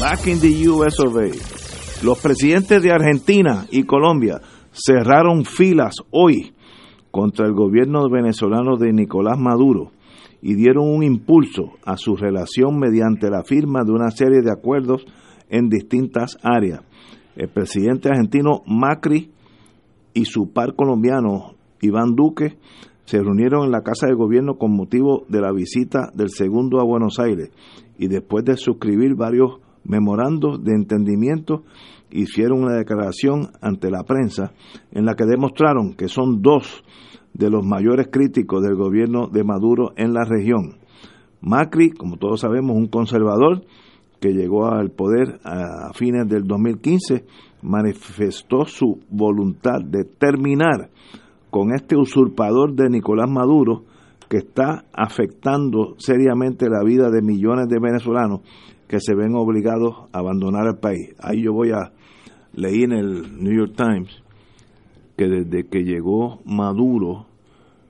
[0.02, 1.30] Back in the US of A.
[2.04, 4.38] Los presidentes de Argentina y Colombia
[4.70, 6.52] cerraron filas hoy
[7.10, 9.92] contra el gobierno venezolano de Nicolás Maduro
[10.42, 15.06] y dieron un impulso a su relación mediante la firma de una serie de acuerdos
[15.48, 16.80] en distintas áreas.
[17.36, 19.30] El presidente argentino Macri
[20.12, 22.58] y su par colombiano Iván Duque
[23.04, 26.84] se reunieron en la Casa de Gobierno con motivo de la visita del segundo a
[26.84, 27.50] Buenos Aires
[27.96, 31.64] y después de suscribir varios memorandos de entendimiento
[32.10, 34.52] hicieron una declaración ante la prensa
[34.92, 36.84] en la que demostraron que son dos
[37.34, 40.76] de los mayores críticos del gobierno de Maduro en la región.
[41.40, 43.64] Macri, como todos sabemos, un conservador
[44.20, 47.24] que llegó al poder a fines del 2015,
[47.62, 50.90] manifestó su voluntad de terminar
[51.50, 53.84] con este usurpador de Nicolás Maduro
[54.28, 58.40] que está afectando seriamente la vida de millones de venezolanos
[58.88, 61.14] que se ven obligados a abandonar el país.
[61.18, 61.92] Ahí yo voy a
[62.54, 64.21] leer en el New York Times
[65.22, 67.26] que desde que llegó Maduro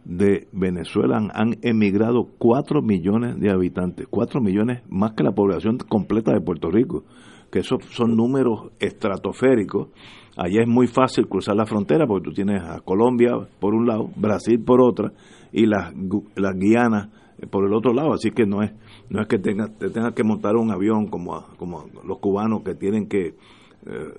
[0.05, 6.33] de Venezuela han, emigrado 4 millones de habitantes, 4 millones más que la población completa
[6.33, 7.05] de Puerto Rico,
[7.51, 9.89] que esos son números estratosféricos.
[10.37, 14.11] Allá es muy fácil cruzar la frontera porque tú tienes a Colombia por un lado,
[14.17, 15.13] Brasil por otra
[15.53, 15.95] y las,
[16.37, 17.09] las Guianas
[17.51, 18.73] por el otro lado, así que no es
[19.09, 22.75] no es que tenga, te tengas que montar un avión como, como los cubanos que
[22.75, 23.35] tienen que
[23.85, 24.15] eh,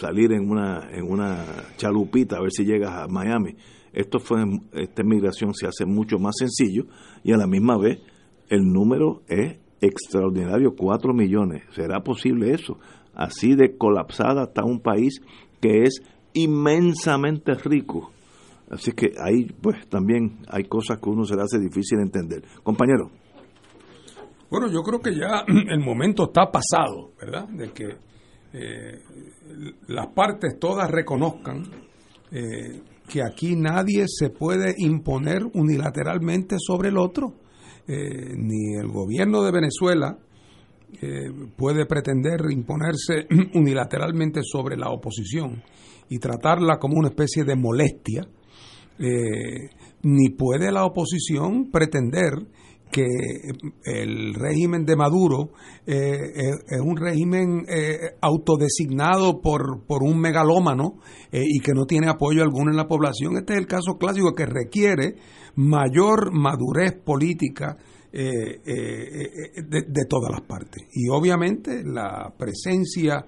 [0.00, 1.44] salir en una, en una
[1.76, 3.54] chalupita a ver si llegas a Miami.
[3.92, 6.84] Esto fue, esta migración se hace mucho más sencillo
[7.22, 8.00] y a la misma vez
[8.48, 11.62] el número es extraordinario, 4 millones.
[11.72, 12.78] ¿Será posible eso?
[13.14, 15.20] Así de colapsada está un país
[15.60, 16.02] que es
[16.32, 18.10] inmensamente rico.
[18.70, 22.42] Así que ahí pues también hay cosas que uno se le hace difícil entender.
[22.62, 23.10] Compañero.
[24.48, 27.48] Bueno, yo creo que ya el momento está pasado, ¿verdad?
[27.48, 28.09] De que
[28.52, 29.00] eh,
[29.88, 31.62] las partes todas reconozcan
[32.32, 37.34] eh, que aquí nadie se puede imponer unilateralmente sobre el otro.
[37.86, 40.18] Eh, ni el gobierno de Venezuela
[41.56, 45.62] puede pretender imponerse unilateralmente sobre la oposición
[46.08, 48.26] y tratarla como una especie de molestia,
[50.02, 52.32] ni puede la oposición pretender
[52.90, 53.06] que
[53.84, 55.50] el régimen de Maduro
[55.86, 60.98] eh, eh, es un régimen eh, autodesignado por, por un megalómano
[61.32, 63.36] y que no tiene apoyo alguno en la población.
[63.36, 65.16] Este es el caso clásico que requiere
[65.54, 67.76] mayor madurez política
[68.12, 68.60] de,
[69.86, 70.88] de todas las partes.
[70.92, 73.24] Y obviamente la presencia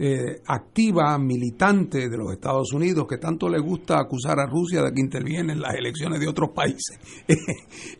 [0.00, 4.92] eh, activa, militante de los Estados Unidos, que tanto le gusta acusar a Rusia de
[4.92, 6.98] que interviene en las elecciones de otros países.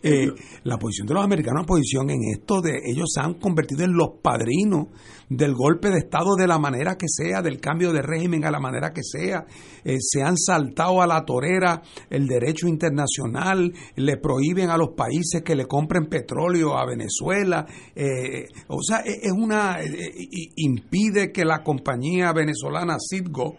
[0.01, 0.29] Eh,
[0.65, 3.95] la posición de los americanos, la posición en esto de ellos se han convertido en
[3.95, 4.87] los padrinos
[5.29, 8.61] del golpe de Estado de la manera que sea, del cambio de régimen a la
[8.61, 9.45] manera que sea,
[9.85, 15.43] eh, se han saltado a la torera el derecho internacional, le prohíben a los países
[15.43, 17.67] que le compren petróleo a Venezuela,
[18.69, 19.79] o sea, e, es una,
[20.57, 23.57] impide que la compañía venezolana Citgo,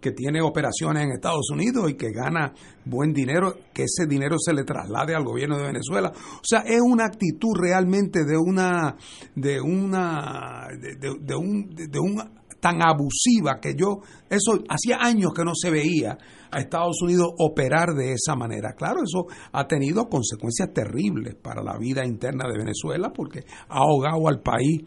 [0.00, 2.52] que tiene operaciones en Estados Unidos y que gana
[2.84, 6.12] buen dinero, que ese dinero se le traslade al gobierno de Venezuela.
[6.14, 8.96] O sea, es una actitud realmente de una,
[9.34, 12.22] de una, de, un, de un
[12.64, 14.00] tan abusiva que yo,
[14.30, 16.16] eso hacía años que no se veía
[16.50, 18.72] a Estados Unidos operar de esa manera.
[18.74, 24.28] Claro, eso ha tenido consecuencias terribles para la vida interna de Venezuela porque ha ahogado
[24.28, 24.80] al país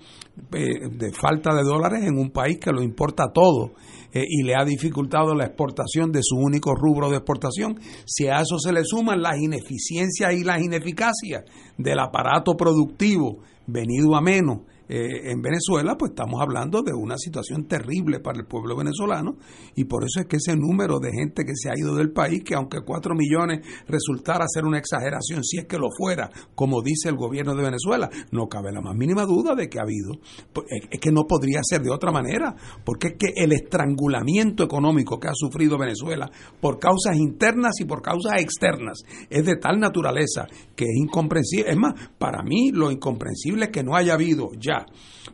[0.55, 3.73] eh, de falta de dólares en un país que lo importa todo
[4.11, 7.79] eh, y le ha dificultado la exportación de su único rubro de exportación.
[8.07, 11.43] Si a eso se le suman las ineficiencias y las ineficacias
[11.77, 13.37] del aparato productivo
[13.67, 18.45] venido a menos eh, en Venezuela, pues estamos hablando de una situación terrible para el
[18.45, 19.38] pueblo venezolano
[19.76, 22.43] y por eso es que ese número de gente que se ha ido del país,
[22.43, 27.09] que aunque cuatro millones resultara ser una exageración, si es que lo fuera, como dice
[27.09, 30.19] el gobierno de Venezuela, no cabe la más mínima duda de que ha habido.
[30.53, 32.55] Pues, es que no podría ser de otra manera,
[32.85, 36.30] porque es que el estrangulamiento económico que ha sufrido Venezuela
[36.61, 38.99] por causas internas y por causas externas
[39.30, 41.72] es de tal naturaleza que es incomprensible.
[41.72, 44.76] Es más, para mí lo incomprensible es que no haya habido ya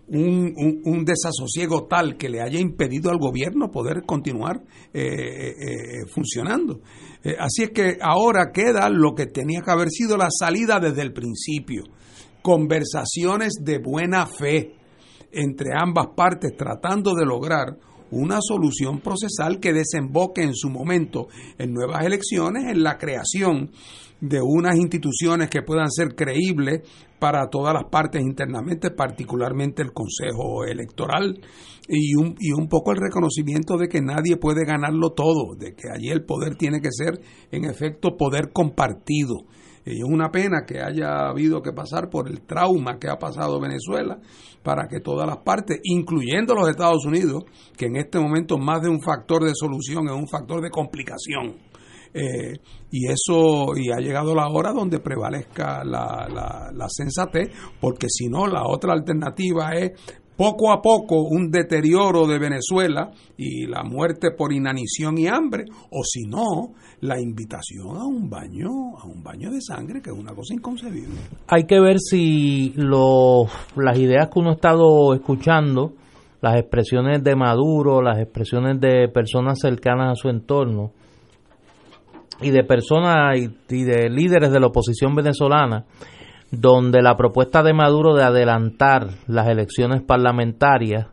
[0.08, 4.62] un, desasosiego tal que le haya impedido al gobierno poder continuar
[4.94, 6.82] eh, eh, eh, funcionando.
[7.40, 11.14] así es que ahora queda lo que tenía que haber sido la salida desde el
[11.14, 11.84] principio.
[12.42, 14.76] Conversaciones de buena fe
[15.32, 17.78] entre ambas partes tratando de lograr
[18.12, 23.72] una solución procesal que desemboque en su momento en nuevas elecciones, en la creación
[24.24, 26.82] de unas instituciones que puedan ser creíbles
[27.20, 31.42] para todas las partes internamente, particularmente el Consejo Electoral,
[31.90, 35.90] y un, y un poco el reconocimiento de que nadie puede ganarlo todo, de que
[35.94, 37.20] allí el poder tiene que ser,
[37.52, 39.44] en efecto, poder compartido.
[39.86, 43.60] Y es una pena que haya habido que pasar por el trauma que ha pasado
[43.60, 44.22] Venezuela
[44.64, 47.44] para que todas las partes, incluyendo los Estados Unidos,
[47.76, 51.58] que en este momento más de un factor de solución es un factor de complicación,
[52.14, 52.60] eh,
[52.92, 57.50] y eso, y ha llegado la hora donde prevalezca la, la, la sensatez,
[57.80, 59.92] porque si no, la otra alternativa es
[60.36, 66.04] poco a poco un deterioro de Venezuela y la muerte por inanición y hambre, o
[66.04, 70.34] si no, la invitación a un baño, a un baño de sangre, que es una
[70.34, 71.20] cosa inconcebible.
[71.48, 75.94] Hay que ver si los, las ideas que uno ha estado escuchando,
[76.42, 80.92] las expresiones de Maduro, las expresiones de personas cercanas a su entorno,
[82.42, 85.86] y de personas y, de líderes de la oposición venezolana,
[86.52, 91.08] donde la propuesta de Maduro de adelantar las elecciones parlamentarias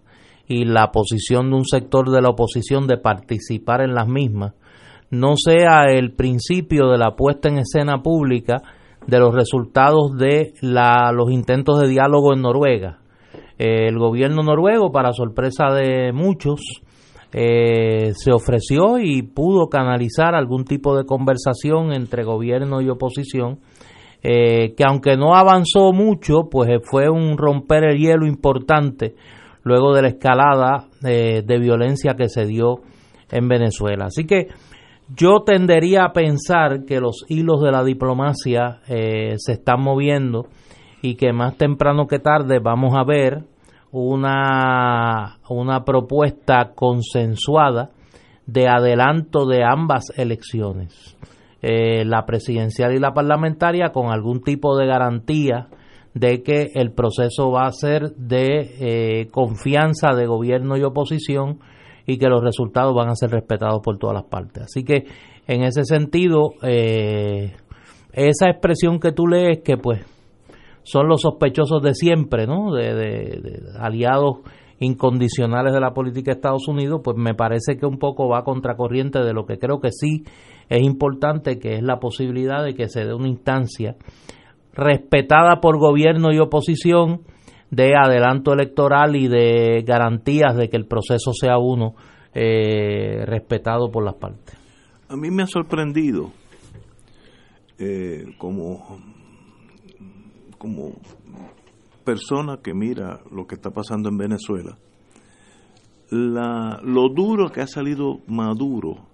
[0.47, 4.55] y la posición de un sector de la oposición de participar en las mismas,
[5.11, 8.63] no sea el principio de la puesta en escena pública
[9.07, 12.99] de los resultados de la, los intentos de diálogo en Noruega.
[13.59, 16.61] El gobierno noruego, para sorpresa de muchos,
[17.33, 23.61] eh, se ofreció y pudo canalizar algún tipo de conversación entre gobierno y oposición,
[24.23, 29.15] eh, que aunque no avanzó mucho, pues fue un romper el hielo importante
[29.63, 32.81] luego de la escalada eh, de violencia que se dio
[33.31, 34.07] en Venezuela.
[34.07, 34.49] Así que
[35.15, 40.47] yo tendería a pensar que los hilos de la diplomacia se están moviendo
[41.03, 43.45] y que más temprano que tarde vamos a ver
[43.93, 47.91] una, una propuesta consensuada
[48.47, 51.17] de adelanto de ambas elecciones,
[51.63, 55.69] eh, la presidencial y la parlamentaria, con algún tipo de garantía
[56.15, 61.61] de que el proceso va a ser de eh, confianza de gobierno y oposición
[62.07, 64.65] y que los resultados van a ser respetados por todas las partes.
[64.65, 65.05] Así que
[65.47, 67.53] en ese sentido, eh,
[68.13, 70.05] esa expresión que tú lees, que pues
[70.83, 72.73] son los sospechosos de siempre, ¿no?
[72.73, 74.39] De, aliados
[74.79, 79.19] incondicionales de la política de Estados Unidos, pues me parece que un poco va contracorriente
[79.21, 80.25] de lo que creo que sí
[80.69, 83.97] es importante, que es la posibilidad de que se dé una instancia
[84.73, 87.23] respetada por gobierno y oposición
[87.71, 91.95] de adelanto electoral y de garantías de que el proceso sea uno
[92.35, 94.57] eh, respetado por las partes.
[95.09, 96.31] A mí me ha sorprendido
[97.79, 98.99] eh, como
[100.61, 100.93] como
[102.05, 104.77] persona que mira lo que está pasando en Venezuela,
[106.11, 109.09] la, lo duro que ha salido Maduro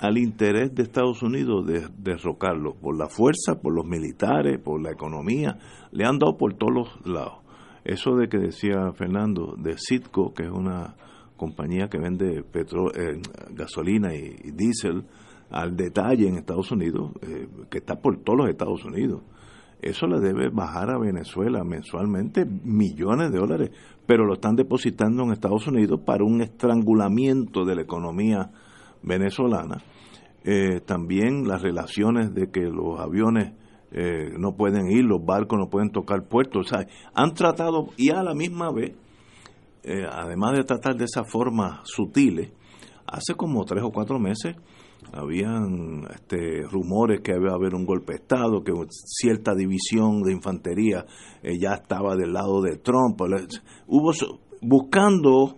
[0.00, 4.90] al interés de Estados Unidos de derrocarlo, por la fuerza, por los militares, por la
[4.90, 5.56] economía,
[5.92, 7.38] le han dado por todos los lados.
[7.84, 10.96] Eso de que decía Fernando, de Citco, que es una
[11.36, 15.04] compañía que vende eh, gasolina y, diésel
[15.48, 19.22] al detalle en Estados Unidos, eh, que está por todos los Estados Unidos
[19.82, 23.70] eso le debe bajar a Venezuela mensualmente millones de dólares,
[24.06, 28.52] pero lo están depositando en Estados Unidos para un estrangulamiento de la economía
[29.02, 29.82] venezolana.
[30.44, 33.54] Eh, también las relaciones de que los aviones
[33.90, 36.66] eh, no pueden ir, los barcos no pueden tocar puertos.
[36.66, 38.94] O sea, han tratado y a la misma vez,
[39.82, 42.52] eh, además de tratar de esa forma sutiles,
[43.04, 44.54] hace como tres o cuatro meses
[45.12, 50.32] habían este, rumores que iba a haber un golpe de Estado, que cierta división de
[50.32, 51.06] infantería
[51.42, 53.20] eh, ya estaba del lado de Trump.
[53.86, 54.12] Hubo
[54.60, 55.56] buscando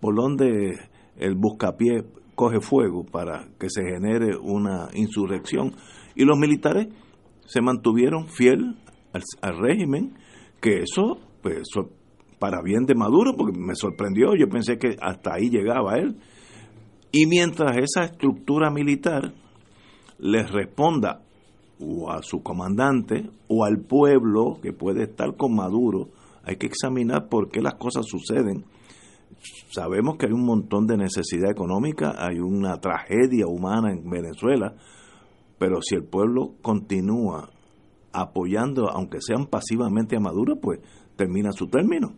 [0.00, 0.78] por donde
[1.16, 2.04] el buscapié
[2.34, 5.74] coge fuego para que se genere una insurrección.
[6.14, 6.88] Y los militares
[7.46, 8.76] se mantuvieron fiel
[9.40, 10.14] al, régimen,
[10.60, 11.62] que eso, pues,
[12.38, 16.16] para bien de Maduro, porque me sorprendió, yo pensé que hasta ahí llegaba él.
[17.18, 19.32] Y mientras esa estructura militar
[20.18, 21.22] les responda
[21.80, 26.10] o a su comandante o al pueblo que puede estar con Maduro,
[26.44, 28.66] hay que examinar por qué las cosas suceden.
[29.70, 34.74] Sabemos que hay un montón de necesidad económica, hay una tragedia humana en Venezuela,
[35.58, 37.48] pero si el pueblo continúa
[38.12, 40.80] apoyando, aunque sean pasivamente a Maduro, pues
[41.16, 42.12] termina su término.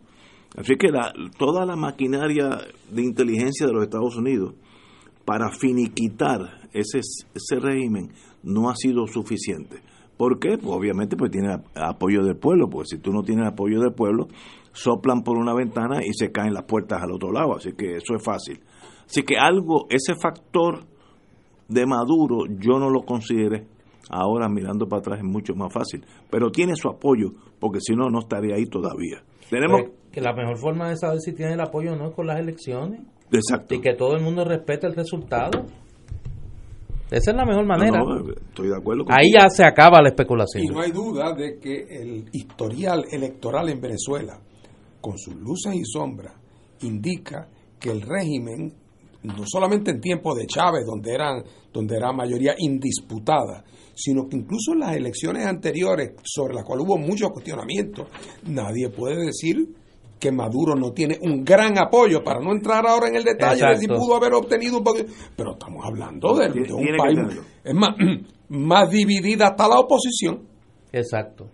[0.57, 2.49] Así que la, toda la maquinaria
[2.91, 4.55] de inteligencia de los Estados Unidos
[5.29, 6.39] para finiquitar
[6.73, 7.01] ese,
[7.35, 8.09] ese régimen
[8.41, 9.77] no ha sido suficiente.
[10.17, 10.57] ¿Por qué?
[10.57, 14.27] Pues obviamente pues tiene apoyo del pueblo, porque si tú no tienes apoyo del pueblo,
[14.71, 18.15] soplan por una ventana y se caen las puertas al otro lado, así que eso
[18.15, 18.59] es fácil.
[19.05, 20.79] Así que algo, ese factor
[21.67, 23.67] de Maduro yo no lo consideré.
[24.09, 28.09] Ahora mirando para atrás es mucho más fácil, pero tiene su apoyo, porque si no,
[28.09, 29.21] no estaría ahí todavía.
[29.47, 32.15] Tenemos pues, que la mejor forma de saber si tiene el apoyo o no es
[32.15, 33.01] con las elecciones.
[33.31, 33.75] Exacto.
[33.75, 35.65] Y que todo el mundo respete el resultado.
[37.11, 38.03] Esa es la mejor manera.
[38.47, 40.63] estoy de acuerdo Ahí ya se acaba la especulación.
[40.63, 44.39] Y no hay duda de que el historial electoral en Venezuela,
[45.01, 46.33] con sus luces y sombras,
[46.81, 47.47] indica
[47.79, 48.73] que el régimen,
[49.23, 53.63] no solamente en tiempos de Chávez, donde, eran, donde era mayoría indisputada,
[53.95, 58.07] sino que incluso en las elecciones anteriores, sobre las cuales hubo muchos cuestionamientos,
[58.43, 59.67] nadie puede decir
[60.19, 63.77] que Maduro no tiene un gran apoyo, para no entrar ahora en el detalle de
[63.77, 67.95] si pudo haber obtenido un poquito, pero estamos hablando de, un país es más,
[68.49, 70.43] más dividida hasta la oposición.
[70.91, 71.49] Exacto.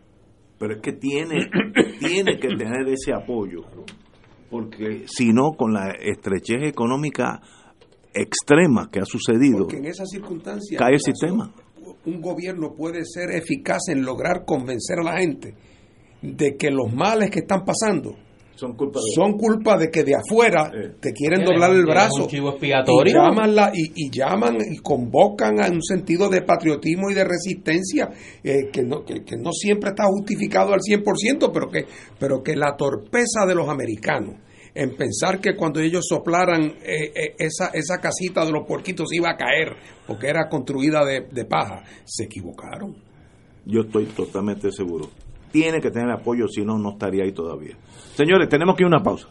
[0.57, 1.47] Pero es que tiene,
[1.99, 3.61] tiene que tener ese apoyo,
[4.49, 7.41] porque si no, con la estrechez económica
[8.13, 11.53] extrema que ha sucedido, porque en esas circunstancias cae el sistema.
[12.05, 15.53] Un gobierno puede ser eficaz en lograr convencer a la gente
[16.21, 18.15] de que los males que están pasando
[18.55, 23.13] son culpa de, son culpa de que de afuera te quieren doblar el brazo y
[23.13, 28.09] llaman, la, y, llaman y convocan a un sentido de patriotismo y de resistencia
[28.43, 31.85] eh, que, no, que, no siempre está justificado al 100%, pero que,
[32.17, 34.35] pero que la torpeza de los americanos
[34.73, 39.29] en pensar que cuando ellos soplaran eh, eh, esa, esa casita de los porquitos iba
[39.29, 39.75] a caer
[40.05, 42.95] porque era construida de, de paja, se equivocaron.
[43.65, 45.09] Yo estoy totalmente seguro
[45.55, 47.77] tiene que tener apoyo, si no, no estaría ahí todavía.
[48.13, 49.29] Señores, tenemos que ir a una pausa.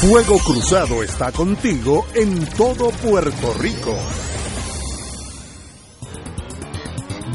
[0.00, 3.94] Fuego Cruzado está contigo en todo Puerto Rico.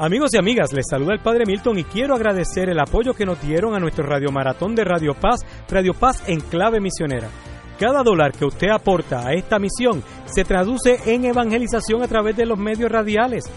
[0.00, 3.42] Amigos y amigas, les saluda el Padre Milton y quiero agradecer el apoyo que nos
[3.42, 7.28] dieron a nuestro Radio Maratón de Radio Paz, Radio Paz en clave misionera.
[7.80, 12.46] Cada dólar que usted aporta a esta misión se traduce en evangelización a través de
[12.46, 13.50] los medios radiales.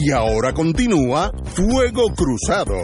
[0.00, 2.76] Y ahora continúa Fuego Cruzado.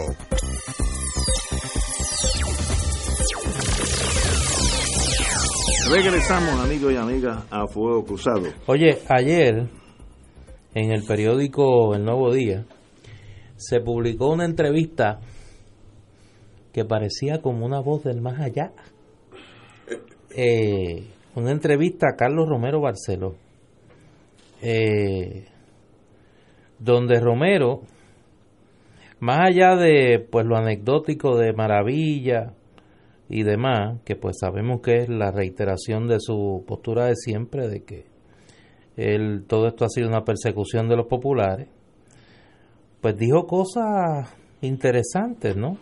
[5.89, 8.49] Regresamos, amigos y amigas, a Fuego Cruzado.
[8.67, 9.69] Oye, ayer
[10.73, 12.65] en el periódico El Nuevo Día
[13.55, 15.21] se publicó una entrevista
[16.73, 18.73] que parecía como una voz del más allá.
[20.35, 23.35] Eh, una entrevista a Carlos Romero Barceló,
[24.61, 25.47] eh,
[26.79, 27.81] donde Romero,
[29.19, 32.53] más allá de pues lo anecdótico de Maravilla
[33.29, 37.83] y demás, que pues sabemos que es la reiteración de su postura de siempre, de
[37.83, 38.05] que
[38.97, 41.67] él, todo esto ha sido una persecución de los populares,
[43.01, 45.77] pues dijo cosas interesantes, ¿no?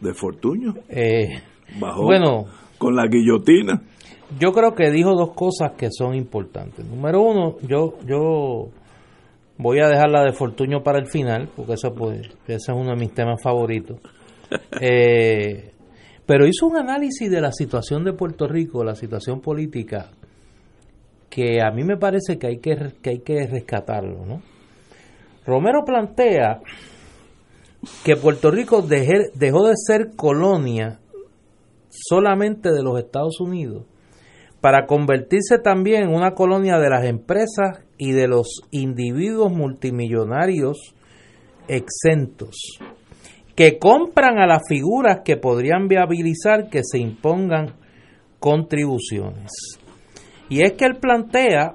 [0.00, 0.74] De Fortuño.
[0.88, 1.40] Eh,
[1.78, 2.46] Bajó bueno,
[2.78, 3.82] con la guillotina.
[4.40, 6.84] yo creo que dijo dos cosas que son importantes.
[6.86, 8.70] Número uno, yo, yo
[9.58, 12.90] voy a dejar la de Fortuño para el final, porque eso pues, ese es uno
[12.90, 14.00] de mis temas favoritos.
[14.80, 15.72] Eh,
[16.24, 20.10] pero hizo un análisis de la situación de Puerto Rico, la situación política,
[21.28, 24.24] que a mí me parece que hay que, que, hay que rescatarlo.
[24.24, 24.40] ¿no?
[25.44, 26.62] Romero plantea
[28.04, 30.98] que Puerto Rico dejó de ser colonia
[31.90, 33.84] solamente de los Estados Unidos
[34.60, 40.94] para convertirse también en una colonia de las empresas y de los individuos multimillonarios
[41.66, 42.56] exentos
[43.54, 47.74] que compran a las figuras que podrían viabilizar que se impongan
[48.38, 49.50] contribuciones.
[50.48, 51.74] Y es que él plantea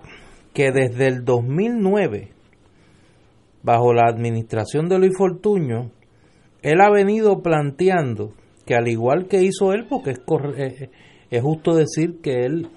[0.53, 2.29] que desde el 2009,
[3.61, 5.91] bajo la administración de Luis Fortuño,
[6.61, 8.31] él ha venido planteando
[8.65, 10.89] que al igual que hizo él, porque es, corre- eh,
[11.29, 12.69] es justo decir que él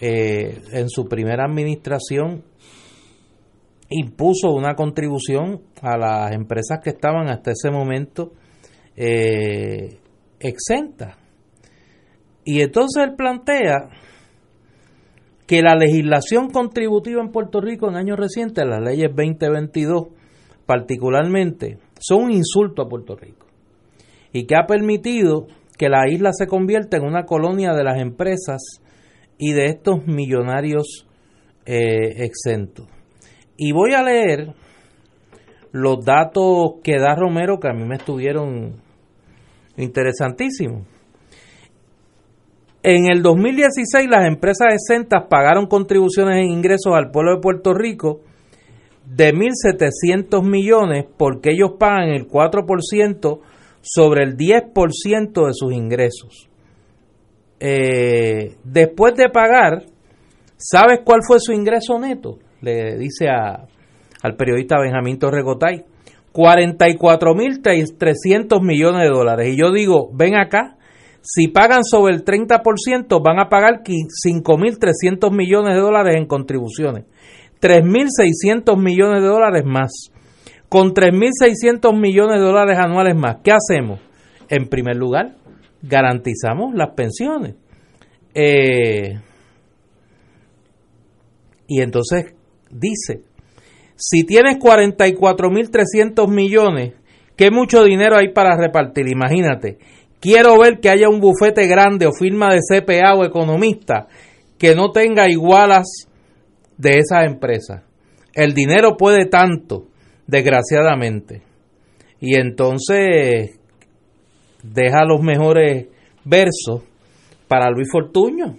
[0.00, 2.44] eh, en su primera administración
[3.88, 8.32] impuso una contribución a las empresas que estaban hasta ese momento
[8.96, 9.98] eh,
[10.40, 11.16] exentas.
[12.44, 13.90] Y entonces él plantea
[15.46, 20.08] que la legislación contributiva en Puerto Rico en años recientes, las leyes 2022
[20.66, 23.46] particularmente, son un insulto a Puerto Rico
[24.32, 25.46] y que ha permitido
[25.78, 28.80] que la isla se convierta en una colonia de las empresas
[29.38, 31.06] y de estos millonarios
[31.64, 32.86] eh, exentos.
[33.56, 34.54] Y voy a leer
[35.72, 38.80] los datos que da Romero que a mí me estuvieron
[39.76, 40.86] interesantísimos.
[42.82, 48.20] En el 2016 las empresas exentas pagaron contribuciones en ingresos al pueblo de Puerto Rico
[49.04, 53.40] de 1.700 millones porque ellos pagan el 4%
[53.82, 56.48] sobre el 10% de sus ingresos.
[57.58, 59.84] Eh, después de pagar,
[60.56, 62.38] ¿sabes cuál fue su ingreso neto?
[62.60, 63.66] Le dice a,
[64.22, 65.84] al periodista Benjamín Torregotay.
[66.32, 69.48] 44.300 millones de dólares.
[69.48, 70.76] Y yo digo, ven acá,
[71.22, 77.06] si pagan sobre el 30%, van a pagar 5.300 millones de dólares en contribuciones.
[77.60, 80.10] 3.600 millones de dólares más.
[80.68, 83.98] Con 3.600 millones de dólares anuales más, ¿qué hacemos?
[84.50, 85.36] En primer lugar,
[85.86, 87.54] garantizamos las pensiones.
[88.34, 89.18] Eh,
[91.68, 92.34] y entonces
[92.70, 93.22] dice,
[93.96, 96.94] si tienes 44.300 millones,
[97.36, 99.08] ¿qué mucho dinero hay para repartir?
[99.08, 99.78] Imagínate,
[100.20, 104.06] quiero ver que haya un bufete grande o firma de CPA o economista
[104.58, 105.86] que no tenga igualas
[106.76, 107.82] de esas empresas.
[108.34, 109.86] El dinero puede tanto,
[110.26, 111.42] desgraciadamente.
[112.20, 113.58] Y entonces
[114.72, 115.86] deja los mejores
[116.24, 116.82] versos
[117.48, 118.56] para Luis Fortuño.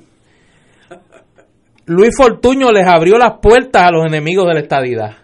[1.85, 5.17] Luis Fortuño les abrió las puertas a los enemigos de la estadidad.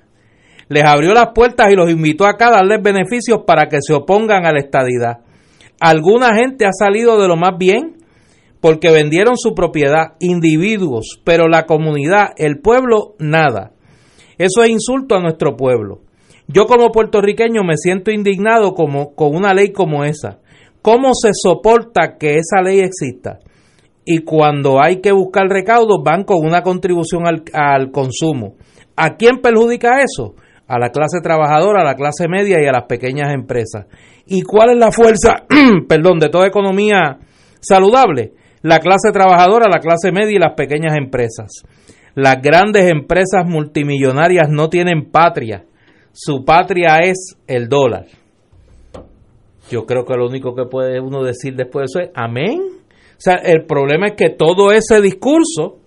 [0.69, 4.45] Les abrió las puertas y los invitó acá a darles beneficios para que se opongan
[4.45, 5.19] a la estadidad.
[5.79, 7.97] Alguna gente ha salido de lo más bien
[8.61, 13.73] porque vendieron su propiedad, individuos, pero la comunidad, el pueblo, nada.
[14.37, 16.01] Eso es insulto a nuestro pueblo.
[16.47, 20.39] Yo como puertorriqueño me siento indignado como, con una ley como esa.
[20.83, 23.39] ¿Cómo se soporta que esa ley exista?
[24.05, 28.53] Y cuando hay que buscar recaudos van con una contribución al, al consumo.
[28.95, 30.35] ¿A quién perjudica eso?
[30.67, 33.85] a la clase trabajadora, a la clase media y a las pequeñas empresas.
[34.25, 35.45] ¿Y cuál es la fuerza,
[35.87, 37.19] perdón, de toda economía
[37.59, 38.33] saludable?
[38.61, 41.63] La clase trabajadora, la clase media y las pequeñas empresas.
[42.15, 45.65] Las grandes empresas multimillonarias no tienen patria.
[46.13, 48.05] Su patria es el dólar.
[49.69, 52.61] Yo creo que lo único que puede uno decir después de eso es amén.
[52.61, 55.77] O sea, el problema es que todo ese discurso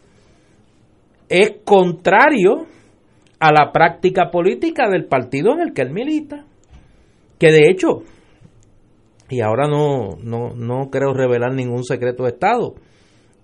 [1.29, 2.67] es contrario
[3.39, 6.47] a la práctica política del partido en el que él milita.
[7.39, 8.03] Que de hecho,
[9.29, 12.75] y ahora no, no, no creo revelar ningún secreto de Estado,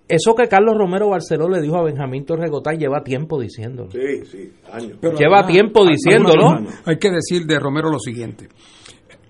[0.07, 3.89] eso que Carlos Romero Barceló le dijo a Benjamín Torregotay lleva tiempo diciéndolo.
[3.91, 4.99] Sí, sí, años.
[5.17, 6.59] lleva tiempo diciéndolo.
[6.85, 8.49] Hay que decir de Romero lo siguiente.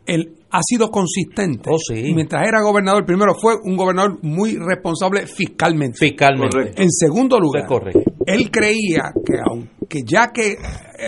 [0.05, 1.69] Él ha sido consistente.
[1.71, 2.13] Oh, sí.
[2.13, 5.97] Mientras era gobernador, primero fue un gobernador muy responsable fiscalmente.
[5.97, 6.73] Fiscalmente.
[6.75, 8.01] En segundo lugar, correcto.
[8.25, 10.55] él creía que aunque ya que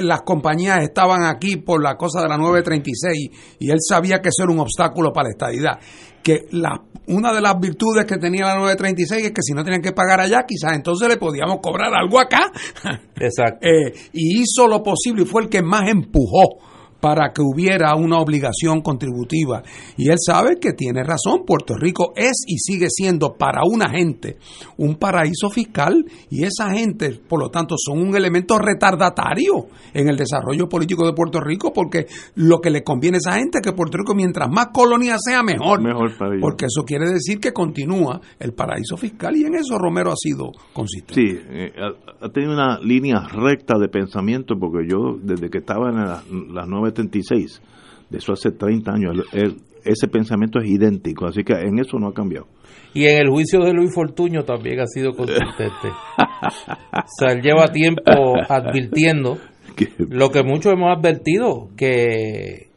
[0.02, 4.44] las compañías estaban aquí por la cosa de la 936 y él sabía que eso
[4.44, 5.80] era un obstáculo para la estadidad,
[6.24, 9.82] que la, una de las virtudes que tenía la 936 es que si no tenían
[9.82, 12.52] que pagar allá, quizás entonces le podíamos cobrar algo acá.
[13.16, 13.68] Exacto.
[13.68, 16.74] Eh, y hizo lo posible y fue el que más empujó
[17.06, 19.62] para que hubiera una obligación contributiva.
[19.96, 24.38] Y él sabe que tiene razón, Puerto Rico es y sigue siendo para una gente
[24.78, 30.18] un paraíso fiscal y esa gente, por lo tanto, son un elemento retardatario en el
[30.18, 32.08] desarrollo político de Puerto Rico porque
[32.38, 35.44] lo que le conviene a esa gente es que Puerto Rico, mientras más colonia sea,
[35.44, 35.84] mejor.
[35.84, 36.42] Mejor para ellos.
[36.42, 40.54] Porque eso quiere decir que continúa el paraíso fiscal y en eso Romero ha sido
[40.74, 41.14] consistente.
[41.22, 41.72] Sí, eh,
[42.20, 46.68] ha, tenido una línea recta de pensamiento porque yo, desde que estaba en la- las
[47.04, 47.62] 936,
[48.10, 52.08] de eso hace 30 años, el- ese pensamiento es idéntico, así que en eso no
[52.08, 52.48] ha cambiado.
[52.94, 55.90] Y en el juicio de Luis Fortuño también ha sido consistente.
[56.18, 59.38] o sea, él lleva tiempo advirtiendo
[60.10, 62.70] lo que muchos hemos advertido, que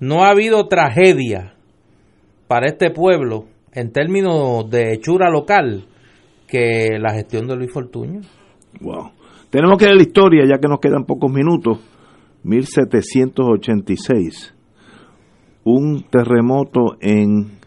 [0.00, 1.54] no ha habido tragedia
[2.46, 5.86] para este pueblo en términos de hechura local
[6.46, 8.20] que la gestión de Luis Fortuño.
[8.80, 9.10] Wow.
[9.50, 11.78] Tenemos que ver la historia, ya que nos quedan pocos minutos.
[12.44, 14.54] 1786.
[15.64, 17.58] Un terremoto en,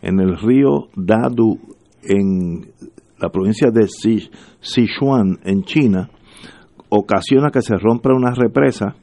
[0.00, 1.58] en el río Dadu,
[2.02, 2.72] en
[3.18, 4.30] la provincia de Si-
[4.60, 6.08] Sichuan, en China,
[6.88, 8.94] ocasiona que se rompa una represa.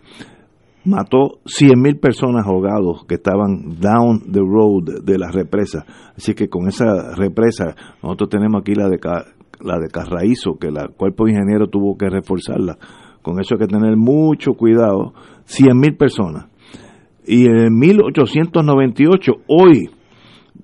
[0.85, 5.85] Mató 100.000 personas ahogados que estaban down the road de la represa.
[6.15, 8.97] Así que con esa represa, nosotros tenemos aquí la de,
[9.59, 12.77] la de Carraízo, que la cuerpo de ingeniero tuvo que reforzarla.
[13.21, 15.13] Con eso hay que tener mucho cuidado.
[15.47, 16.45] 100.000 personas.
[17.25, 19.89] Y en 1898, hoy,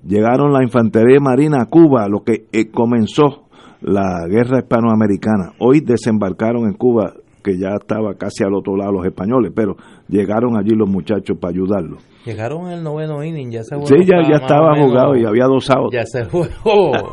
[0.04, 3.46] llegaron la infantería marina a Cuba, lo que eh, comenzó
[3.82, 5.54] la guerra hispanoamericana.
[5.60, 7.14] Hoy desembarcaron en Cuba,
[7.44, 9.76] que ya estaba casi al otro lado los españoles, pero
[10.08, 12.04] llegaron allí los muchachos para ayudarlos.
[12.26, 15.70] Llegaron en el noveno inning, ya se Sí, ya, ya estaba jugado y había dos
[15.70, 15.94] outs.
[15.94, 16.48] Ya se jugó.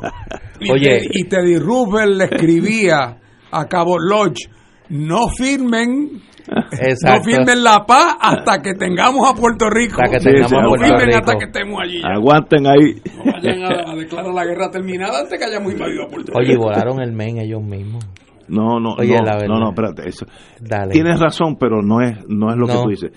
[0.65, 3.19] Y Oye, y Teddy Roosevelt le escribía
[3.51, 4.49] a Cabo Lodge,
[4.89, 7.19] no firmen, Exacto.
[7.19, 9.97] no firmen la paz hasta que tengamos a Puerto Rico.
[10.03, 11.19] Hasta que Sí, tengamos sí, a no Puerto firmen Rico.
[11.19, 12.01] hasta que estemos allí.
[12.03, 12.09] ya.
[12.15, 13.03] Aguanten ahí.
[13.17, 16.49] No vayan a, a declarar la guerra terminada antes que hayamos invadido a Puerto Oye,
[16.53, 16.63] Rico.
[16.65, 18.05] volaron el men ellos mismos.
[18.49, 19.49] No, no, Oye, no, la verdad.
[19.49, 20.09] no, no, espérate.
[20.09, 20.27] Eso.
[20.61, 20.93] Dale.
[20.93, 23.13] Tienes razón, pero no es, no es lo que tú dices.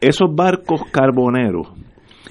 [0.00, 1.68] Esos barcos carboneros,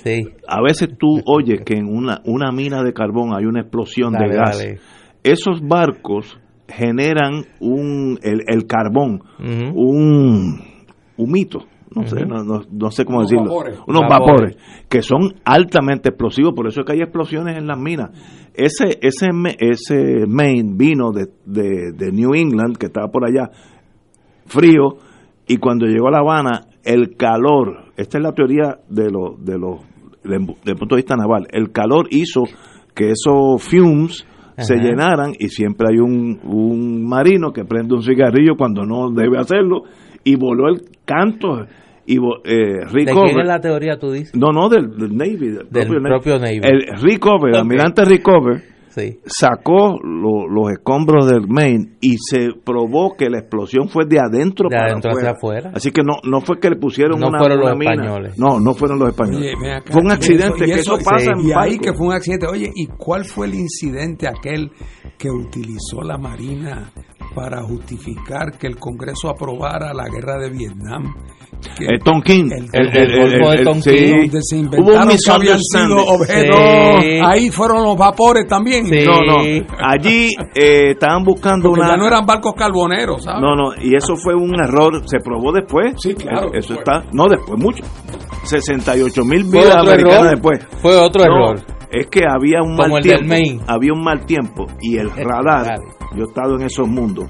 [0.03, 0.23] Sí.
[0.47, 4.29] a veces tú oyes que en una, una mina de carbón hay una explosión Dale,
[4.29, 4.57] de gas.
[4.57, 4.79] dale.
[5.23, 6.39] Esos barcos
[6.71, 9.79] generan un, el, el carbón, Ujú.
[9.79, 10.61] un
[11.17, 13.79] humito, no sé, no, no- no sé cómo Unos decirlo, vapores.
[13.87, 14.55] unos Vapores.
[14.55, 14.57] vapores.
[14.89, 18.09] que son altamente explosivos, por eso es que hay explosiones en las minas.
[18.53, 23.49] Ese ese me- ese Maine vino de, de, de New England, que estaba por allá,
[24.45, 24.97] frío,
[25.47, 29.57] y cuando llegó a La Habana, el calor, esta es la teoría de los de
[29.57, 29.79] los
[30.23, 32.43] del del punto de vista naval, el calor hizo
[32.93, 34.25] que esos fumes
[34.61, 39.37] se llenaran y siempre hay un, un marino que prende un cigarrillo cuando no debe
[39.37, 39.83] hacerlo
[40.23, 41.65] y voló el canto
[42.05, 44.35] y eh, Rick ¿De quién es la teoría tú dices?
[44.35, 46.59] no no del, del Navy del, Del propio Navy.
[46.63, 49.19] el Rick Over, el almirante Rick Over Sí.
[49.25, 54.67] sacó lo- los escombros del Maine y se probó que la explosión fue de adentro
[54.69, 55.29] De para adentro afuera.
[55.29, 55.71] hacia afuera.
[55.75, 57.93] Así que no no fue que le pusieron No una, fueron los mina.
[57.93, 58.37] españoles.
[58.37, 59.39] No, no fueron los españoles.
[59.39, 59.93] Oye, ven acá.
[59.93, 62.07] fue un Y accidente, eso- y que eso, eso- pasa en Y ahí que fue
[62.07, 62.47] un accidente.
[62.47, 64.71] Oye, ¿y cuál fue el incidente aquel
[65.17, 66.91] que utilizó la Marina
[67.35, 71.13] para justificar que el Congreso aprobara la guerra de Vietnam.
[71.77, 72.51] Que El Tonkin.
[72.51, 73.83] el- el- el golfo de Tonkin.
[73.83, 74.11] sí.
[74.11, 76.57] donde se Hubo un que habían sido objetos.
[77.01, 77.19] Sí.
[77.23, 78.80] Ahí fueron los vapores también.
[78.85, 79.05] Sí.
[79.05, 79.37] No, no.
[79.87, 81.91] Allí eh, estaban buscando Porque una.
[81.91, 83.41] ya no eran barcos carboneros, ¿sabes?
[83.41, 85.93] No, no, y eso fue un error, se probó después.
[85.97, 86.79] Sí, claro, Eso después.
[86.79, 87.83] está, no, después mucho.
[88.43, 90.29] 68 mil Fue vidas otro americanas error.
[90.31, 90.67] después.
[90.81, 91.59] Fue otro No, error.
[91.91, 93.27] Es que había un Como mal el del tiempo.
[93.33, 93.59] Maine.
[93.67, 95.75] Había un mal tiempo y el radar,
[96.15, 97.25] yo he estado en esos mundos.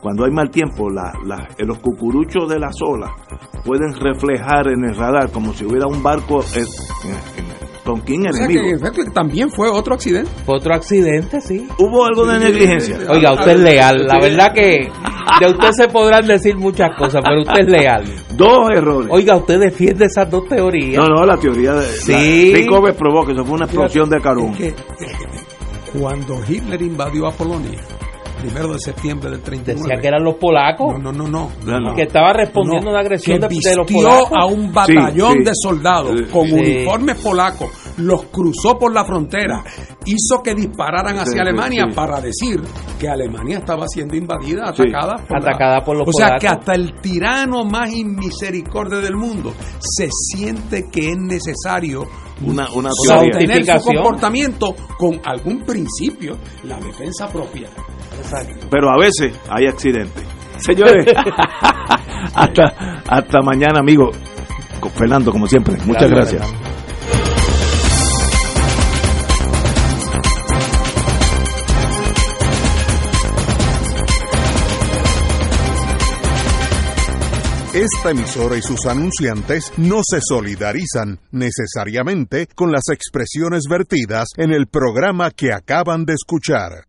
[0.00, 3.10] Cuando hay mal tiempo, la, la- los cucuruchos de las olas
[3.64, 6.62] pueden reflejar en el radar como si hubiera un barco en,
[7.10, 8.62] en- en Tonkin O sea enemigo.
[8.64, 10.30] que, en efecto, también fue otro accidente.
[10.44, 11.66] Fue otro accidente, sí.
[11.78, 12.98] Hubo algo de negligencia.
[13.08, 14.06] Oiga, usted es leal.
[14.06, 14.90] La verdad que
[15.40, 18.04] de usted se podrán decir muchas cosas, pero usted es leal.
[18.36, 19.08] Dos errores.
[19.10, 20.98] Oiga, usted defiende esas dos teorías.
[20.98, 22.66] No, no, la teoría de Sí.
[22.70, 24.50] Owens probó que eso fue una explosión de carbón.
[24.52, 24.74] Es que,
[25.98, 27.80] cuando Hitler invadió a Polonia,
[28.40, 29.88] primero de septiembre del 39.
[29.88, 30.92] Decía que eran los polacos.
[30.98, 31.50] No, no, no, no.
[31.64, 31.94] No, no.
[31.94, 34.30] Que estaba respondiendo No, a una agresión que de, de los polacos.
[34.38, 35.44] a un batallón Sí, sí.
[35.44, 36.52] de soldados con Sí.
[36.54, 39.62] uniformes polacos, los cruzó por la frontera,
[40.04, 41.94] hizo que dispararan hacia Alemania sí.
[41.94, 42.60] para decir
[43.00, 44.82] que Alemania estaba siendo invadida, Sí.
[44.82, 46.40] atacada por, la- Atacada por los O sea polacos.
[46.40, 52.02] que hasta el tirano más inmisericordia del mundo se siente que es necesario
[52.46, 57.68] Una, una sostener su comportamiento con algún principio, la defensa propia.
[58.70, 60.24] Pero a veces hay accidentes.
[60.58, 61.06] Señores,
[62.34, 64.10] hasta, hasta mañana, amigo.
[64.80, 66.42] Con Fernando, como siempre, muchas gracias.
[77.76, 84.66] Esta emisora y sus anunciantes no se solidarizan necesariamente con las expresiones vertidas en el
[84.66, 86.86] programa que acaban de escuchar.